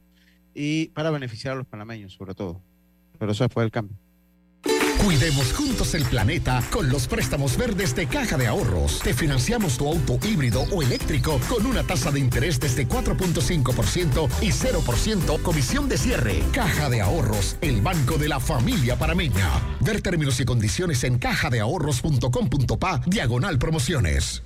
Y 0.60 0.88
para 0.88 1.12
beneficiar 1.12 1.54
a 1.54 1.56
los 1.56 1.68
panameños, 1.68 2.14
sobre 2.14 2.34
todo. 2.34 2.60
Pero 3.16 3.30
eso 3.30 3.48
fue 3.48 3.62
el 3.62 3.70
cambio. 3.70 3.96
Cuidemos 5.04 5.52
juntos 5.52 5.94
el 5.94 6.04
planeta 6.04 6.60
con 6.72 6.90
los 6.90 7.06
préstamos 7.06 7.56
verdes 7.56 7.94
de 7.94 8.08
Caja 8.08 8.36
de 8.36 8.48
Ahorros. 8.48 8.98
Te 8.98 9.14
financiamos 9.14 9.78
tu 9.78 9.86
auto 9.86 10.18
híbrido 10.26 10.62
o 10.72 10.82
eléctrico 10.82 11.40
con 11.48 11.64
una 11.64 11.84
tasa 11.84 12.10
de 12.10 12.18
interés 12.18 12.58
desde 12.58 12.88
4.5% 12.88 14.28
y 14.42 14.48
0% 14.48 15.42
comisión 15.42 15.88
de 15.88 15.96
cierre. 15.96 16.42
Caja 16.52 16.90
de 16.90 17.02
Ahorros, 17.02 17.56
el 17.60 17.80
banco 17.80 18.18
de 18.18 18.28
la 18.28 18.40
familia 18.40 18.98
parameña. 18.98 19.48
Ver 19.80 20.02
términos 20.02 20.40
y 20.40 20.44
condiciones 20.44 21.04
en 21.04 21.18
cajadeahorros.com.pa, 21.18 23.00
diagonal 23.06 23.60
promociones 23.60 24.42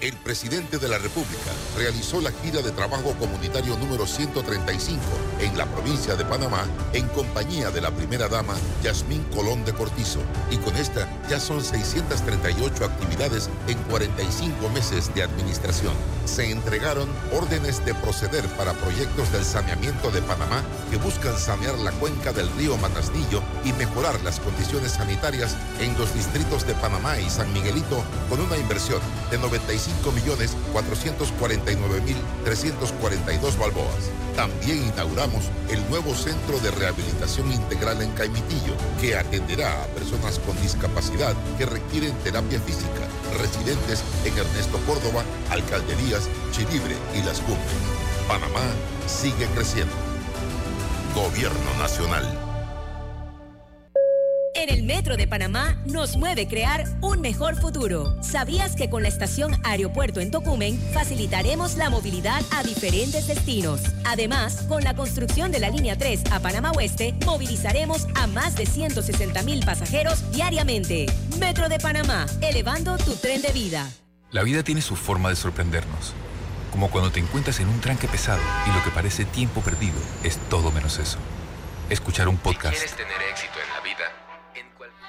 el 0.00 0.16
presidente 0.16 0.78
de 0.78 0.88
la 0.88 0.98
República 0.98 1.50
realizó 1.76 2.20
la 2.20 2.32
gira 2.42 2.62
de 2.62 2.70
trabajo 2.70 3.14
comunitario 3.18 3.76
número 3.76 4.06
135 4.06 5.00
en 5.40 5.56
la 5.58 5.66
provincia 5.66 6.16
de 6.16 6.24
Panamá 6.24 6.64
en 6.92 7.06
compañía 7.08 7.70
de 7.70 7.80
la 7.80 7.90
primera 7.90 8.28
dama 8.28 8.54
Yasmín 8.82 9.22
Colón 9.34 9.64
de 9.64 9.72
Cortizo. 9.72 10.20
Y 10.50 10.56
con 10.56 10.74
esta 10.76 11.08
ya 11.28 11.38
son 11.38 11.62
638 11.62 12.84
actividades 12.84 13.50
en 13.68 13.78
45 13.84 14.68
meses 14.70 15.14
de 15.14 15.22
administración. 15.22 15.92
Se 16.24 16.50
entregaron 16.50 17.08
órdenes 17.32 17.84
de 17.84 17.94
proceder 17.94 18.46
para 18.56 18.72
proyectos 18.74 19.30
del 19.32 19.44
saneamiento 19.44 20.10
de 20.10 20.22
Panamá 20.22 20.62
que 20.90 20.96
buscan 20.96 21.36
sanear 21.36 21.78
la 21.78 21.92
cuenca 21.92 22.32
del 22.32 22.50
río 22.56 22.76
Matasnillo 22.78 23.42
y 23.64 23.72
mejorar 23.74 24.20
las 24.22 24.40
condiciones 24.40 24.92
sanitarias 24.92 25.56
en 25.80 25.96
los 25.98 26.14
distritos 26.14 26.66
de 26.66 26.74
Panamá 26.74 27.18
y 27.18 27.28
San 27.28 27.52
Miguelito 27.52 28.02
con 28.28 28.40
una 28.40 28.56
inversión 28.56 29.00
de 29.30 29.38
95 29.38 29.89
millones 30.12 30.56
449 30.72 32.00
mil 32.02 32.16
342 32.44 33.58
balboas. 33.58 34.10
También 34.34 34.84
inauguramos 34.84 35.44
el 35.68 35.86
nuevo 35.90 36.14
Centro 36.14 36.58
de 36.60 36.70
Rehabilitación 36.70 37.52
Integral 37.52 38.00
en 38.02 38.10
Caimitillo, 38.12 38.74
que 39.00 39.16
atenderá 39.16 39.82
a 39.82 39.86
personas 39.88 40.38
con 40.38 40.60
discapacidad 40.62 41.34
que 41.58 41.66
requieren 41.66 42.14
terapia 42.24 42.60
física, 42.60 43.06
residentes 43.38 44.02
en 44.24 44.36
Ernesto 44.38 44.78
Córdoba, 44.86 45.24
Alcalderías, 45.50 46.28
Chilibre 46.52 46.96
y 47.14 47.22
Las 47.22 47.40
Cumbres. 47.40 47.76
Panamá 48.26 48.62
sigue 49.06 49.46
creciendo. 49.54 49.94
Gobierno 51.14 51.74
Nacional. 51.78 52.49
En 54.60 54.68
el 54.68 54.82
Metro 54.82 55.16
de 55.16 55.26
Panamá 55.26 55.78
nos 55.86 56.18
mueve 56.18 56.46
crear 56.46 56.84
un 57.00 57.22
mejor 57.22 57.58
futuro. 57.58 58.22
¿Sabías 58.22 58.76
que 58.76 58.90
con 58.90 59.02
la 59.02 59.08
estación 59.08 59.58
Aeropuerto 59.64 60.20
en 60.20 60.30
Tocumen 60.30 60.78
facilitaremos 60.92 61.78
la 61.78 61.88
movilidad 61.88 62.42
a 62.50 62.62
diferentes 62.62 63.26
destinos? 63.26 63.80
Además, 64.04 64.66
con 64.68 64.84
la 64.84 64.94
construcción 64.94 65.50
de 65.50 65.60
la 65.60 65.70
línea 65.70 65.96
3 65.96 66.24
a 66.30 66.40
Panamá 66.40 66.72
Oeste, 66.72 67.14
movilizaremos 67.24 68.06
a 68.14 68.26
más 68.26 68.54
de 68.54 68.66
160 68.66 69.42
mil 69.44 69.64
pasajeros 69.64 70.30
diariamente. 70.30 71.06
Metro 71.38 71.70
de 71.70 71.78
Panamá, 71.78 72.26
elevando 72.42 72.98
tu 72.98 73.14
tren 73.14 73.40
de 73.40 73.52
vida. 73.52 73.90
La 74.30 74.42
vida 74.42 74.62
tiene 74.62 74.82
su 74.82 74.94
forma 74.94 75.30
de 75.30 75.36
sorprendernos. 75.36 76.12
Como 76.70 76.90
cuando 76.90 77.10
te 77.10 77.20
encuentras 77.20 77.60
en 77.60 77.68
un 77.68 77.80
tranque 77.80 78.08
pesado 78.08 78.42
y 78.66 78.76
lo 78.76 78.84
que 78.84 78.90
parece 78.90 79.24
tiempo 79.24 79.62
perdido 79.62 79.96
es 80.22 80.36
todo 80.50 80.70
menos 80.70 80.98
eso. 80.98 81.16
Escuchar 81.88 82.28
un 82.28 82.36
podcast. 82.36 82.74
quieres 82.74 82.94
tener 82.94 83.22
éxito 83.32 83.54
en 83.54 83.69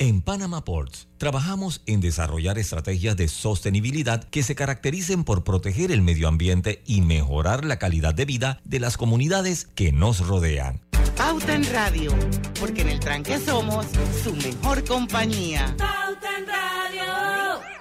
En 0.00 0.22
Panama 0.22 0.64
Ports 0.64 1.08
trabajamos 1.18 1.82
en 1.86 2.00
desarrollar 2.00 2.56
estrategias 2.56 3.16
de 3.16 3.26
sostenibilidad 3.26 4.22
que 4.22 4.44
se 4.44 4.54
caractericen 4.54 5.24
por 5.24 5.42
proteger 5.42 5.90
el 5.90 6.02
medio 6.02 6.28
ambiente 6.28 6.82
y 6.86 7.00
mejorar 7.00 7.64
la 7.64 7.80
calidad 7.80 8.14
de 8.14 8.24
vida 8.24 8.60
de 8.62 8.78
las 8.78 8.96
comunidades 8.96 9.64
que 9.74 9.90
nos 9.90 10.24
rodean. 10.24 10.80
Pauta 11.16 11.52
en 11.52 11.64
Radio, 11.72 12.12
porque 12.60 12.82
en 12.82 12.90
el 12.90 13.00
tranque 13.00 13.40
somos 13.40 13.86
su 14.22 14.36
mejor 14.36 14.84
compañía. 14.84 15.74
Pauta 15.76 16.38
en 16.38 16.46
Radio. 16.46 17.77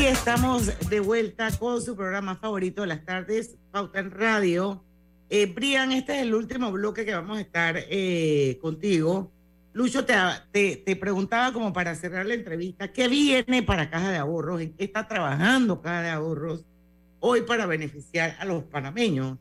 Y 0.00 0.06
estamos 0.06 0.88
de 0.88 0.98
vuelta 0.98 1.50
con 1.58 1.82
su 1.82 1.94
programa 1.94 2.34
favorito 2.34 2.80
de 2.80 2.86
las 2.86 3.04
tardes, 3.04 3.58
Pauta 3.70 3.98
en 3.98 4.10
Radio. 4.10 4.82
Eh, 5.28 5.44
Brian, 5.44 5.92
este 5.92 6.16
es 6.16 6.22
el 6.22 6.34
último 6.34 6.72
bloque 6.72 7.04
que 7.04 7.14
vamos 7.14 7.36
a 7.36 7.42
estar 7.42 7.76
eh, 7.76 8.58
contigo. 8.62 9.30
Lucho, 9.74 10.06
te, 10.06 10.14
te, 10.52 10.76
te 10.76 10.96
preguntaba 10.96 11.52
como 11.52 11.74
para 11.74 11.94
cerrar 11.94 12.24
la 12.24 12.32
entrevista, 12.32 12.90
¿qué 12.90 13.08
viene 13.08 13.62
para 13.62 13.90
Caja 13.90 14.10
de 14.10 14.16
Ahorros? 14.16 14.62
¿En 14.62 14.72
qué 14.72 14.84
está 14.84 15.06
trabajando 15.06 15.82
Caja 15.82 16.00
de 16.00 16.08
Ahorros 16.08 16.64
hoy 17.18 17.42
para 17.42 17.66
beneficiar 17.66 18.36
a 18.40 18.46
los 18.46 18.64
panameños? 18.64 19.36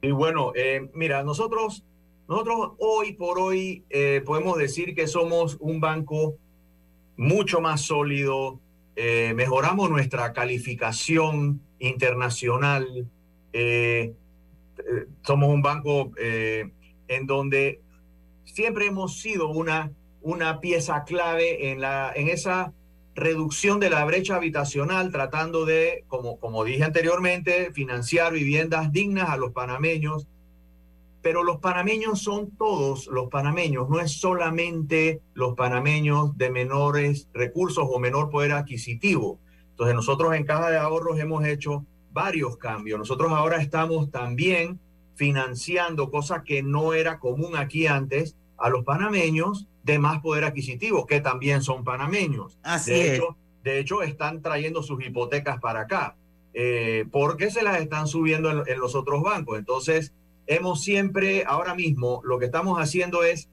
Y 0.00 0.10
bueno, 0.10 0.50
eh, 0.56 0.90
mira, 0.92 1.22
nosotros, 1.22 1.84
nosotros 2.28 2.72
hoy 2.78 3.12
por 3.12 3.38
hoy 3.38 3.84
podemos 4.26 4.58
decir 4.58 4.92
que 4.96 5.06
somos 5.06 5.56
un 5.60 5.78
banco 5.78 6.36
mucho 7.16 7.60
más 7.60 7.82
sólido, 7.82 8.58
eh, 8.96 9.32
mejoramos 9.34 9.90
nuestra 9.90 10.32
calificación 10.32 11.60
internacional, 11.78 13.06
eh, 13.52 14.14
eh, 14.78 15.06
somos 15.22 15.50
un 15.50 15.62
banco 15.62 16.12
eh, 16.18 16.70
en 17.08 17.26
donde 17.26 17.80
siempre 18.44 18.86
hemos 18.86 19.20
sido 19.20 19.48
una, 19.48 19.92
una 20.20 20.60
pieza 20.60 21.04
clave 21.04 21.70
en, 21.70 21.80
la, 21.80 22.12
en 22.14 22.28
esa 22.28 22.72
reducción 23.14 23.78
de 23.80 23.90
la 23.90 24.04
brecha 24.04 24.36
habitacional, 24.36 25.10
tratando 25.10 25.64
de, 25.64 26.04
como, 26.08 26.38
como 26.38 26.64
dije 26.64 26.84
anteriormente, 26.84 27.70
financiar 27.72 28.32
viviendas 28.32 28.92
dignas 28.92 29.28
a 29.28 29.36
los 29.36 29.52
panameños. 29.52 30.26
Pero 31.22 31.44
los 31.44 31.58
panameños 31.58 32.20
son 32.20 32.50
todos 32.50 33.06
los 33.06 33.28
panameños, 33.28 33.88
no 33.88 34.00
es 34.00 34.12
solamente 34.12 35.20
los 35.34 35.54
panameños 35.54 36.36
de 36.36 36.50
menores 36.50 37.28
recursos 37.32 37.86
o 37.88 37.98
menor 37.98 38.28
poder 38.28 38.52
adquisitivo. 38.52 39.38
Entonces 39.70 39.94
nosotros 39.94 40.34
en 40.34 40.44
Caja 40.44 40.70
de 40.70 40.78
Ahorros 40.78 41.18
hemos 41.20 41.44
hecho 41.46 41.86
varios 42.12 42.56
cambios. 42.56 42.98
Nosotros 42.98 43.32
ahora 43.32 43.62
estamos 43.62 44.10
también 44.10 44.80
financiando 45.14 46.10
cosas 46.10 46.42
que 46.44 46.62
no 46.62 46.92
era 46.92 47.18
común 47.18 47.56
aquí 47.56 47.86
antes 47.86 48.36
a 48.58 48.68
los 48.68 48.84
panameños 48.84 49.66
de 49.82 49.98
más 49.98 50.20
poder 50.20 50.44
adquisitivo, 50.44 51.06
que 51.06 51.20
también 51.20 51.62
son 51.62 51.84
panameños. 51.84 52.58
Así 52.62 52.92
de 52.92 53.06
es. 53.06 53.12
Hecho, 53.14 53.36
de 53.64 53.78
hecho, 53.78 54.02
están 54.02 54.42
trayendo 54.42 54.82
sus 54.82 55.04
hipotecas 55.04 55.60
para 55.60 55.82
acá, 55.82 56.16
eh, 56.54 57.06
porque 57.10 57.50
se 57.50 57.62
las 57.62 57.80
están 57.80 58.06
subiendo 58.06 58.50
en, 58.50 58.62
en 58.66 58.78
los 58.80 58.94
otros 58.94 59.22
bancos. 59.22 59.58
Entonces, 59.58 60.12
hemos 60.54 60.82
siempre, 60.82 61.44
ahora 61.46 61.74
mismo, 61.74 62.20
lo 62.24 62.38
que 62.38 62.46
estamos 62.46 62.78
haciendo 62.78 63.22
es, 63.22 63.48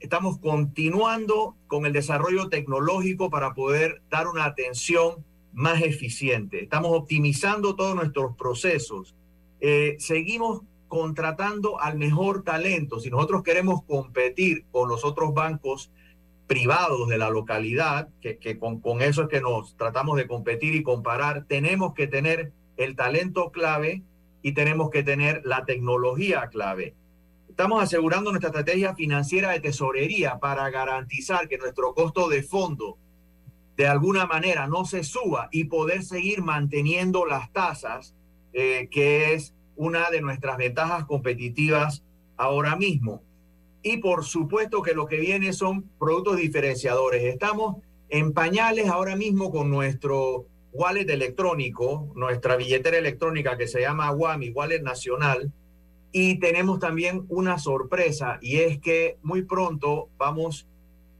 estamos 0.00 0.38
continuando 0.38 1.56
con 1.66 1.86
el 1.86 1.92
desarrollo 1.92 2.48
tecnológico 2.48 3.30
para 3.30 3.54
poder 3.54 4.02
dar 4.10 4.26
una 4.26 4.44
atención 4.44 5.24
más 5.52 5.82
eficiente. 5.82 6.64
Estamos 6.64 6.92
optimizando 6.92 7.76
todos 7.76 7.94
nuestros 7.94 8.36
procesos. 8.36 9.14
Eh, 9.60 9.96
seguimos 9.98 10.62
contratando 10.88 11.80
al 11.80 11.96
mejor 11.98 12.42
talento. 12.42 13.00
Si 13.00 13.10
nosotros 13.10 13.42
queremos 13.42 13.82
competir 13.84 14.64
con 14.70 14.88
los 14.88 15.04
otros 15.04 15.32
bancos 15.34 15.90
privados 16.46 17.08
de 17.08 17.16
la 17.18 17.30
localidad, 17.30 18.08
que, 18.20 18.36
que 18.38 18.58
con, 18.58 18.80
con 18.80 19.00
eso 19.00 19.22
es 19.22 19.28
que 19.28 19.40
nos 19.40 19.76
tratamos 19.76 20.16
de 20.16 20.26
competir 20.26 20.74
y 20.74 20.82
comparar, 20.82 21.44
tenemos 21.46 21.94
que 21.94 22.06
tener 22.06 22.52
el 22.76 22.96
talento 22.96 23.50
clave 23.52 24.02
y 24.42 24.52
tenemos 24.52 24.90
que 24.90 25.02
tener 25.02 25.42
la 25.44 25.64
tecnología 25.64 26.48
clave. 26.48 26.94
Estamos 27.48 27.82
asegurando 27.82 28.30
nuestra 28.30 28.48
estrategia 28.48 28.94
financiera 28.94 29.50
de 29.50 29.60
tesorería 29.60 30.38
para 30.40 30.68
garantizar 30.70 31.48
que 31.48 31.58
nuestro 31.58 31.94
costo 31.94 32.28
de 32.28 32.42
fondo 32.42 32.98
de 33.76 33.86
alguna 33.86 34.26
manera 34.26 34.66
no 34.66 34.84
se 34.84 35.04
suba 35.04 35.48
y 35.50 35.64
poder 35.64 36.02
seguir 36.02 36.42
manteniendo 36.42 37.26
las 37.26 37.52
tasas, 37.52 38.14
eh, 38.52 38.88
que 38.90 39.34
es 39.34 39.54
una 39.76 40.10
de 40.10 40.20
nuestras 40.20 40.56
ventajas 40.56 41.04
competitivas 41.04 42.02
ahora 42.36 42.76
mismo. 42.76 43.22
Y 43.82 43.98
por 43.98 44.24
supuesto 44.24 44.82
que 44.82 44.94
lo 44.94 45.06
que 45.06 45.16
viene 45.18 45.52
son 45.52 45.90
productos 45.98 46.36
diferenciadores. 46.36 47.24
Estamos 47.24 47.76
en 48.08 48.32
pañales 48.32 48.88
ahora 48.88 49.16
mismo 49.16 49.50
con 49.50 49.70
nuestro 49.70 50.46
wallet 50.72 51.08
electrónico, 51.10 52.12
nuestra 52.14 52.56
billetera 52.56 52.96
electrónica 52.98 53.56
que 53.56 53.68
se 53.68 53.80
llama 53.80 54.10
WAMI, 54.12 54.50
Wallet 54.50 54.82
Nacional, 54.82 55.52
y 56.12 56.38
tenemos 56.38 56.78
también 56.78 57.24
una 57.28 57.58
sorpresa 57.58 58.38
y 58.42 58.58
es 58.58 58.78
que 58.78 59.16
muy 59.22 59.42
pronto 59.42 60.08
vamos 60.18 60.66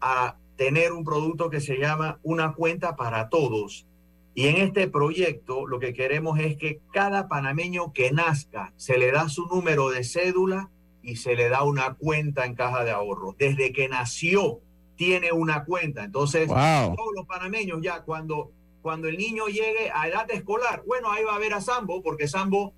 a 0.00 0.36
tener 0.56 0.92
un 0.92 1.04
producto 1.04 1.48
que 1.50 1.60
se 1.60 1.76
llama 1.78 2.18
una 2.22 2.52
cuenta 2.54 2.94
para 2.96 3.28
todos. 3.28 3.86
Y 4.34 4.48
en 4.48 4.56
este 4.56 4.88
proyecto 4.88 5.66
lo 5.66 5.78
que 5.78 5.92
queremos 5.92 6.38
es 6.40 6.56
que 6.56 6.80
cada 6.92 7.28
panameño 7.28 7.92
que 7.92 8.12
nazca 8.12 8.72
se 8.76 8.96
le 8.98 9.12
da 9.12 9.28
su 9.28 9.46
número 9.46 9.90
de 9.90 10.04
cédula 10.04 10.70
y 11.02 11.16
se 11.16 11.36
le 11.36 11.48
da 11.48 11.64
una 11.64 11.94
cuenta 11.94 12.44
en 12.46 12.54
caja 12.54 12.84
de 12.84 12.90
ahorro. 12.90 13.34
Desde 13.38 13.72
que 13.72 13.88
nació 13.88 14.60
tiene 14.96 15.32
una 15.32 15.64
cuenta. 15.64 16.04
Entonces, 16.04 16.48
Wow. 16.48 16.94
todos 16.96 17.12
los 17.14 17.26
panameños 17.26 17.80
ya 17.82 18.02
cuando, 18.02 18.52
cuando 18.82 19.08
el 19.08 19.16
niño 19.16 19.46
llegue 19.46 19.90
a 19.94 20.08
edad 20.08 20.30
escolar, 20.30 20.82
bueno, 20.86 21.10
ahí 21.10 21.24
va 21.24 21.36
a 21.36 21.38
ver 21.38 21.54
a 21.54 21.60
Sambo, 21.60 22.02
porque 22.02 22.28
Sambo 22.28 22.74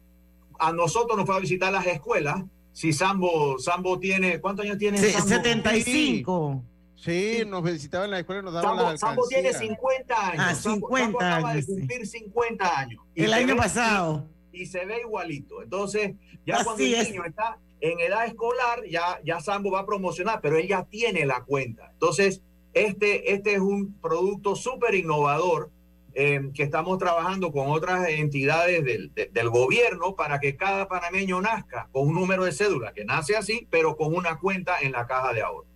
a 0.59 0.72
nosotros 0.72 1.16
nos 1.16 1.26
fue 1.26 1.36
a 1.36 1.40
visitar 1.40 1.72
las 1.72 1.86
escuelas. 1.86 2.42
Si 2.72 2.92
Sambo, 2.92 3.59
Sambo 3.59 3.98
tiene, 3.98 4.40
¿cuántos 4.40 4.64
años 4.64 4.78
tiene 4.78 4.98
Se- 4.98 5.12
Sambo? 5.12 5.28
75. 5.28 6.62
Sí, 6.96 7.42
nos 7.46 7.62
visitaban 7.62 8.07
en 8.07 8.11
la 8.12 8.18
escuela 8.20 8.40
y 8.40 8.44
nos 8.44 8.55
daban 8.55 8.76
Sambo, 8.76 8.90
las 8.90 9.00
Sambo 9.00 9.26
tiene 9.28 9.48
alcancías. 9.48 9.76
50 9.76 10.26
años. 10.28 10.44
Ah, 10.46 10.55
Sambo- 10.55 10.88
50 10.88 11.05
Sambo 11.05 11.18
acaba 11.20 11.48
años, 11.50 11.66
de 11.66 11.72
sí. 11.74 11.78
cumplir 11.80 12.07
50 12.07 12.78
años. 12.78 13.05
Y 13.14 13.24
El 13.24 13.32
año 13.32 13.46
ve- 13.48 13.57
pasado. 13.57 14.28
Y, 14.52 14.62
y 14.62 14.66
se 14.66 14.84
ve 14.86 15.00
igualito. 15.00 15.62
Entonces, 15.62 16.12
ya 16.46 16.57
Así 16.57 16.64
cuando 16.64 16.82
el 16.84 16.94
es. 16.94 17.11
niño 17.11 17.24
está 17.24 17.59
en 17.80 18.00
edad 18.00 18.26
escolar, 18.26 18.82
ya, 18.88 19.20
ya 19.24 19.40
Sambo 19.40 19.70
va 19.70 19.80
a 19.80 19.86
promocionar, 19.86 20.40
pero 20.40 20.57
él 20.57 20.66
ya 20.68 20.84
tiene 20.84 21.26
la 21.26 21.42
cuenta. 21.44 21.90
Entonces, 21.92 22.40
este, 22.72 23.32
este 23.34 23.55
es 23.55 23.61
un 23.61 23.94
producto 24.00 24.57
súper 24.57 24.94
innovador 24.94 25.70
eh, 26.15 26.51
que 26.55 26.62
estamos 26.62 26.99
trabajando 26.99 27.51
con 27.53 27.71
otras 27.71 28.09
entidades 28.09 28.85
del, 28.85 29.12
de- 29.15 29.31
del 29.33 29.51
gobierno 29.51 30.15
para 30.15 30.39
que 30.41 30.57
cada 30.57 30.87
panameño 30.89 31.41
nazca 31.41 31.89
con 31.93 32.09
un 32.09 32.15
número 32.15 32.45
de 32.45 32.53
cédula, 32.53 32.93
que 32.93 33.05
nace 33.05 33.37
así, 33.37 33.67
pero 33.71 33.97
con 33.97 34.15
una 34.15 34.39
cuenta 34.39 34.79
en 34.81 34.93
la 34.93 35.07
caja 35.07 35.33
de 35.33 35.43
ahorro. 35.43 35.67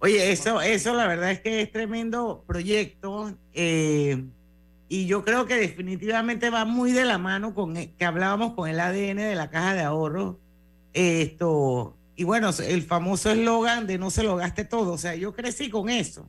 Oye, 0.00 0.30
eso, 0.30 0.60
eso 0.60 0.94
la 0.94 1.08
verdad 1.08 1.30
es 1.32 1.40
que 1.40 1.60
es 1.60 1.72
tremendo 1.72 2.44
proyecto 2.46 3.32
eh, 3.52 4.24
y 4.88 5.06
yo 5.06 5.24
creo 5.24 5.44
que 5.46 5.56
definitivamente 5.56 6.50
va 6.50 6.64
muy 6.64 6.92
de 6.92 7.04
la 7.04 7.18
mano 7.18 7.52
con 7.54 7.76
e- 7.76 7.92
que 7.96 8.04
hablábamos 8.04 8.54
con 8.54 8.68
el 8.68 8.78
ADN 8.80 9.16
de 9.16 9.34
la 9.34 9.50
caja 9.50 9.74
de 9.74 9.82
ahorro. 9.82 10.38
Esto, 10.92 11.96
y 12.16 12.24
bueno, 12.24 12.50
el 12.66 12.82
famoso 12.82 13.30
eslogan 13.30 13.86
de 13.86 13.98
no 13.98 14.10
se 14.10 14.22
lo 14.22 14.36
gaste 14.36 14.64
todo. 14.64 14.92
O 14.92 14.98
sea, 14.98 15.14
yo 15.14 15.32
crecí 15.34 15.68
con 15.70 15.88
eso. 15.90 16.28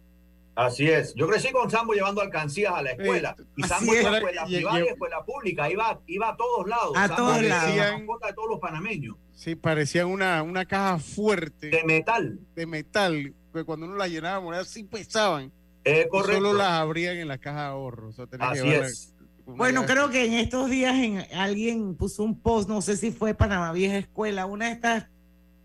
Así 0.59 0.89
es. 0.89 1.13
Yo 1.15 1.25
crecí 1.25 1.51
con 1.53 1.71
Sambo 1.71 1.93
llevando 1.93 2.21
alcancías 2.21 2.73
a 2.73 2.81
la 2.81 2.91
escuela. 2.91 3.33
y 3.55 3.63
Sambo 3.63 3.95
iba 3.95 4.11
a 4.11 4.17
escuela 4.17 4.45
privada 4.45 4.79
y 4.81 4.87
escuela 4.87 5.23
pública. 5.23 5.69
Iba, 5.71 6.01
iba 6.05 6.29
a 6.29 6.35
todos 6.35 6.67
lados. 6.67 6.91
A 6.97 7.07
Sambo 7.07 7.31
todos 7.31 7.43
lados. 7.43 7.75
la 7.77 7.97
mascota 7.97 8.27
de 8.27 8.33
todos 8.33 8.49
los 8.49 8.59
panameños. 8.59 9.15
Sí, 9.33 9.55
parecían 9.55 10.07
una, 10.07 10.43
una 10.43 10.65
caja 10.65 10.99
fuerte. 10.99 11.69
De 11.69 11.85
metal. 11.85 12.39
De 12.55 12.65
metal. 12.65 13.33
Que 13.53 13.63
cuando 13.63 13.85
uno 13.85 13.95
la 13.95 14.09
llenaba 14.09 14.39
de 14.39 14.43
monedas, 14.43 14.67
sí 14.67 14.83
pesaban. 14.83 15.49
Eh, 15.85 16.07
correcto. 16.09 16.41
Solo 16.41 16.53
las 16.53 16.71
abrían 16.71 17.15
en 17.15 17.29
la 17.29 17.37
caja 17.37 17.61
de 17.61 17.67
ahorro. 17.67 18.09
O 18.09 18.11
sea, 18.11 18.27
tenía 18.27 18.51
que 18.51 18.59
Así 18.59 18.69
es. 18.69 19.15
Bueno, 19.45 19.85
creo 19.85 20.09
que 20.09 20.25
en 20.25 20.33
estos 20.33 20.69
días 20.69 20.93
en, 20.95 21.25
alguien 21.37 21.95
puso 21.95 22.21
un 22.21 22.37
post, 22.37 22.67
no 22.67 22.81
sé 22.81 22.97
si 22.97 23.11
fue 23.11 23.33
Panamá 23.33 23.71
Vieja 23.71 23.97
Escuela, 23.97 24.45
una 24.45 24.65
de 24.65 24.73
estas 24.73 25.07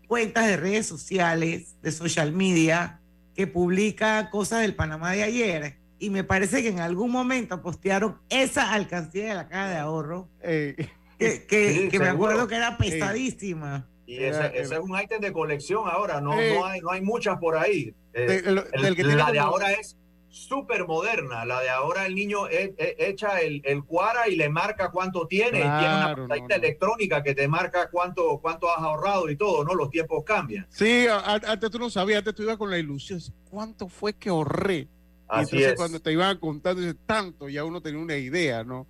cuentas 0.07 0.47
de 0.47 0.55
redes 0.55 0.87
sociales, 0.87 1.75
de 1.81 1.91
social 1.91 2.31
media, 2.31 3.01
que 3.35 3.47
publica 3.47 4.29
cosas 4.29 4.61
del 4.61 4.75
Panamá 4.75 5.11
de 5.11 5.23
ayer. 5.23 5.77
Y 5.99 6.09
me 6.09 6.23
parece 6.23 6.61
que 6.61 6.69
en 6.69 6.79
algún 6.79 7.11
momento 7.11 7.61
postearon 7.61 8.19
esa 8.29 8.73
alcancía 8.73 9.29
de 9.29 9.33
la 9.35 9.47
caja 9.47 9.69
de 9.69 9.77
ahorro, 9.77 10.29
Eh, 10.41 10.75
que, 11.19 11.45
que- 11.47 11.73
Sí, 11.73 11.89
que 11.89 11.99
me 11.99 12.07
acuerdo 12.09 12.47
que 12.47 12.55
era 12.55 12.77
pesadísima. 12.77 13.87
Y 14.07 14.17
ese, 14.23 14.45
ese 14.59 14.75
es 14.75 14.79
un 14.79 14.99
ítem 14.99 15.19
de 15.19 15.33
colección 15.33 15.83
ahora. 15.89 16.21
No, 16.21 16.39
Eh. 16.39 16.53
no, 16.55 16.65
hay, 16.65 16.79
no 16.81 16.91
hay 16.91 17.01
muchas 17.01 17.37
por 17.39 17.57
ahí. 17.57 17.93
Eh, 18.13 18.21
de- 18.27 18.35
el- 18.37 18.63
el- 18.73 18.81
del 18.83 18.95
que 18.95 19.03
tiene 19.03 19.15
la 19.17 19.31
de 19.31 19.39
como- 19.39 19.51
ahora 19.51 19.71
es 19.71 19.97
súper 20.35 20.85
moderna. 20.85 21.45
La 21.45 21.61
de 21.61 21.69
ahora 21.69 22.05
el 22.05 22.13
niño 22.13 22.47
e- 22.49 22.75
e- 22.77 22.95
echa 22.99 23.39
el, 23.41 23.61
el 23.63 23.83
cuara 23.85 24.27
y 24.27 24.35
le 24.35 24.49
marca 24.49 24.91
cuánto 24.91 25.27
tiene. 25.27 25.59
y 25.59 25.61
tiene 25.61 25.69
una 25.69 26.13
Claro, 26.13 26.27
pantalla 26.27 26.41
no, 26.41 26.47
no. 26.49 26.55
electrónica 26.55 27.23
que 27.23 27.33
te 27.33 27.47
marca 27.47 27.89
cuánto, 27.89 28.39
cuánto 28.41 28.69
has 28.69 28.79
ahorrado 28.83 29.29
y 29.29 29.37
todo, 29.37 29.63
¿no? 29.63 29.73
Los 29.73 29.89
tiempos 29.89 30.23
cambian. 30.25 30.67
Sí, 30.69 31.07
antes 31.09 31.71
tú 31.71 31.79
no 31.79 31.89
sabías, 31.89 32.19
antes 32.19 32.35
tú 32.35 32.43
ibas 32.43 32.57
con 32.57 32.69
la 32.69 32.77
ilusión. 32.77 33.19
¿Cuánto 33.49 33.87
fue 33.87 34.13
que 34.13 34.29
ahorré? 34.29 34.79
Y 34.79 34.87
Así 35.27 35.41
entonces 35.55 35.71
es. 35.71 35.75
cuando 35.75 35.99
te 36.01 36.11
iban 36.11 36.37
contando, 36.37 36.81
dices, 36.81 36.97
tanto, 37.05 37.47
ya 37.49 37.63
uno 37.63 37.81
tenía 37.81 37.99
una 38.01 38.17
idea, 38.17 38.63
¿no? 38.63 38.85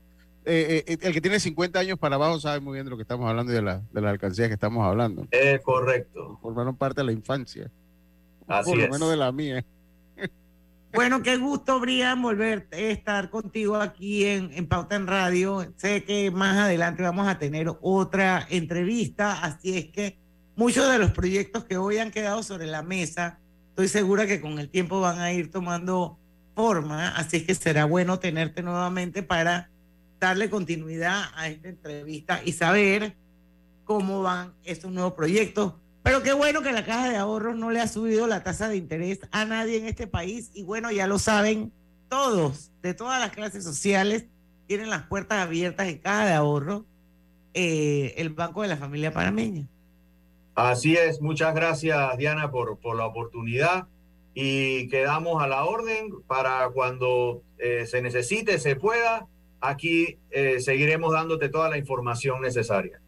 Eh, 0.47 0.83
eh, 0.87 0.97
el 1.01 1.13
que 1.13 1.21
tiene 1.21 1.39
50 1.39 1.79
años 1.79 1.97
para 1.97 2.15
abajo 2.15 2.39
sabe 2.39 2.59
muy 2.59 2.73
bien 2.73 2.85
de 2.85 2.89
lo 2.91 2.97
que 2.97 3.01
estamos 3.03 3.27
hablando 3.29 3.51
y 3.51 3.55
de, 3.55 3.61
la, 3.61 3.81
de 3.91 4.01
las 4.01 4.11
alcancías 4.11 4.47
que 4.47 4.53
estamos 4.55 4.83
hablando. 4.85 5.25
Es 5.31 5.61
correcto. 5.61 6.37
Formaron 6.41 6.75
parte 6.75 7.01
de 7.01 7.05
la 7.05 7.11
infancia. 7.13 7.71
Así 8.47 8.69
por 8.69 8.77
lo 8.79 8.83
es. 8.85 8.91
menos 8.91 9.09
de 9.09 9.17
la 9.17 9.31
mía. 9.31 9.63
Bueno, 10.95 11.21
qué 11.21 11.35
gusto, 11.35 11.81
Brian, 11.81 12.21
volver 12.21 12.69
a 12.71 12.77
estar 12.77 13.29
contigo 13.29 13.75
aquí 13.75 14.23
en, 14.23 14.49
en 14.53 14.65
Pauta 14.65 14.95
en 14.95 15.07
Radio. 15.07 15.73
Sé 15.75 16.05
que 16.05 16.31
más 16.31 16.55
adelante 16.55 17.03
vamos 17.03 17.27
a 17.27 17.37
tener 17.37 17.69
otra 17.81 18.47
entrevista, 18.49 19.43
así 19.43 19.77
es 19.77 19.87
que 19.87 20.17
muchos 20.55 20.89
de 20.89 20.97
los 20.97 21.11
proyectos 21.11 21.65
que 21.65 21.75
hoy 21.77 21.97
han 21.97 22.11
quedado 22.11 22.43
sobre 22.43 22.65
la 22.67 22.81
mesa, 22.81 23.39
estoy 23.71 23.89
segura 23.89 24.25
que 24.25 24.39
con 24.39 24.57
el 24.57 24.69
tiempo 24.69 25.01
van 25.01 25.19
a 25.19 25.33
ir 25.33 25.51
tomando 25.51 26.17
forma, 26.55 27.09
así 27.09 27.37
es 27.37 27.43
que 27.43 27.55
será 27.55 27.83
bueno 27.83 28.19
tenerte 28.19 28.63
nuevamente 28.63 29.21
para 29.21 29.69
darle 30.21 30.49
continuidad 30.49 31.25
a 31.35 31.49
esta 31.49 31.67
entrevista 31.67 32.41
y 32.45 32.53
saber 32.53 33.17
cómo 33.83 34.21
van 34.21 34.53
estos 34.63 34.93
nuevos 34.93 35.11
proyectos. 35.11 35.73
Pero 36.05 36.21
qué 36.21 36.33
bueno 36.33 36.61
que 36.61 36.71
la 36.71 36.85
caja 36.85 37.09
de 37.09 37.17
ahorros 37.17 37.57
no 37.57 37.71
le 37.71 37.81
ha 37.81 37.87
subido 37.87 38.27
la 38.27 38.43
tasa 38.43 38.69
de 38.69 38.77
interés 38.77 39.21
a 39.31 39.43
nadie 39.43 39.79
en 39.79 39.87
este 39.87 40.05
país. 40.05 40.51
Y 40.53 40.61
bueno, 40.61 40.91
ya 40.91 41.07
lo 41.07 41.17
saben 41.17 41.73
todos, 42.09 42.71
de 42.83 42.93
todas 42.93 43.19
las 43.19 43.31
clases 43.31 43.63
sociales, 43.63 44.27
tienen 44.67 44.91
las 44.91 45.07
puertas 45.07 45.39
abiertas 45.39 45.87
en 45.87 45.97
caja 45.97 46.27
de 46.27 46.33
ahorro, 46.33 46.85
eh, 47.55 48.13
el 48.17 48.29
Banco 48.29 48.61
de 48.61 48.67
la 48.67 48.77
Familia 48.77 49.11
Panameña. 49.11 49.67
Así 50.53 50.95
es, 50.95 51.21
muchas 51.21 51.55
gracias 51.55 52.15
Diana 52.19 52.51
por, 52.51 52.77
por 52.77 52.95
la 52.95 53.07
oportunidad 53.07 53.87
y 54.35 54.87
quedamos 54.89 55.41
a 55.41 55.47
la 55.47 55.65
orden 55.65 56.13
para 56.27 56.69
cuando 56.69 57.41
eh, 57.57 57.87
se 57.87 58.03
necesite, 58.03 58.59
se 58.59 58.75
pueda. 58.75 59.25
Aquí 59.59 60.19
eh, 60.29 60.59
seguiremos 60.59 61.13
dándote 61.13 61.49
toda 61.49 61.67
la 61.67 61.79
información 61.79 62.41
necesaria. 62.41 63.01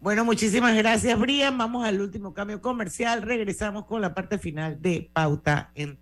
Bueno, 0.00 0.24
muchísimas 0.24 0.76
gracias, 0.76 1.18
Brian. 1.18 1.58
Vamos 1.58 1.84
al 1.84 2.00
último 2.00 2.32
cambio 2.32 2.60
comercial. 2.60 3.22
Regresamos 3.22 3.84
con 3.86 4.00
la 4.00 4.14
parte 4.14 4.38
final 4.38 4.80
de 4.80 5.10
Pauta 5.12 5.70
en 5.74 5.98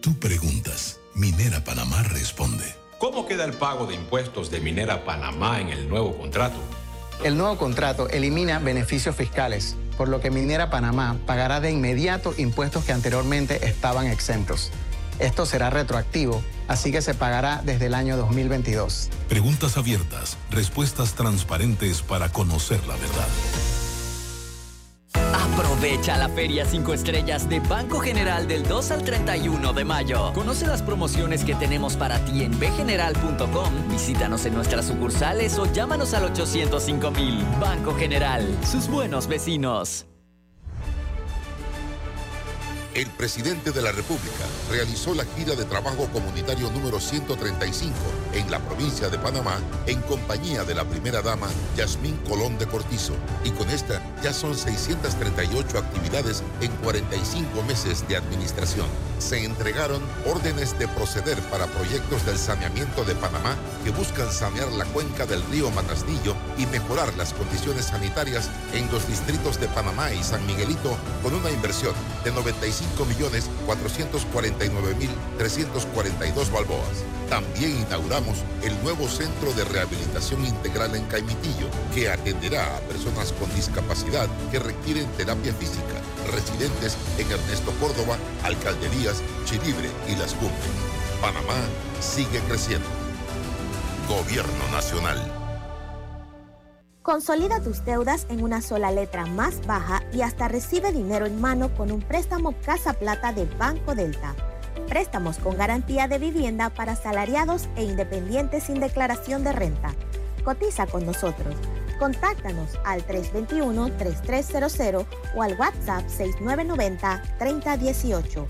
Tú 0.00 0.18
preguntas, 0.18 1.00
Minera 1.14 1.62
Panamá 1.64 2.02
responde. 2.02 2.64
¿Cómo 2.98 3.26
queda 3.26 3.44
el 3.44 3.52
pago 3.52 3.86
de 3.86 3.94
impuestos 3.94 4.50
de 4.50 4.60
Minera 4.60 5.04
Panamá 5.04 5.60
en 5.60 5.68
el 5.68 5.88
nuevo 5.88 6.16
contrato? 6.16 6.56
El 7.24 7.38
nuevo 7.38 7.56
contrato 7.56 8.08
elimina 8.08 8.58
beneficios 8.58 9.14
fiscales, 9.14 9.76
por 9.96 10.08
lo 10.08 10.20
que 10.20 10.30
Minera 10.30 10.70
Panamá 10.70 11.16
pagará 11.24 11.60
de 11.60 11.70
inmediato 11.70 12.34
impuestos 12.36 12.84
que 12.84 12.92
anteriormente 12.92 13.66
estaban 13.66 14.08
exentos. 14.08 14.72
Esto 15.18 15.46
será 15.46 15.70
retroactivo, 15.70 16.42
así 16.68 16.92
que 16.92 17.02
se 17.02 17.14
pagará 17.14 17.62
desde 17.64 17.86
el 17.86 17.94
año 17.94 18.16
2022. 18.16 19.10
Preguntas 19.28 19.76
abiertas, 19.76 20.36
respuestas 20.50 21.14
transparentes 21.14 22.02
para 22.02 22.28
conocer 22.28 22.84
la 22.86 22.96
verdad. 22.96 23.28
Aprovecha 25.34 26.16
la 26.16 26.28
Feria 26.28 26.64
5 26.64 26.94
Estrellas 26.94 27.48
de 27.48 27.60
Banco 27.60 28.00
General 28.00 28.46
del 28.48 28.62
2 28.62 28.90
al 28.90 29.02
31 29.02 29.72
de 29.72 29.84
mayo. 29.84 30.32
Conoce 30.32 30.66
las 30.66 30.82
promociones 30.82 31.44
que 31.44 31.54
tenemos 31.54 31.96
para 31.96 32.18
ti 32.24 32.42
en 32.42 32.58
bgeneral.com. 32.58 33.88
Visítanos 33.90 34.46
en 34.46 34.54
nuestras 34.54 34.86
sucursales 34.86 35.58
o 35.58 35.70
llámanos 35.72 36.14
al 36.14 36.24
805 36.24 37.10
mil. 37.10 37.44
Banco 37.60 37.94
General, 37.94 38.46
sus 38.64 38.88
buenos 38.88 39.26
vecinos. 39.26 40.06
El 42.94 43.08
presidente 43.08 43.72
de 43.72 43.80
la 43.80 43.90
República 43.90 44.44
realizó 44.70 45.14
la 45.14 45.24
gira 45.24 45.54
de 45.54 45.64
trabajo 45.64 46.08
comunitario 46.12 46.70
número 46.70 47.00
135 47.00 47.94
en 48.34 48.50
la 48.50 48.58
provincia 48.58 49.08
de 49.08 49.18
Panamá 49.18 49.58
en 49.86 50.02
compañía 50.02 50.64
de 50.64 50.74
la 50.74 50.84
primera 50.84 51.22
dama 51.22 51.48
Yasmín 51.74 52.18
Colón 52.28 52.58
de 52.58 52.66
Cortizo. 52.66 53.14
Y 53.44 53.50
con 53.52 53.70
esta 53.70 54.02
ya 54.22 54.34
son 54.34 54.54
638 54.54 55.78
actividades 55.78 56.42
en 56.60 56.70
45 56.82 57.62
meses 57.62 58.06
de 58.08 58.16
administración. 58.18 59.11
Se 59.22 59.44
entregaron 59.44 60.02
órdenes 60.26 60.76
de 60.80 60.88
proceder 60.88 61.38
para 61.42 61.66
proyectos 61.66 62.26
del 62.26 62.36
saneamiento 62.36 63.04
de 63.04 63.14
Panamá 63.14 63.56
que 63.84 63.90
buscan 63.90 64.30
sanear 64.30 64.70
la 64.72 64.84
cuenca 64.86 65.24
del 65.26 65.42
río 65.44 65.70
Matastillo 65.70 66.34
y 66.58 66.66
mejorar 66.66 67.14
las 67.14 67.32
condiciones 67.32 67.86
sanitarias 67.86 68.50
en 68.74 68.90
los 68.90 69.06
distritos 69.06 69.60
de 69.60 69.68
Panamá 69.68 70.12
y 70.12 70.22
San 70.24 70.44
Miguelito 70.44 70.98
con 71.22 71.34
una 71.34 71.50
inversión 71.50 71.94
de 72.24 72.32
95 72.32 73.04
millones 73.06 73.48
449 73.64 74.94
mil 74.96 75.10
342 75.38 76.50
balboas. 76.50 77.04
También 77.30 77.78
inauguramos 77.78 78.38
el 78.62 78.82
nuevo 78.82 79.08
Centro 79.08 79.54
de 79.54 79.64
Rehabilitación 79.64 80.44
Integral 80.44 80.94
en 80.96 81.06
Caimitillo, 81.06 81.68
que 81.94 82.10
atenderá 82.10 82.76
a 82.76 82.80
personas 82.80 83.32
con 83.32 83.48
discapacidad 83.54 84.28
que 84.50 84.58
requieren 84.58 85.06
terapia 85.16 85.54
física, 85.54 86.02
residentes 86.30 86.96
en 87.18 87.30
Ernesto 87.30 87.72
Córdoba, 87.80 88.16
Alcalderías, 88.44 89.22
Chilibre 89.44 89.90
y 90.08 90.16
Las 90.16 90.34
Cumbres. 90.34 90.70
Panamá 91.20 91.56
sigue 92.00 92.40
creciendo. 92.48 92.88
Gobierno 94.08 94.68
Nacional. 94.72 95.18
Consolida 97.02 97.60
tus 97.60 97.84
deudas 97.84 98.26
en 98.28 98.44
una 98.44 98.62
sola 98.62 98.92
letra 98.92 99.26
más 99.26 99.66
baja 99.66 100.02
y 100.12 100.22
hasta 100.22 100.46
recibe 100.46 100.92
dinero 100.92 101.26
en 101.26 101.40
mano 101.40 101.74
con 101.74 101.90
un 101.90 102.00
préstamo 102.00 102.54
Casa 102.64 102.92
Plata 102.92 103.32
de 103.32 103.44
Banco 103.44 103.94
Delta. 103.94 104.36
Préstamos 104.88 105.38
con 105.38 105.56
garantía 105.56 106.06
de 106.06 106.18
vivienda 106.18 106.70
para 106.70 106.94
salariados 106.94 107.68
e 107.76 107.84
independientes 107.84 108.64
sin 108.64 108.78
declaración 108.78 109.42
de 109.42 109.52
renta. 109.52 109.94
Cotiza 110.44 110.86
con 110.86 111.04
nosotros. 111.04 111.56
Contáctanos 112.02 112.70
al 112.84 113.06
321-3300 113.06 115.06
o 115.36 115.42
al 115.44 115.56
WhatsApp 115.56 116.04
6990-3018. 116.08 118.44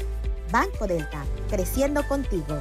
Banco 0.50 0.86
Delta, 0.86 1.22
creciendo 1.50 2.08
contigo. 2.08 2.58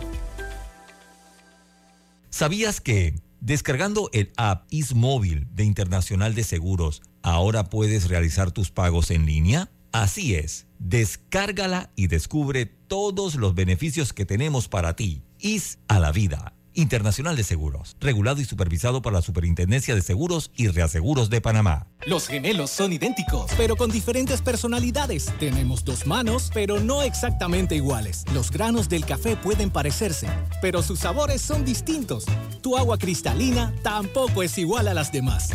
¿Sabías 2.29 2.81
que 2.81 3.15
descargando 3.39 4.09
el 4.11 4.33
app 4.35 4.65
IsMóvil 4.69 5.47
de 5.55 5.63
Internacional 5.63 6.35
de 6.35 6.43
Seguros, 6.43 7.01
ahora 7.21 7.69
puedes 7.69 8.09
realizar 8.09 8.51
tus 8.51 8.69
pagos 8.69 9.11
en 9.11 9.25
línea? 9.25 9.71
Así 9.93 10.35
es, 10.35 10.67
descárgala 10.77 11.89
y 11.95 12.07
descubre 12.07 12.65
todos 12.65 13.35
los 13.35 13.55
beneficios 13.55 14.11
que 14.11 14.25
tenemos 14.25 14.67
para 14.67 14.97
ti. 14.97 15.23
Is 15.39 15.79
a 15.87 16.01
la 16.01 16.11
vida. 16.11 16.53
Internacional 16.73 17.35
de 17.35 17.43
Seguros, 17.43 17.97
regulado 17.99 18.41
y 18.41 18.45
supervisado 18.45 19.01
por 19.01 19.13
la 19.13 19.21
Superintendencia 19.21 19.95
de 19.95 20.01
Seguros 20.01 20.51
y 20.55 20.67
Reaseguros 20.67 21.29
de 21.29 21.41
Panamá. 21.41 21.87
Los 22.05 22.27
gemelos 22.27 22.71
son 22.71 22.93
idénticos, 22.93 23.51
pero 23.57 23.75
con 23.75 23.91
diferentes 23.91 24.41
personalidades. 24.41 25.31
Tenemos 25.39 25.83
dos 25.83 26.07
manos, 26.07 26.51
pero 26.53 26.79
no 26.79 27.01
exactamente 27.01 27.75
iguales. 27.75 28.23
Los 28.33 28.51
granos 28.51 28.89
del 28.89 29.05
café 29.05 29.35
pueden 29.35 29.69
parecerse, 29.69 30.27
pero 30.61 30.81
sus 30.81 30.99
sabores 30.99 31.41
son 31.41 31.65
distintos. 31.65 32.25
Tu 32.61 32.77
agua 32.77 32.97
cristalina 32.97 33.73
tampoco 33.83 34.43
es 34.43 34.57
igual 34.57 34.87
a 34.87 34.93
las 34.93 35.11
demás. 35.11 35.49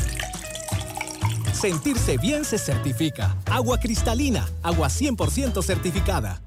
Sentirse 1.52 2.18
bien 2.18 2.44
se 2.44 2.58
certifica. 2.58 3.36
Agua 3.46 3.80
cristalina, 3.80 4.46
agua 4.62 4.88
100% 4.88 5.62
certificada. 5.62 6.42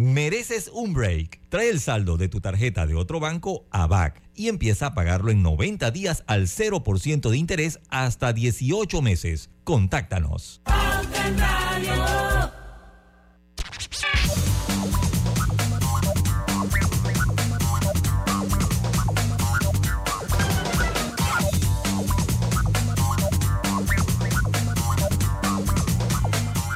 Mereces 0.00 0.70
un 0.72 0.94
break. 0.94 1.42
Trae 1.50 1.68
el 1.68 1.78
saldo 1.78 2.16
de 2.16 2.30
tu 2.30 2.40
tarjeta 2.40 2.86
de 2.86 2.94
otro 2.94 3.20
banco 3.20 3.66
a 3.70 3.86
BAC 3.86 4.22
y 4.34 4.48
empieza 4.48 4.86
a 4.86 4.94
pagarlo 4.94 5.30
en 5.30 5.42
90 5.42 5.90
días 5.90 6.24
al 6.26 6.46
0% 6.46 7.28
de 7.28 7.36
interés 7.36 7.80
hasta 7.90 8.32
18 8.32 9.02
meses. 9.02 9.50
Contáctanos. 9.62 10.62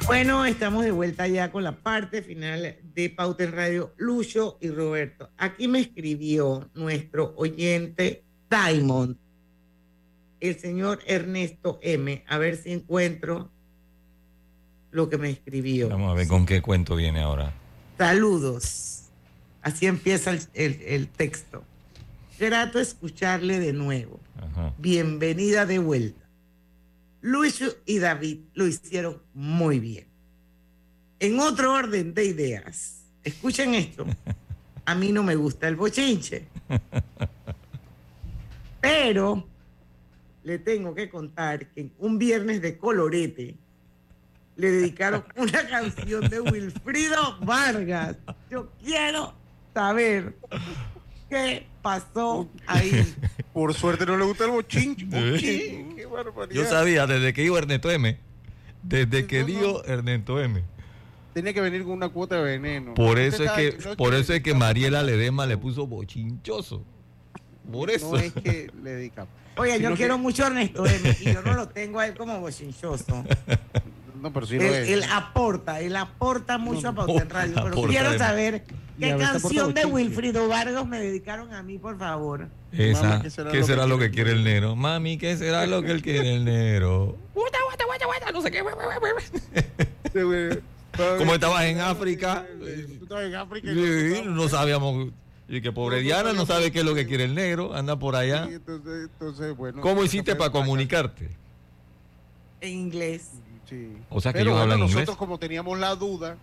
Bueno, 0.07 0.45
estamos 0.45 0.85
de 0.85 0.91
vuelta 0.91 1.27
ya 1.29 1.51
con 1.51 1.65
la 1.65 1.73
parte 1.77 2.23
final 2.23 2.77
de 2.95 3.11
Pauta 3.11 3.45
en 3.45 3.53
Radio, 3.53 3.95
Lucho 3.97 4.59
y 4.61 4.69
Roberto. 4.69 5.31
Aquí 5.39 5.67
me 5.67 5.81
escribió 5.81 6.69
nuestro 6.75 7.33
oyente 7.37 8.23
Diamond, 8.51 9.17
el 10.41 10.59
señor 10.61 11.01
Ernesto 11.07 11.79
M. 11.83 12.23
A 12.29 12.39
ver 12.39 12.57
si 12.57 12.73
encuentro 12.73 13.51
lo 14.91 15.09
que 15.09 15.17
me 15.17 15.31
escribió. 15.31 15.89
Vamos 15.89 16.11
a 16.13 16.15
ver 16.15 16.29
con 16.29 16.45
qué 16.45 16.61
cuento 16.61 16.97
viene 16.97 17.21
ahora. 17.21 17.53
Saludos. 17.97 19.05
Así 19.63 19.87
empieza 19.87 20.31
el, 20.33 20.41
el- 20.53 20.83
el 20.83 21.09
texto. 21.09 21.65
Grato 22.39 22.79
escucharle 22.79 23.59
de 23.59 23.73
nuevo. 23.73 24.21
Bienvenida 24.79 25.65
de 25.65 25.79
vuelta. 25.79 26.24
Luis 27.25 27.65
y 27.87 28.01
David 28.01 28.41
lo 28.53 28.67
hicieron 28.67 29.23
muy 29.33 29.81
bien. 29.81 30.07
En 31.19 31.41
otro 31.41 31.73
orden 31.73 32.13
de 32.13 32.27
ideas, 32.27 33.07
escuchen 33.23 33.75
esto. 33.75 34.05
A 34.85 34.95
mí 34.95 35.11
no 35.11 35.23
me 35.23 35.35
gusta 35.35 35.67
el 35.67 35.75
bochinche. 35.75 36.47
Pero 38.83 39.49
le 40.43 40.59
tengo 40.59 40.95
que 40.95 41.09
contar 41.09 41.67
que 41.71 41.93
un 41.97 42.19
viernes 42.19 42.61
de 42.61 42.77
colorete 42.77 43.57
le 44.57 44.71
dedicaron 44.71 45.25
una 45.37 45.67
canción 45.67 46.29
de 46.29 46.43
Wilfrido 46.43 47.39
Vargas. 47.41 48.19
Yo 48.51 48.71
quiero 48.85 49.35
saber 49.73 50.37
qué 51.35 51.67
pasó 51.83 52.49
ahí. 52.67 53.15
Por 53.53 53.75
suerte 53.75 54.07
no 54.07 54.17
le 54.17 54.25
gusta 54.25 54.45
el 54.45 54.51
bochinche. 54.51 55.05
bochinche, 55.07 55.87
qué 55.97 56.07
barbaridad. 56.07 56.55
Yo 56.63 56.69
sabía 56.69 57.07
desde 57.07 57.33
que 57.33 57.43
iba 57.43 57.59
Ernesto 57.59 57.91
M. 57.91 58.19
Desde 58.83 59.27
que 59.27 59.45
dio 59.45 59.85
Ernesto 59.85 60.41
M. 60.41 60.63
Tenía 61.33 61.53
que 61.53 61.61
venir 61.61 61.83
con 61.83 61.93
una 61.93 62.09
cuota 62.09 62.37
de 62.37 62.43
veneno. 62.43 62.95
Por 62.95 63.19
eso 63.19 63.43
es 63.43 63.51
que, 63.53 63.79
no 63.85 63.97
por 63.97 64.15
eso 64.15 64.33
es 64.33 64.43
que 64.43 64.55
Mariela 64.55 65.03
Ledema 65.03 65.47
le 65.47 65.57
puso 65.59 65.87
bochinchoso. 65.87 66.83
Por 67.71 67.91
eso. 67.91 68.13
No 68.13 68.19
es 68.19 68.33
que 68.33 68.71
le 68.83 68.91
dedicamos. 68.91 69.33
Oye, 69.57 69.81
yo 69.81 69.95
quiero 69.95 70.17
que- 70.17 70.23
mucho 70.23 70.45
a 70.45 70.49
Ernesto 70.49 70.87
M 70.87 71.17
y 71.21 71.25
yo 71.33 71.43
no 71.43 71.55
lo 71.55 71.69
tengo 71.69 71.99
a 71.99 72.07
él 72.07 72.15
como 72.15 72.39
bochinchoso. 72.41 73.25
No, 74.25 74.33
pero 74.33 74.47
sí 74.47 74.57
él, 74.57 74.67
lo 74.67 74.75
es. 74.75 74.89
él 74.89 75.05
aporta, 75.13 75.81
él 75.83 75.95
aporta 75.97 76.57
mucho 76.57 76.89
a 76.89 76.93
Pauta 76.95 77.13
en 77.23 77.29
Radio. 77.29 77.53
Pero 77.57 77.69
aporta 77.69 77.89
quiero 77.91 78.13
de- 78.13 78.19
saber 78.19 78.65
qué 78.99 79.17
canción 79.19 79.75
de. 79.75 79.85
Wilfrido 79.85 80.49
Vargas 80.49 80.87
me 80.87 80.99
dedicaron 80.99 81.53
a 81.53 81.63
mí, 81.63 81.77
por 81.77 81.99
favor. 81.99 82.49
Esa, 82.73 83.03
Mami, 83.03 83.23
¿qué 83.23 83.63
será, 83.63 83.87
lo 83.87 83.99
que 83.99 84.11
quiere 84.11 84.33
el 84.33 84.43
negro? 84.43 84.77
Mami, 84.77 85.19
¿qué 85.19 85.37
será 85.37 85.67
lo 85.67 85.83
que 85.83 85.91
él 85.91 86.01
quiere 86.01 86.35
el 86.35 86.45
negro? 86.47 87.19
No 88.33 88.43
sé 88.43 88.51
qué. 88.51 88.65
Como 91.19 91.35
estabas 91.35 91.65
en 91.65 91.81
África, 91.81 92.47
Tú 92.59 93.03
estabas 93.05 93.25
en 93.25 93.35
África 93.35 93.71
y 93.71 93.75
sí, 93.75 94.23
no 94.25 94.49
sabíamos. 94.49 95.09
Y 95.49 95.61
que 95.61 95.71
pobre 95.71 96.01
Diana 96.01 96.33
no 96.33 96.47
sabe 96.47 96.73
qué 96.73 96.79
es 96.79 96.85
lo 96.85 96.95
que 96.95 97.07
quiere 97.07 97.25
el 97.25 97.35
negro, 97.35 97.75
anda 97.75 97.99
por 97.99 98.17
allá. 98.17 98.49
Entonces, 98.51 99.11
entonces, 99.13 99.55
bueno. 99.55 99.83
¿Cómo 99.83 100.03
hiciste 100.03 100.35
para 100.35 100.51
comunicarte? 100.51 101.29
En 102.63 102.73
inglés. 102.73 103.29
Sí. 103.69 103.89
O 104.11 104.21
sea 104.21 104.33
que 104.33 104.39
Pero 104.41 104.51
ellos 104.51 104.63
hablan 104.63 104.81
nosotros 104.81 105.03
inglés. 105.05 105.17
como 105.17 105.39
teníamos 105.39 105.79
la 105.79 105.95
duda. 105.95 106.37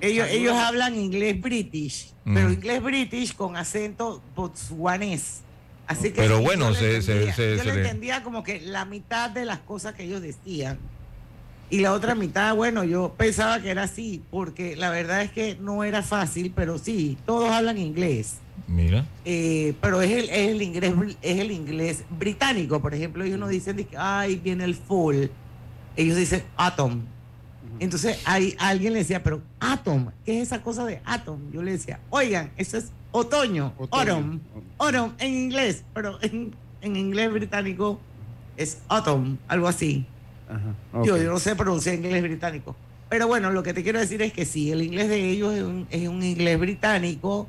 Ellos, 0.00 0.26
ellos 0.30 0.56
hablan 0.56 0.94
inglés 0.98 1.38
british, 1.40 2.12
Mm. 2.24 2.34
pero 2.34 2.50
inglés 2.52 2.82
british 2.82 3.34
con 3.34 3.56
acento 3.56 4.22
botswanés. 4.34 5.40
Así 5.86 6.04
que 6.10 6.22
Pero 6.22 6.38
sí, 6.38 6.44
bueno, 6.44 6.68
yo 6.70 6.74
se- 6.76 6.96
entendía, 6.96 7.34
se- 7.34 7.56
yo 7.56 7.58
se 7.58 7.64
le 7.66 7.74
le- 7.74 7.80
entendía 7.82 8.22
como 8.22 8.42
que 8.42 8.60
la 8.62 8.84
mitad 8.86 9.28
de 9.30 9.44
las 9.44 9.58
cosas 9.58 9.94
que 9.94 10.04
ellos 10.04 10.22
decían. 10.22 10.78
Y 11.68 11.80
la 11.80 11.92
otra 11.92 12.14
mitad, 12.14 12.54
bueno, 12.54 12.84
yo 12.84 13.14
pensaba 13.16 13.60
que 13.60 13.70
era 13.70 13.82
así, 13.84 14.22
porque 14.30 14.76
la 14.76 14.90
verdad 14.90 15.22
es 15.22 15.30
que 15.32 15.56
no 15.60 15.84
era 15.84 16.02
fácil, 16.02 16.52
pero 16.54 16.78
sí, 16.78 17.18
todos 17.26 17.50
hablan 17.50 17.76
inglés. 17.78 18.36
Mira. 18.68 19.04
Eh, 19.24 19.74
pero 19.80 20.00
es 20.02 20.10
el, 20.10 20.28
es 20.30 20.48
el 20.50 20.62
inglés 20.62 20.94
es 21.20 21.38
el 21.38 21.50
inglés 21.50 22.04
británico, 22.10 22.80
por 22.80 22.94
ejemplo, 22.94 23.24
ellos 23.24 23.38
no 23.38 23.48
dicen 23.48 23.86
ay, 23.96 24.36
viene 24.36 24.64
el 24.64 24.74
fall. 24.74 25.30
Ellos 25.96 26.16
dicen 26.16 26.42
atom. 26.56 27.02
Entonces 27.78 28.20
ahí 28.24 28.54
alguien 28.58 28.92
le 28.92 29.00
decía, 29.00 29.22
pero 29.22 29.42
atom, 29.58 30.10
¿qué 30.24 30.36
es 30.40 30.48
esa 30.48 30.62
cosa 30.62 30.84
de 30.84 31.00
atom? 31.04 31.40
Yo 31.52 31.62
le 31.62 31.72
decía, 31.72 32.00
oigan, 32.10 32.50
eso 32.56 32.76
es 32.78 32.92
otoño, 33.10 33.72
Otoño. 33.78 34.12
autumn, 34.14 34.40
autumn 34.78 35.14
en 35.18 35.34
inglés, 35.34 35.84
pero 35.92 36.18
en, 36.22 36.54
en 36.80 36.96
inglés 36.96 37.32
británico 37.32 37.98
es 38.56 38.78
autumn, 38.88 39.38
algo 39.48 39.68
así. 39.68 40.06
Yo, 41.04 41.16
yo 41.16 41.30
no 41.30 41.38
sé 41.38 41.56
pronunciar 41.56 41.94
inglés 41.94 42.22
británico. 42.22 42.76
Pero 43.08 43.26
bueno, 43.26 43.50
lo 43.50 43.62
que 43.62 43.72
te 43.74 43.82
quiero 43.82 43.98
decir 43.98 44.20
es 44.22 44.32
que 44.32 44.44
sí, 44.44 44.70
el 44.70 44.82
inglés 44.82 45.08
de 45.08 45.30
ellos 45.30 45.54
es 45.54 45.62
un, 45.62 45.86
es 45.90 46.08
un 46.08 46.22
inglés 46.22 46.58
británico 46.58 47.48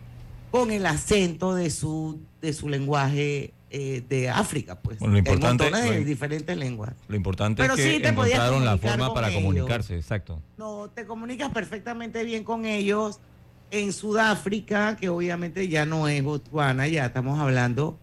con 0.51 0.71
el 0.71 0.85
acento 0.85 1.53
de 1.53 1.69
su, 1.69 2.19
de 2.41 2.53
su 2.53 2.69
lenguaje 2.69 3.53
eh, 3.75 4.03
de 4.07 4.29
África, 4.29 4.79
pues. 4.79 4.99
Bueno, 4.99 5.19
lo 5.19 5.31
Hay 5.31 5.37
montones 5.39 5.83
de 5.83 6.05
diferentes 6.05 6.55
lenguas. 6.55 6.93
Lo 7.07 7.15
importante 7.15 7.63
Pero 7.63 7.73
es 7.73 7.79
que 7.79 7.95
sí 7.95 8.01
te 8.03 8.09
encontraron 8.09 8.63
la 8.63 8.77
forma 8.77 9.11
para 9.15 9.29
ellos. 9.29 9.41
comunicarse, 9.41 9.95
exacto. 9.95 10.39
No, 10.57 10.91
te 10.93 11.07
comunicas 11.07 11.51
perfectamente 11.51 12.23
bien 12.23 12.43
con 12.43 12.65
ellos. 12.67 13.19
En 13.71 13.91
Sudáfrica, 13.91 14.95
que 14.95 15.09
obviamente 15.09 15.67
ya 15.69 15.87
no 15.87 16.07
es 16.07 16.23
Botswana, 16.23 16.87
ya 16.87 17.07
estamos 17.07 17.39
hablando 17.39 17.97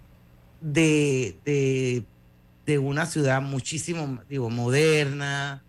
de, 0.60 1.36
de, 1.44 2.02
de 2.66 2.78
una 2.80 3.06
ciudad 3.06 3.40
muchísimo, 3.40 4.18
digo, 4.28 4.50
moderna, 4.50 5.62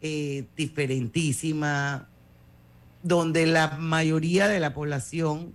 eh, 0.00 0.44
diferentísima, 0.56 2.08
donde 3.02 3.44
la 3.46 3.76
mayoría 3.76 4.46
de 4.46 4.60
la 4.60 4.72
población 4.72 5.52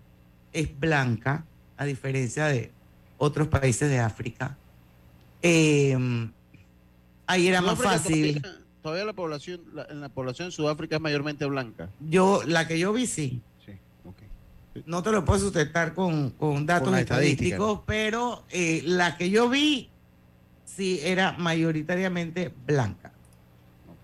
es 0.51 0.77
blanca, 0.77 1.45
a 1.77 1.85
diferencia 1.85 2.47
de 2.47 2.73
otros 3.17 3.47
países 3.47 3.89
de 3.89 3.99
África. 3.99 4.57
Eh, 5.41 5.97
ahí 7.27 7.47
era 7.47 7.61
más 7.61 7.79
fácil. 7.79 8.41
Todavía, 8.41 8.65
todavía 8.81 9.05
la 9.05 9.13
población, 9.13 9.61
la, 9.73 9.85
en 9.89 10.01
la 10.01 10.09
población 10.09 10.49
de 10.49 10.51
Sudáfrica 10.51 10.95
es 10.95 11.01
mayormente 11.01 11.45
blanca. 11.45 11.89
Yo, 11.99 12.41
la 12.45 12.67
que 12.67 12.79
yo 12.79 12.93
vi, 12.93 13.07
sí. 13.07 13.41
No 14.85 15.03
te 15.03 15.11
lo 15.11 15.23
puedo 15.23 15.39
sustentar 15.39 15.93
con, 15.93 16.31
con 16.31 16.65
datos 16.65 16.87
Con 16.87 16.93
la 16.93 17.01
estadística, 17.01 17.57
estadísticos, 17.57 17.81
pero 17.85 18.43
eh, 18.49 18.81
la 18.83 19.17
que 19.17 19.29
yo 19.29 19.47
vi, 19.47 19.91
sí, 20.65 20.99
era 21.03 21.33
mayoritariamente 21.33 22.51
blanca. 22.65 23.11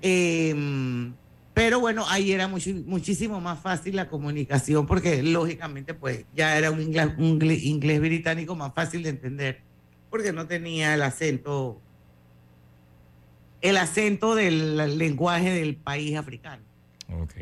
Eh, 0.02 1.12
pero 1.54 1.80
bueno, 1.80 2.06
ahí 2.08 2.32
era 2.32 2.48
muchi- 2.48 2.84
muchísimo 2.86 3.42
más 3.42 3.60
fácil 3.60 3.96
la 3.96 4.08
comunicación, 4.08 4.86
porque 4.88 5.22
lógicamente, 5.24 5.94
pues 5.94 6.26
ya 6.36 6.58
era 6.58 6.72
un 6.72 6.82
inglés, 6.82 7.08
un 7.18 7.40
ingle- 7.40 7.62
inglés 7.64 8.00
británico 8.00 8.56
más 8.56 8.74
fácil 8.74 9.04
de 9.04 9.10
entender, 9.10 9.62
porque 10.10 10.32
no 10.32 10.48
tenía 10.48 10.94
el 10.94 11.02
acento 11.02 11.82
el 13.62 13.76
acento 13.76 14.36
del 14.36 14.98
lenguaje 14.98 15.50
del 15.52 15.76
país 15.76 16.16
africano. 16.16 16.64
Ok. 17.22 17.34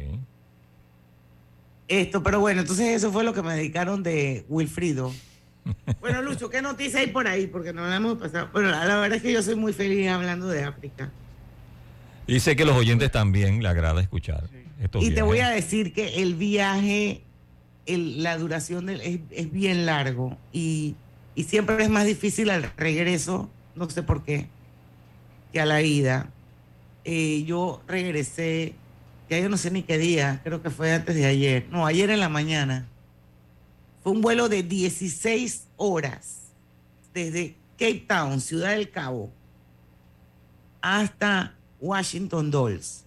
Esto, 1.88 2.24
pero 2.24 2.40
bueno, 2.40 2.62
entonces 2.62 2.88
eso 2.96 3.12
fue 3.12 3.24
lo 3.24 3.34
que 3.34 3.42
me 3.44 3.54
dedicaron 3.56 4.04
de 4.04 4.46
Wilfrido. 4.50 5.14
Bueno, 6.00 6.22
Lucho, 6.22 6.50
¿qué 6.50 6.62
noticia 6.62 7.02
hay 7.02 7.08
por 7.08 7.28
ahí? 7.28 7.46
Porque 7.48 7.74
no 7.74 7.86
la 7.86 7.98
hemos 7.98 8.18
pasado. 8.18 8.50
Bueno, 8.54 8.70
la, 8.70 8.86
la 8.86 8.98
verdad 9.00 9.18
es 9.18 9.22
que 9.22 9.34
yo 9.34 9.44
soy 9.44 9.56
muy 9.56 9.74
feliz 9.74 10.08
hablando 10.10 10.48
de 10.48 10.64
África. 10.64 11.12
Y 12.28 12.40
sé 12.42 12.56
que 12.56 12.66
los 12.66 12.76
oyentes 12.76 13.12
también 13.12 13.64
le 13.64 13.70
agrada 13.70 14.02
escuchar. 14.02 14.50
estos 14.82 15.04
Y 15.04 15.12
te 15.12 15.22
voy 15.22 15.40
a 15.40 15.50
decir 15.50 15.94
que 15.94 16.22
el 16.22 16.36
viaje, 16.36 17.22
el- 17.86 18.22
la 18.22 18.38
duración 18.38 18.86
del, 18.88 19.02
es, 19.02 19.20
es 19.32 19.52
bien 19.52 19.86
largo 19.86 20.38
y, 20.52 20.96
y 21.36 21.44
siempre 21.46 21.82
es 21.84 21.90
más 21.90 22.06
difícil 22.06 22.50
al 22.50 22.64
regreso, 22.76 23.50
no 23.76 23.90
sé 23.90 24.04
por 24.04 24.24
qué, 24.24 24.48
que 25.54 25.62
a 25.62 25.66
la 25.66 25.82
ida. 25.82 26.30
Eh, 27.06 27.44
yo 27.48 27.82
regresé, 27.88 28.76
ya 29.30 29.40
yo 29.40 29.48
no 29.48 29.56
sé 29.58 29.72
ni 29.72 29.84
qué 29.84 29.98
día, 29.98 30.42
creo 30.44 30.62
que 30.62 30.70
fue 30.70 30.92
antes 30.94 31.16
de 31.16 31.26
ayer, 31.26 31.66
no, 31.72 31.86
ayer 31.86 32.10
en 32.10 32.20
la 32.20 32.28
mañana. 32.30 32.86
Fue 34.04 34.12
un 34.12 34.22
vuelo 34.22 34.50
de 34.50 34.64
16 34.64 35.68
horas 35.78 36.40
desde 37.14 37.56
Cape 37.80 38.04
Town, 38.08 38.42
Ciudad 38.42 38.72
del 38.72 38.90
Cabo, 38.92 39.32
hasta 40.82 41.54
Washington 41.80 42.52
Dolls. 42.52 43.06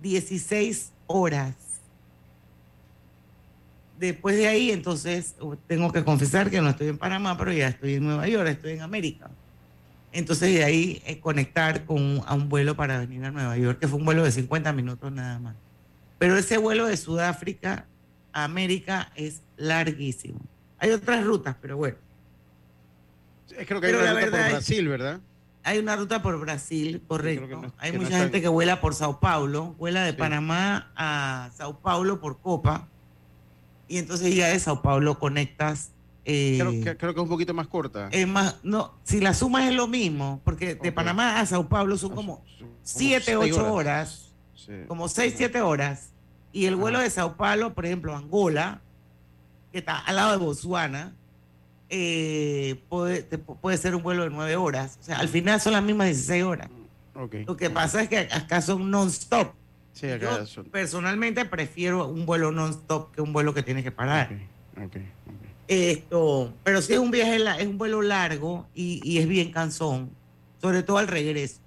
16 0.00 0.92
horas. 1.06 1.54
Después 3.98 4.36
de 4.36 4.46
ahí, 4.46 4.70
entonces, 4.70 5.34
tengo 5.66 5.92
que 5.92 6.04
confesar 6.04 6.50
que 6.50 6.60
no 6.60 6.70
estoy 6.70 6.88
en 6.88 6.98
Panamá, 6.98 7.36
pero 7.36 7.52
ya 7.52 7.68
estoy 7.68 7.94
en 7.94 8.04
Nueva 8.04 8.28
York, 8.28 8.48
estoy 8.48 8.72
en 8.72 8.82
América. 8.82 9.28
Entonces, 10.12 10.54
de 10.54 10.64
ahí 10.64 11.02
eh, 11.04 11.18
conectar 11.18 11.84
con, 11.84 12.22
a 12.26 12.34
un 12.34 12.48
vuelo 12.48 12.76
para 12.76 13.00
venir 13.00 13.24
a 13.24 13.30
Nueva 13.32 13.56
York, 13.56 13.80
que 13.80 13.88
fue 13.88 13.98
un 13.98 14.04
vuelo 14.04 14.22
de 14.24 14.30
50 14.30 14.72
minutos 14.72 15.10
nada 15.10 15.38
más. 15.40 15.56
Pero 16.18 16.36
ese 16.36 16.58
vuelo 16.58 16.86
de 16.86 16.96
Sudáfrica 16.96 17.86
a 18.32 18.44
América 18.44 19.10
es 19.16 19.42
larguísimo. 19.56 20.40
Hay 20.78 20.90
otras 20.90 21.24
rutas, 21.24 21.56
pero 21.60 21.76
bueno. 21.76 21.96
Creo 23.48 23.80
que 23.80 23.86
hay 23.86 23.92
Pero 23.92 24.00
una 24.00 24.14
ruta 24.14 24.30
por 24.30 24.50
Brasil, 24.50 24.88
¿verdad? 24.88 25.20
Hay 25.68 25.78
una 25.78 25.96
ruta 25.96 26.22
por 26.22 26.38
Brasil, 26.40 27.02
correcto. 27.06 27.72
Hay 27.78 27.92
no 27.92 28.00
mucha 28.00 28.18
gente 28.18 28.40
que 28.40 28.48
vuela 28.48 28.80
por 28.80 28.94
Sao 28.94 29.20
Paulo, 29.20 29.74
vuela 29.78 30.02
de 30.02 30.14
Panamá 30.14 30.90
a 30.96 31.50
Sao 31.56 31.78
Paulo 31.80 32.20
por 32.20 32.40
Copa. 32.40 32.88
Y 33.86 33.98
entonces 33.98 34.34
ya 34.34 34.48
de 34.48 34.58
Sao 34.58 34.80
Paulo 34.82 35.18
conectas. 35.18 35.92
eh, 36.24 36.56
Creo, 36.58 36.70
que, 36.72 36.96
creo 36.96 37.14
que 37.14 37.20
es 37.20 37.22
un 37.24 37.28
poquito 37.28 37.52
más 37.54 37.68
corta. 37.68 38.08
es 38.12 38.26
más, 38.26 38.56
no, 38.62 38.94
si 39.04 39.20
la 39.20 39.34
sumas 39.34 39.64
es 39.68 39.74
lo 39.74 39.86
mismo, 39.88 40.40
porque 40.44 40.74
de 40.74 40.92
Panamá 40.92 41.38
a 41.40 41.46
Sao 41.46 41.68
Paulo 41.68 41.96
son 41.98 42.14
como 42.14 42.42
7, 42.82 43.24
seis 43.24 43.36
8 43.36 43.72
horas. 43.72 44.32
horas, 44.66 44.86
como 44.88 45.08
6, 45.08 45.34
7 45.36 45.60
horas. 45.60 46.12
Y 46.52 46.64
el 46.64 46.76
vuelo 46.76 46.98
de 47.00 47.10
Sao 47.10 47.36
Paulo, 47.36 47.74
por 47.74 47.84
ejemplo, 47.84 48.16
Angola, 48.16 48.80
que 49.70 49.78
está 49.78 49.98
al 49.98 50.16
lado 50.16 50.32
de 50.32 50.38
Botswana, 50.38 51.14
eh, 51.90 52.80
puede, 52.88 53.22
te- 53.22 53.38
puede 53.38 53.76
ser 53.78 53.94
un 53.94 54.02
vuelo 54.02 54.24
de 54.24 54.30
9 54.30 54.56
horas. 54.56 54.98
O 55.00 55.04
sea, 55.04 55.18
al 55.18 55.28
final 55.28 55.60
son 55.60 55.72
las 55.72 55.82
mismas 55.82 56.06
16 56.08 56.44
horas. 56.44 56.68
Ok. 57.14 57.34
Lo 57.46 57.56
que 57.56 57.70
pasa 57.70 58.02
es 58.02 58.08
que 58.08 58.18
acá 58.18 58.60
son 58.60 58.90
non-stop. 58.90 59.52
Sí, 59.92 60.06
acá 60.08 60.38
Yo 60.40 60.46
son- 60.46 60.64
personalmente 60.66 61.44
prefiero 61.44 62.06
un 62.08 62.24
vuelo 62.26 62.52
non-stop 62.52 63.12
que 63.14 63.20
un 63.22 63.32
vuelo 63.32 63.52
que 63.54 63.62
tiene 63.62 63.82
que 63.82 63.90
parar. 63.90 64.30
ok, 64.76 64.96
Esto, 65.66 66.54
pero 66.62 66.80
sí 66.80 66.92
es 66.92 66.98
un 66.98 67.10
viaje, 67.10 67.36
es 67.60 67.66
un 67.66 67.76
vuelo 67.78 68.00
largo 68.02 68.66
y, 68.74 69.00
y 69.02 69.18
es 69.18 69.26
bien 69.28 69.50
cansón, 69.50 70.10
sobre 70.62 70.82
todo 70.82 70.98
al 70.98 71.08
regreso. 71.08 71.60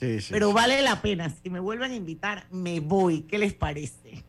Sí, 0.00 0.20
sí, 0.20 0.28
pero 0.32 0.52
vale 0.52 0.82
la 0.82 1.00
pena. 1.00 1.30
Si 1.42 1.48
me 1.48 1.60
vuelven 1.60 1.92
a 1.92 1.94
invitar, 1.94 2.46
me 2.50 2.80
voy. 2.80 3.22
¿Qué 3.22 3.38
les 3.38 3.54
parece? 3.54 4.22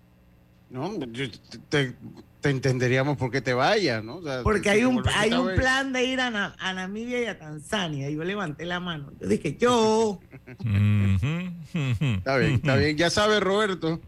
No, 0.70 0.98
yo- 1.12 1.26
te, 1.70 1.96
te 2.44 2.50
entenderíamos 2.50 3.18
por 3.18 3.32
qué 3.32 3.42
te 3.42 3.54
vayas, 3.54 4.04
¿no? 4.04 4.18
O 4.18 4.22
sea, 4.24 4.44
Porque 4.44 4.70
hay 4.70 4.84
un, 4.84 5.02
hay 5.16 5.32
un 5.34 5.48
vez. 5.48 5.60
plan 5.60 5.94
de 5.94 6.04
ir 6.04 6.20
a, 6.20 6.30
Na- 6.30 6.56
a 6.60 6.74
Namibia 6.74 7.22
y 7.22 7.26
a 7.26 7.40
Tanzania. 7.40 8.10
Y 8.10 8.16
yo 8.16 8.24
levanté 8.26 8.66
la 8.66 8.80
mano. 8.82 9.12
Yo 9.22 9.28
dije, 9.30 9.56
yo. 9.58 10.20
Está 10.60 12.38
bien, 12.38 12.54
está 12.56 12.76
bien. 12.76 12.98
Ya 12.98 13.10
sabes, 13.10 13.40
Roberto. 13.42 14.02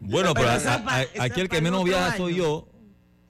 Bueno, 0.00 0.34
pero, 0.34 0.46
Pero 0.46 0.48
a- 0.50 0.56
esa 0.56 0.74
a- 0.74 0.84
pa- 0.84 0.94
a- 0.96 1.02
esa 1.04 1.22
aquí 1.22 1.40
el 1.40 1.48
que 1.48 1.60
menos 1.60 1.84
viaja 1.84 2.16
soy 2.16 2.34
yo. 2.36 2.68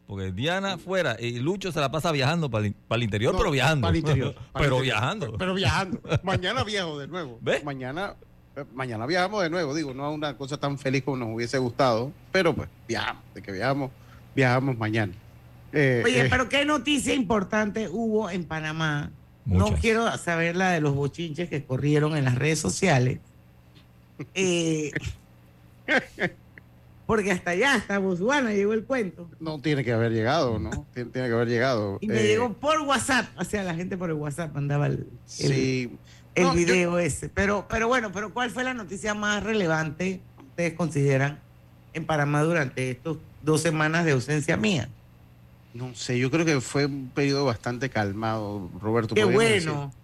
Porque 0.06 0.32
Diana 0.32 0.78
fuera 0.78 1.16
y 1.20 1.38
Lucho 1.38 1.72
se 1.72 1.80
la 1.80 1.90
pasa 1.90 2.10
viajando 2.12 2.50
para 2.50 2.66
el, 2.66 2.72
para 2.74 2.96
el 2.98 3.02
interior, 3.04 3.32
No, 3.32 3.38
pero 3.38 3.50
viajando. 3.50 3.82
para 3.86 3.92
el 3.92 3.96
interior, 3.98 4.34
para 4.34 4.44
el 4.44 4.52
pero 4.52 4.76
interior. 4.76 4.82
viajando. 4.82 5.38
Pero 5.38 5.54
viajando. 5.54 6.00
Mañana 6.22 6.64
viajo 6.64 6.98
de 6.98 7.06
nuevo. 7.08 7.38
Mañana, 7.64 8.16
eh, 8.20 8.26
mañana 8.74 9.06
viajamos 9.06 9.42
de 9.42 9.50
nuevo. 9.50 9.74
Digo, 9.74 9.94
no 9.94 10.10
es 10.10 10.14
una 10.14 10.36
cosa 10.36 10.58
tan 10.58 10.78
feliz 10.78 11.02
como 11.02 11.16
nos 11.16 11.34
hubiese 11.34 11.58
gustado, 11.58 12.12
pero 12.30 12.54
pues 12.54 12.68
viajamos. 12.86 13.22
De 13.34 13.42
que 13.42 13.52
viajamos, 13.52 13.90
viajamos 14.34 14.76
mañana. 14.76 15.12
Eh, 15.72 16.02
Oye, 16.04 16.26
eh, 16.26 16.28
pero 16.30 16.48
¿qué 16.48 16.64
noticia 16.64 17.14
importante 17.14 17.88
hubo 17.88 18.30
en 18.30 18.44
Panamá? 18.44 19.10
No 19.44 19.74
quiero 19.80 20.16
saber 20.18 20.54
la 20.54 20.70
de 20.70 20.80
los 20.80 20.94
bochinches 20.94 21.48
que 21.48 21.64
corrieron 21.64 22.16
en 22.16 22.24
las 22.24 22.36
redes 22.36 22.60
sociales. 22.60 23.18
Eh, 24.34 24.92
porque 27.12 27.30
hasta 27.30 27.50
allá, 27.50 27.74
hasta 27.74 27.98
Botswana 27.98 28.54
llegó 28.54 28.72
el 28.72 28.84
cuento. 28.84 29.28
no 29.38 29.60
tiene 29.60 29.84
que 29.84 29.92
haber 29.92 30.12
llegado, 30.12 30.58
¿no? 30.58 30.70
Tiene, 30.94 31.10
tiene 31.10 31.28
que 31.28 31.34
haber 31.34 31.46
llegado. 31.48 31.98
Y 32.00 32.06
me 32.08 32.20
Eh, 32.22 32.26
llegó 32.26 32.54
por 32.54 32.80
WhatsApp. 32.80 33.26
O 33.36 33.44
sea, 33.44 33.62
la 33.64 33.74
gente 33.74 33.98
por 33.98 34.08
el 34.08 34.16
WhatsApp 34.16 34.54
mandaba 34.54 34.86
el, 34.86 34.92
el- 34.94 35.06
Sí. 35.26 35.90
el 36.34 36.44
No, 36.44 36.48
yo- 36.54 36.54
video 36.56 36.98
ese. 36.98 37.28
Pero, 37.28 37.66
pero 37.68 37.86
bueno, 37.86 38.10
pero 38.12 38.32
¿cuál 38.32 38.50
fue 38.50 38.64
la 38.64 38.72
noticia 38.72 39.12
más 39.12 39.42
relevante 39.42 40.22
que 40.38 40.42
ustedes 40.46 40.72
consideran 40.72 41.38
en 41.92 42.06
Panamá 42.06 42.40
durante 42.44 42.90
estos 42.90 43.18
dos 43.42 43.60
semanas 43.60 44.06
de 44.06 44.12
ausencia 44.12 44.56
mía? 44.56 44.88
No 45.74 45.94
sé, 45.94 46.18
yo 46.18 46.30
creo 46.30 46.46
que 46.46 46.62
fue 46.62 46.86
un 46.86 47.10
periodo 47.14 47.44
bastante 47.44 47.90
calmado, 47.90 48.70
Roberto. 48.80 49.14
Qué 49.14 49.24
bueno. 49.24 49.90
decir. 49.90 50.01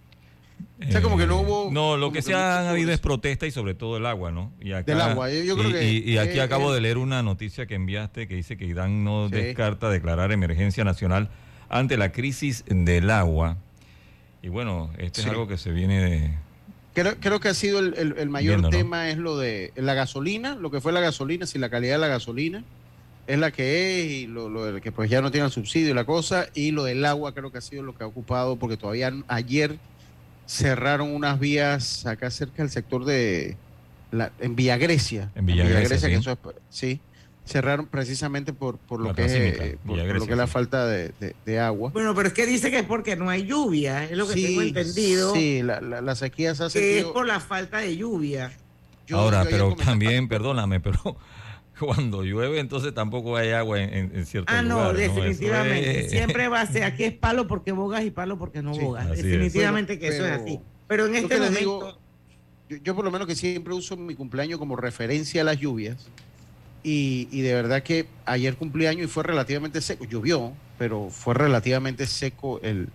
O 0.86 0.90
sea, 0.92 1.02
como 1.02 1.18
que 1.18 1.26
no 1.26 1.40
hubo. 1.40 1.70
No, 1.72 1.96
lo 1.96 2.10
que 2.12 2.18
que 2.18 2.22
se 2.22 2.34
han 2.34 2.60
mucho 2.62 2.70
habido 2.70 2.92
es 2.92 3.00
protesta 3.00 3.46
y 3.46 3.50
sobre 3.50 3.74
todo 3.74 3.96
el 3.96 4.06
agua, 4.06 4.30
¿no? 4.30 4.52
Y 4.60 4.72
acá- 4.72 4.92
Del 4.92 5.00
agua, 5.00 5.30
yo- 5.30 5.42
yo 5.42 5.56
creo 5.56 5.70
y, 5.70 5.72
que- 5.72 5.84
y- 5.92 5.98
y 6.12 6.18
aquí 6.18 6.38
eh, 6.38 6.42
acabo 6.42 6.70
eh. 6.72 6.76
de 6.76 6.80
leer 6.80 6.98
una 6.98 7.22
noticia 7.22 7.66
que 7.66 7.74
enviaste 7.74 8.28
que 8.28 8.34
dice 8.36 8.56
que 8.56 8.64
Irán 8.64 9.02
no 9.04 9.28
Sí. 9.28 9.34
descarta 9.34 9.90
declarar 9.90 10.30
emergencia 10.32 10.84
nacional 10.84 11.30
ante 11.68 11.96
la 11.96 12.12
crisis 12.12 12.64
del 12.68 13.10
agua. 13.10 13.56
Y 14.42 14.48
bueno, 14.48 14.90
este 14.98 15.20
Sí. 15.22 15.26
es 15.26 15.32
algo 15.32 15.48
que 15.48 15.58
se 15.58 15.72
viene 15.72 16.00
de... 16.00 16.30
Creo, 16.94 17.16
creo 17.20 17.40
que 17.40 17.48
ha 17.48 17.54
sido 17.54 17.80
el, 17.80 17.94
el- 17.98 18.14
el 18.18 18.28
mayor 18.30 18.54
Viendo, 18.60 18.70
¿no? 18.70 18.76
tema 18.76 19.10
es 19.10 19.18
lo 19.18 19.36
de 19.36 19.72
la 19.76 19.94
gasolina, 19.94 20.54
lo 20.54 20.70
que 20.70 20.80
fue 20.80 20.92
la 20.92 21.00
gasolina, 21.00 21.46
si 21.46 21.58
la 21.58 21.68
calidad 21.70 21.94
de 21.94 21.98
la 22.00 22.08
gasolina 22.08 22.64
es 23.26 23.38
la 23.38 23.50
que 23.50 24.00
es 24.04 24.10
y 24.12 24.26
lo, 24.26 24.48
lo 24.48 24.64
de 24.72 24.80
que 24.80 24.90
pues 24.92 25.10
ya 25.10 25.20
no 25.20 25.30
tiene 25.30 25.46
el 25.46 25.52
subsidio 25.52 25.90
y 25.90 25.94
la 25.94 26.04
cosa 26.04 26.46
y 26.54 26.70
lo 26.70 26.84
del 26.84 27.04
agua 27.04 27.34
creo 27.34 27.52
que 27.52 27.58
ha 27.58 27.60
sido 27.60 27.82
lo 27.82 27.94
que 27.96 28.04
ha 28.04 28.06
ocupado 28.06 28.56
porque 28.56 28.76
todavía 28.76 29.12
ayer 29.28 29.76
cerraron 30.48 31.14
unas 31.14 31.38
vías 31.38 32.06
acá 32.06 32.30
cerca 32.30 32.62
del 32.62 32.70
sector 32.70 33.04
de 33.04 33.56
la, 34.10 34.32
en 34.40 34.56
Villa 34.56 34.78
Grecia, 34.78 35.30
En 35.34 35.44
Villa 35.44 35.64
Grecia, 35.68 36.08
que 36.08 36.14
sí. 36.14 36.20
eso 36.20 36.32
es- 36.32 36.38
sí 36.70 37.00
cerraron 37.44 37.86
precisamente 37.86 38.52
por, 38.52 38.76
por 38.78 39.00
lo 39.00 39.08
La 39.08 39.14
que 39.14 39.24
es, 39.24 39.32
eh, 39.32 39.78
por, 39.86 39.96
lo 39.96 40.04
Grecia, 40.04 40.26
que 40.26 40.32
es 40.32 40.38
la 40.38 40.46
falta 40.46 40.86
de, 40.86 41.12
de- 41.20 41.34
de 41.46 41.58
agua. 41.60 41.90
Bueno, 41.94 42.14
pero 42.14 42.28
es 42.28 42.34
que 42.34 42.44
dice 42.46 42.70
que 42.70 42.80
es 42.80 42.84
porque 42.84 43.16
no 43.16 43.30
hay 43.30 43.44
lluvia, 43.46 44.04
es 44.04 44.16
lo 44.18 44.26
que 44.26 44.34
Sí, 44.34 44.42
tengo 44.44 44.60
entendido. 44.62 45.32
Sí, 45.34 45.62
la, 45.62 45.80
la, 45.80 46.00
la 46.02 46.14
sequía 46.14 46.54
se 46.54 46.64
ha 46.64 46.68
que 46.68 46.98
es 47.00 47.04
por 47.06 47.26
la 47.26 47.40
falta 47.40 47.78
de 47.78 47.96
lluvia. 47.96 48.52
Ahora, 49.12 49.44
yo 49.44 49.50
pero 49.50 49.74
también, 49.76 50.28
perdóname, 50.28 50.80
pero 50.80 51.16
cuando 51.86 52.22
llueve 52.24 52.58
entonces 52.60 52.92
tampoco 52.94 53.36
hay 53.36 53.50
agua 53.50 53.80
en, 53.80 53.92
en, 53.94 54.16
en 54.16 54.26
ciertos 54.26 54.54
Ah, 54.54 54.62
no, 54.62 54.76
lugares. 54.92 55.14
Definitivamente. 55.14 56.00
es- 56.04 56.10
Siempre 56.10 56.48
va 56.48 56.60
a 56.62 56.66
ser, 56.66 56.84
aquí 56.84 57.04
es 57.04 57.12
palo 57.14 57.46
porque 57.46 57.72
bogas 57.72 58.04
y 58.04 58.10
palo 58.10 58.38
porque 58.38 58.62
no 58.62 58.72
bogas. 58.72 59.06
así 59.06 59.20
es. 59.20 59.24
Definitivamente 59.26 59.98
que 59.98 60.08
Pero- 60.08 60.24
eso 60.26 60.34
es 60.34 60.42
así. 60.42 60.60
Pero 60.86 61.06
en 61.06 61.14
este 61.16 61.36
momento, 61.38 61.58
digo, 61.58 61.98
yo, 62.70 62.76
yo 62.78 62.94
por 62.94 63.04
lo 63.04 63.10
menos 63.10 63.26
que 63.26 63.34
siempre 63.36 63.74
uso 63.74 63.96
mi 63.96 64.14
cumpleaños 64.14 64.58
como 64.58 64.74
referencia 64.76 65.42
a 65.42 65.44
las 65.44 65.58
lluvias. 65.58 66.08
Y, 66.82 67.28
y 67.32 67.40
de 67.42 67.54
verdad 67.54 67.82
que 67.82 68.06
ayer 68.24 68.56
cumpleaños 68.56 69.04
y 69.04 69.08
fue 69.08 69.22
relativamente 69.24 69.80
seco. 69.82 70.04
Llovió, 70.04 70.52
pero 70.78 71.10
fue 71.10 71.34
relativamente 71.34 72.06
seco 72.06 72.60
el, 72.62 72.88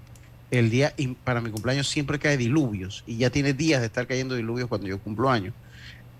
el 0.51 0.69
día. 0.71 0.93
Y 0.97 1.09
para 1.09 1.41
mi 1.41 1.51
cumpleaños 1.51 1.87
siempre 1.87 2.17
cae 2.17 2.37
diluvios. 2.37 3.03
Y 3.05 3.17
ya 3.17 3.29
tiene 3.29 3.53
días 3.53 3.81
de 3.81 3.87
estar 3.87 4.07
cayendo 4.07 4.35
diluvios 4.35 4.67
cuando 4.69 4.87
yo 4.87 4.99
cumplo 4.99 5.29
años. 5.29 5.53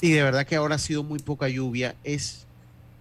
Y 0.01 0.11
de 0.11 0.21
verdad 0.21 0.45
que 0.45 0.55
ahora 0.57 0.75
ha 0.75 0.79
sido 0.79 1.03
muy 1.03 1.19
poca 1.19 1.47
lluvia. 1.47 1.95
Es 2.03 2.45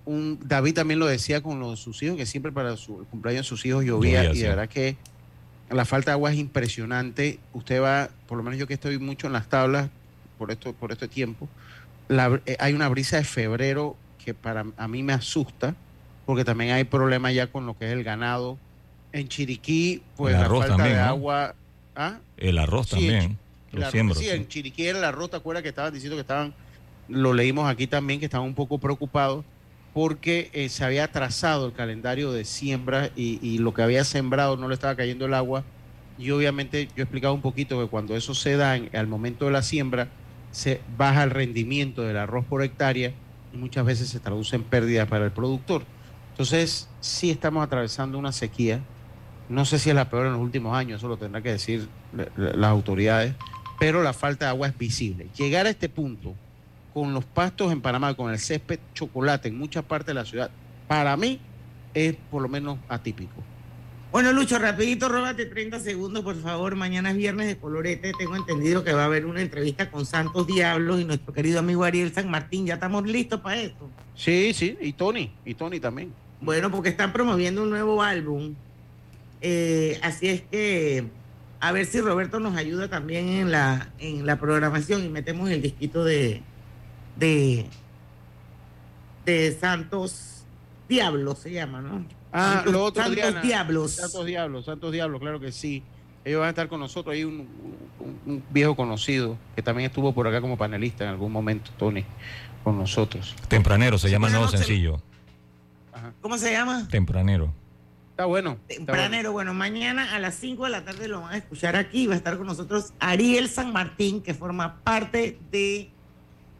un. 0.04 0.38
David 0.44 0.74
también 0.74 0.98
lo 1.00 1.06
decía 1.06 1.42
con 1.42 1.60
los, 1.60 1.80
sus 1.80 2.02
hijos, 2.02 2.16
que 2.16 2.26
siempre 2.26 2.52
para 2.52 2.76
su 2.76 3.00
el 3.00 3.06
cumpleaños 3.06 3.46
de 3.46 3.48
sus 3.48 3.64
hijos 3.66 3.84
llovía. 3.84 4.24
Llovía, 4.24 4.30
y 4.30 4.34
de 4.38 4.40
sí. 4.42 4.48
verdad 4.48 4.68
que 4.68 4.96
la 5.70 5.84
falta 5.84 6.10
de 6.10 6.14
agua 6.14 6.32
es 6.32 6.38
impresionante. 6.38 7.38
Usted 7.52 7.80
va, 7.82 8.10
por 8.28 8.36
lo 8.38 8.44
menos 8.44 8.58
yo 8.58 8.66
que 8.66 8.74
estoy 8.74 8.98
mucho 8.98 9.26
en 9.26 9.32
las 9.32 9.48
tablas 9.48 9.88
por 10.38 10.50
esto, 10.50 10.72
por 10.72 10.90
este 10.92 11.08
tiempo, 11.08 11.48
la- 12.08 12.40
eh, 12.46 12.56
hay 12.58 12.72
una 12.74 12.88
brisa 12.88 13.16
de 13.16 13.24
febrero 13.24 13.96
que 14.24 14.34
para 14.34 14.64
a 14.76 14.88
mí 14.88 15.02
me 15.02 15.12
asusta, 15.12 15.74
porque 16.26 16.44
también 16.44 16.72
hay 16.72 16.84
problemas 16.84 17.32
ya 17.34 17.46
con 17.46 17.64
lo 17.66 17.76
que 17.78 17.86
es 17.86 17.92
el 17.92 18.02
ganado. 18.04 18.58
En 19.12 19.28
Chiriquí, 19.28 20.02
pues 20.16 20.34
El 20.34 20.40
la 20.40 20.46
arroz 20.46 20.60
falta 20.60 20.76
también, 20.76 20.96
de 20.96 21.02
¿no? 21.02 21.08
agua. 21.08 21.54
¿Ah? 21.94 22.18
El 22.38 22.58
arroz 22.58 22.86
Sí, 22.88 22.92
también. 22.96 23.38
La- 23.72 23.90
siembros, 23.90 24.18
sí, 24.18 24.24
sí. 24.24 24.30
en 24.30 24.48
Chiriquí 24.48 24.92
la 24.92 25.12
rota, 25.12 25.38
acuerdas 25.38 25.62
que 25.62 25.68
estaban 25.70 25.92
diciendo 25.94 26.16
que 26.16 26.20
estaban, 26.22 26.52
lo 27.08 27.32
leímos 27.32 27.70
aquí 27.70 27.86
también, 27.86 28.18
que 28.20 28.26
estaban 28.26 28.46
un 28.46 28.54
poco 28.54 28.78
preocupados 28.78 29.44
porque 29.92 30.50
eh, 30.54 30.68
se 30.68 30.84
había 30.84 31.04
atrasado 31.04 31.66
el 31.66 31.72
calendario 31.72 32.32
de 32.32 32.44
siembra 32.44 33.10
y, 33.14 33.58
lo 33.58 33.74
que 33.74 33.82
había 33.82 34.04
sembrado 34.04 34.56
no 34.56 34.68
le 34.68 34.74
estaba 34.74 34.96
cayendo 34.96 35.26
el 35.26 35.34
agua. 35.34 35.64
Y 36.18 36.30
obviamente 36.30 36.86
yo 36.86 36.92
he 36.98 37.02
explicado 37.02 37.34
un 37.34 37.42
poquito 37.42 37.80
que 37.80 37.88
cuando 37.88 38.16
eso 38.16 38.34
se 38.34 38.56
da 38.56 38.76
en- 38.76 38.94
al 38.94 39.06
momento 39.06 39.46
de 39.46 39.52
la 39.52 39.62
siembra, 39.62 40.08
se 40.50 40.80
baja 40.96 41.24
el 41.24 41.30
rendimiento 41.30 42.02
del 42.02 42.16
arroz 42.16 42.44
por 42.46 42.62
hectárea 42.62 43.12
y 43.52 43.56
muchas 43.56 43.84
veces 43.84 44.08
se 44.08 44.20
traduce 44.20 44.56
en 44.56 44.62
pérdidas 44.62 45.08
para 45.08 45.24
el 45.24 45.30
productor. 45.32 45.82
Entonces, 46.30 46.88
sí 47.00 47.30
estamos 47.30 47.62
atravesando 47.64 48.18
una 48.18 48.32
sequía. 48.32 48.80
No 49.48 49.64
sé 49.64 49.78
si 49.78 49.90
es 49.90 49.96
la 49.96 50.08
peor 50.08 50.26
en 50.26 50.32
los 50.32 50.40
últimos 50.40 50.74
años, 50.76 51.00
eso 51.00 51.08
lo 51.08 51.16
tendrán 51.18 51.42
que 51.42 51.50
decir 51.50 51.88
la- 52.14 52.28
la- 52.36 52.52
las 52.52 52.70
autoridades, 52.70 53.34
pero 53.78 54.02
la 54.02 54.12
falta 54.14 54.46
de 54.46 54.50
agua 54.50 54.68
es 54.68 54.78
visible. 54.78 55.26
Llegar 55.36 55.66
a 55.66 55.70
este 55.70 55.88
punto 55.88 56.34
con 56.92 57.14
los 57.14 57.24
pastos 57.24 57.72
en 57.72 57.80
Panamá, 57.80 58.14
con 58.14 58.30
el 58.30 58.38
césped 58.38 58.78
chocolate 58.94 59.48
en 59.48 59.58
muchas 59.58 59.84
partes 59.84 60.08
de 60.08 60.14
la 60.14 60.24
ciudad, 60.24 60.50
para 60.88 61.16
mí 61.16 61.40
es 61.94 62.16
por 62.30 62.42
lo 62.42 62.48
menos 62.48 62.78
atípico. 62.88 63.42
Bueno, 64.12 64.30
Lucho, 64.32 64.58
rapidito, 64.58 65.08
róbate 65.08 65.46
30 65.46 65.80
segundos, 65.80 66.22
por 66.22 66.36
favor. 66.36 66.76
Mañana 66.76 67.12
es 67.12 67.16
viernes 67.16 67.46
de 67.46 67.56
colorete. 67.56 68.12
Tengo 68.18 68.36
entendido 68.36 68.84
que 68.84 68.92
va 68.92 69.02
a 69.02 69.06
haber 69.06 69.24
una 69.24 69.40
entrevista 69.40 69.90
con 69.90 70.04
Santos 70.04 70.46
Diablos 70.46 71.00
y 71.00 71.06
nuestro 71.06 71.32
querido 71.32 71.60
amigo 71.60 71.82
Ariel 71.82 72.12
San 72.12 72.30
Martín. 72.30 72.66
¿Ya 72.66 72.74
estamos 72.74 73.06
listos 73.06 73.40
para 73.40 73.62
esto? 73.62 73.88
Sí, 74.14 74.52
sí, 74.52 74.76
y 74.82 74.92
Tony, 74.92 75.32
y 75.46 75.54
Tony 75.54 75.80
también. 75.80 76.12
Bueno, 76.42 76.70
porque 76.70 76.90
están 76.90 77.14
promoviendo 77.14 77.62
un 77.62 77.70
nuevo 77.70 78.02
álbum. 78.02 78.54
Eh, 79.40 79.98
así 80.02 80.28
es 80.28 80.42
que 80.42 81.06
a 81.60 81.72
ver 81.72 81.86
si 81.86 82.02
Roberto 82.02 82.38
nos 82.38 82.54
ayuda 82.56 82.88
también 82.88 83.28
en 83.28 83.50
la, 83.50 83.92
en 83.98 84.26
la 84.26 84.38
programación 84.38 85.04
y 85.06 85.08
metemos 85.08 85.48
el 85.48 85.62
disquito 85.62 86.04
de, 86.04 86.42
de, 87.16 87.66
de 89.24 89.56
Santos 89.60 90.44
Diablos, 90.88 91.38
se 91.38 91.52
llama, 91.52 91.80
¿no? 91.80 92.04
Ah, 92.32 92.54
Santos- 92.56 92.72
lo 92.72 92.84
otro, 92.84 93.02
Santos. 93.04 93.42
Diablos. 93.42 93.92
Santos 93.92 94.26
Diablos, 94.26 94.64
Santos 94.64 94.92
Diablos, 94.92 95.20
claro 95.20 95.40
que 95.40 95.52
sí. 95.52 95.82
Ellos 96.24 96.38
van 96.40 96.46
a 96.46 96.50
estar 96.50 96.68
con 96.68 96.80
nosotros. 96.80 97.14
Hay 97.14 97.24
un, 97.24 97.48
un- 98.00 98.20
un 98.26 98.44
viejo 98.50 98.76
conocido 98.76 99.36
que 99.56 99.62
también 99.62 99.88
estuvo 99.90 100.12
por 100.14 100.26
acá 100.28 100.40
como 100.40 100.56
panelista 100.56 101.04
en 101.04 101.10
algún 101.10 101.32
momento, 101.32 101.70
Tony, 101.78 102.04
con 102.64 102.78
nosotros. 102.78 103.34
Tempranero 103.48 103.98
se 103.98 104.08
llama 104.10 104.28
el 104.28 104.34
nuevo 104.34 104.48
sencillo. 104.48 105.02
¿Cómo 106.20 106.38
se 106.38 106.52
llama? 106.52 106.88
Tempranero. 106.88 107.52
Está 108.10 108.26
bueno. 108.26 108.58
Tempranero. 108.68 109.32
Bueno, 109.32 109.52
mañana 109.54 110.14
a 110.14 110.18
las 110.18 110.34
5 110.36 110.64
de 110.64 110.70
la 110.70 110.84
tarde 110.84 111.08
lo 111.08 111.22
van 111.22 111.32
a 111.34 111.36
escuchar 111.36 111.76
aquí. 111.76 112.06
Va 112.06 112.14
a 112.14 112.16
estar 112.16 112.36
con 112.38 112.46
nosotros 112.46 112.92
Ariel 113.00 113.48
San 113.48 113.72
Martín, 113.72 114.22
que 114.22 114.32
forma 114.34 114.76
parte 114.84 115.38
de 115.50 115.90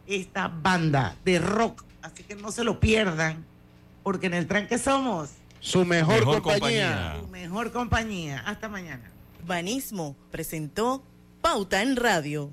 esta 0.06 0.48
banda 0.48 1.16
de 1.24 1.38
rock. 1.38 1.84
Así 2.02 2.22
que 2.24 2.34
no 2.34 2.50
se 2.52 2.64
lo 2.64 2.80
pierdan, 2.80 3.44
porque 4.02 4.26
en 4.26 4.34
el 4.34 4.46
tranque 4.46 4.78
somos 4.78 5.30
su 5.60 5.84
mejor, 5.84 6.18
Mejor 6.20 6.42
compañía. 6.42 7.16
su 7.20 7.28
mejor 7.28 7.72
compañía. 7.72 8.42
Hasta 8.46 8.68
mañana. 8.68 9.10
Banismo 9.46 10.16
presentó 10.30 11.02
Pauta 11.40 11.82
en 11.82 11.96
Radio. 11.96 12.50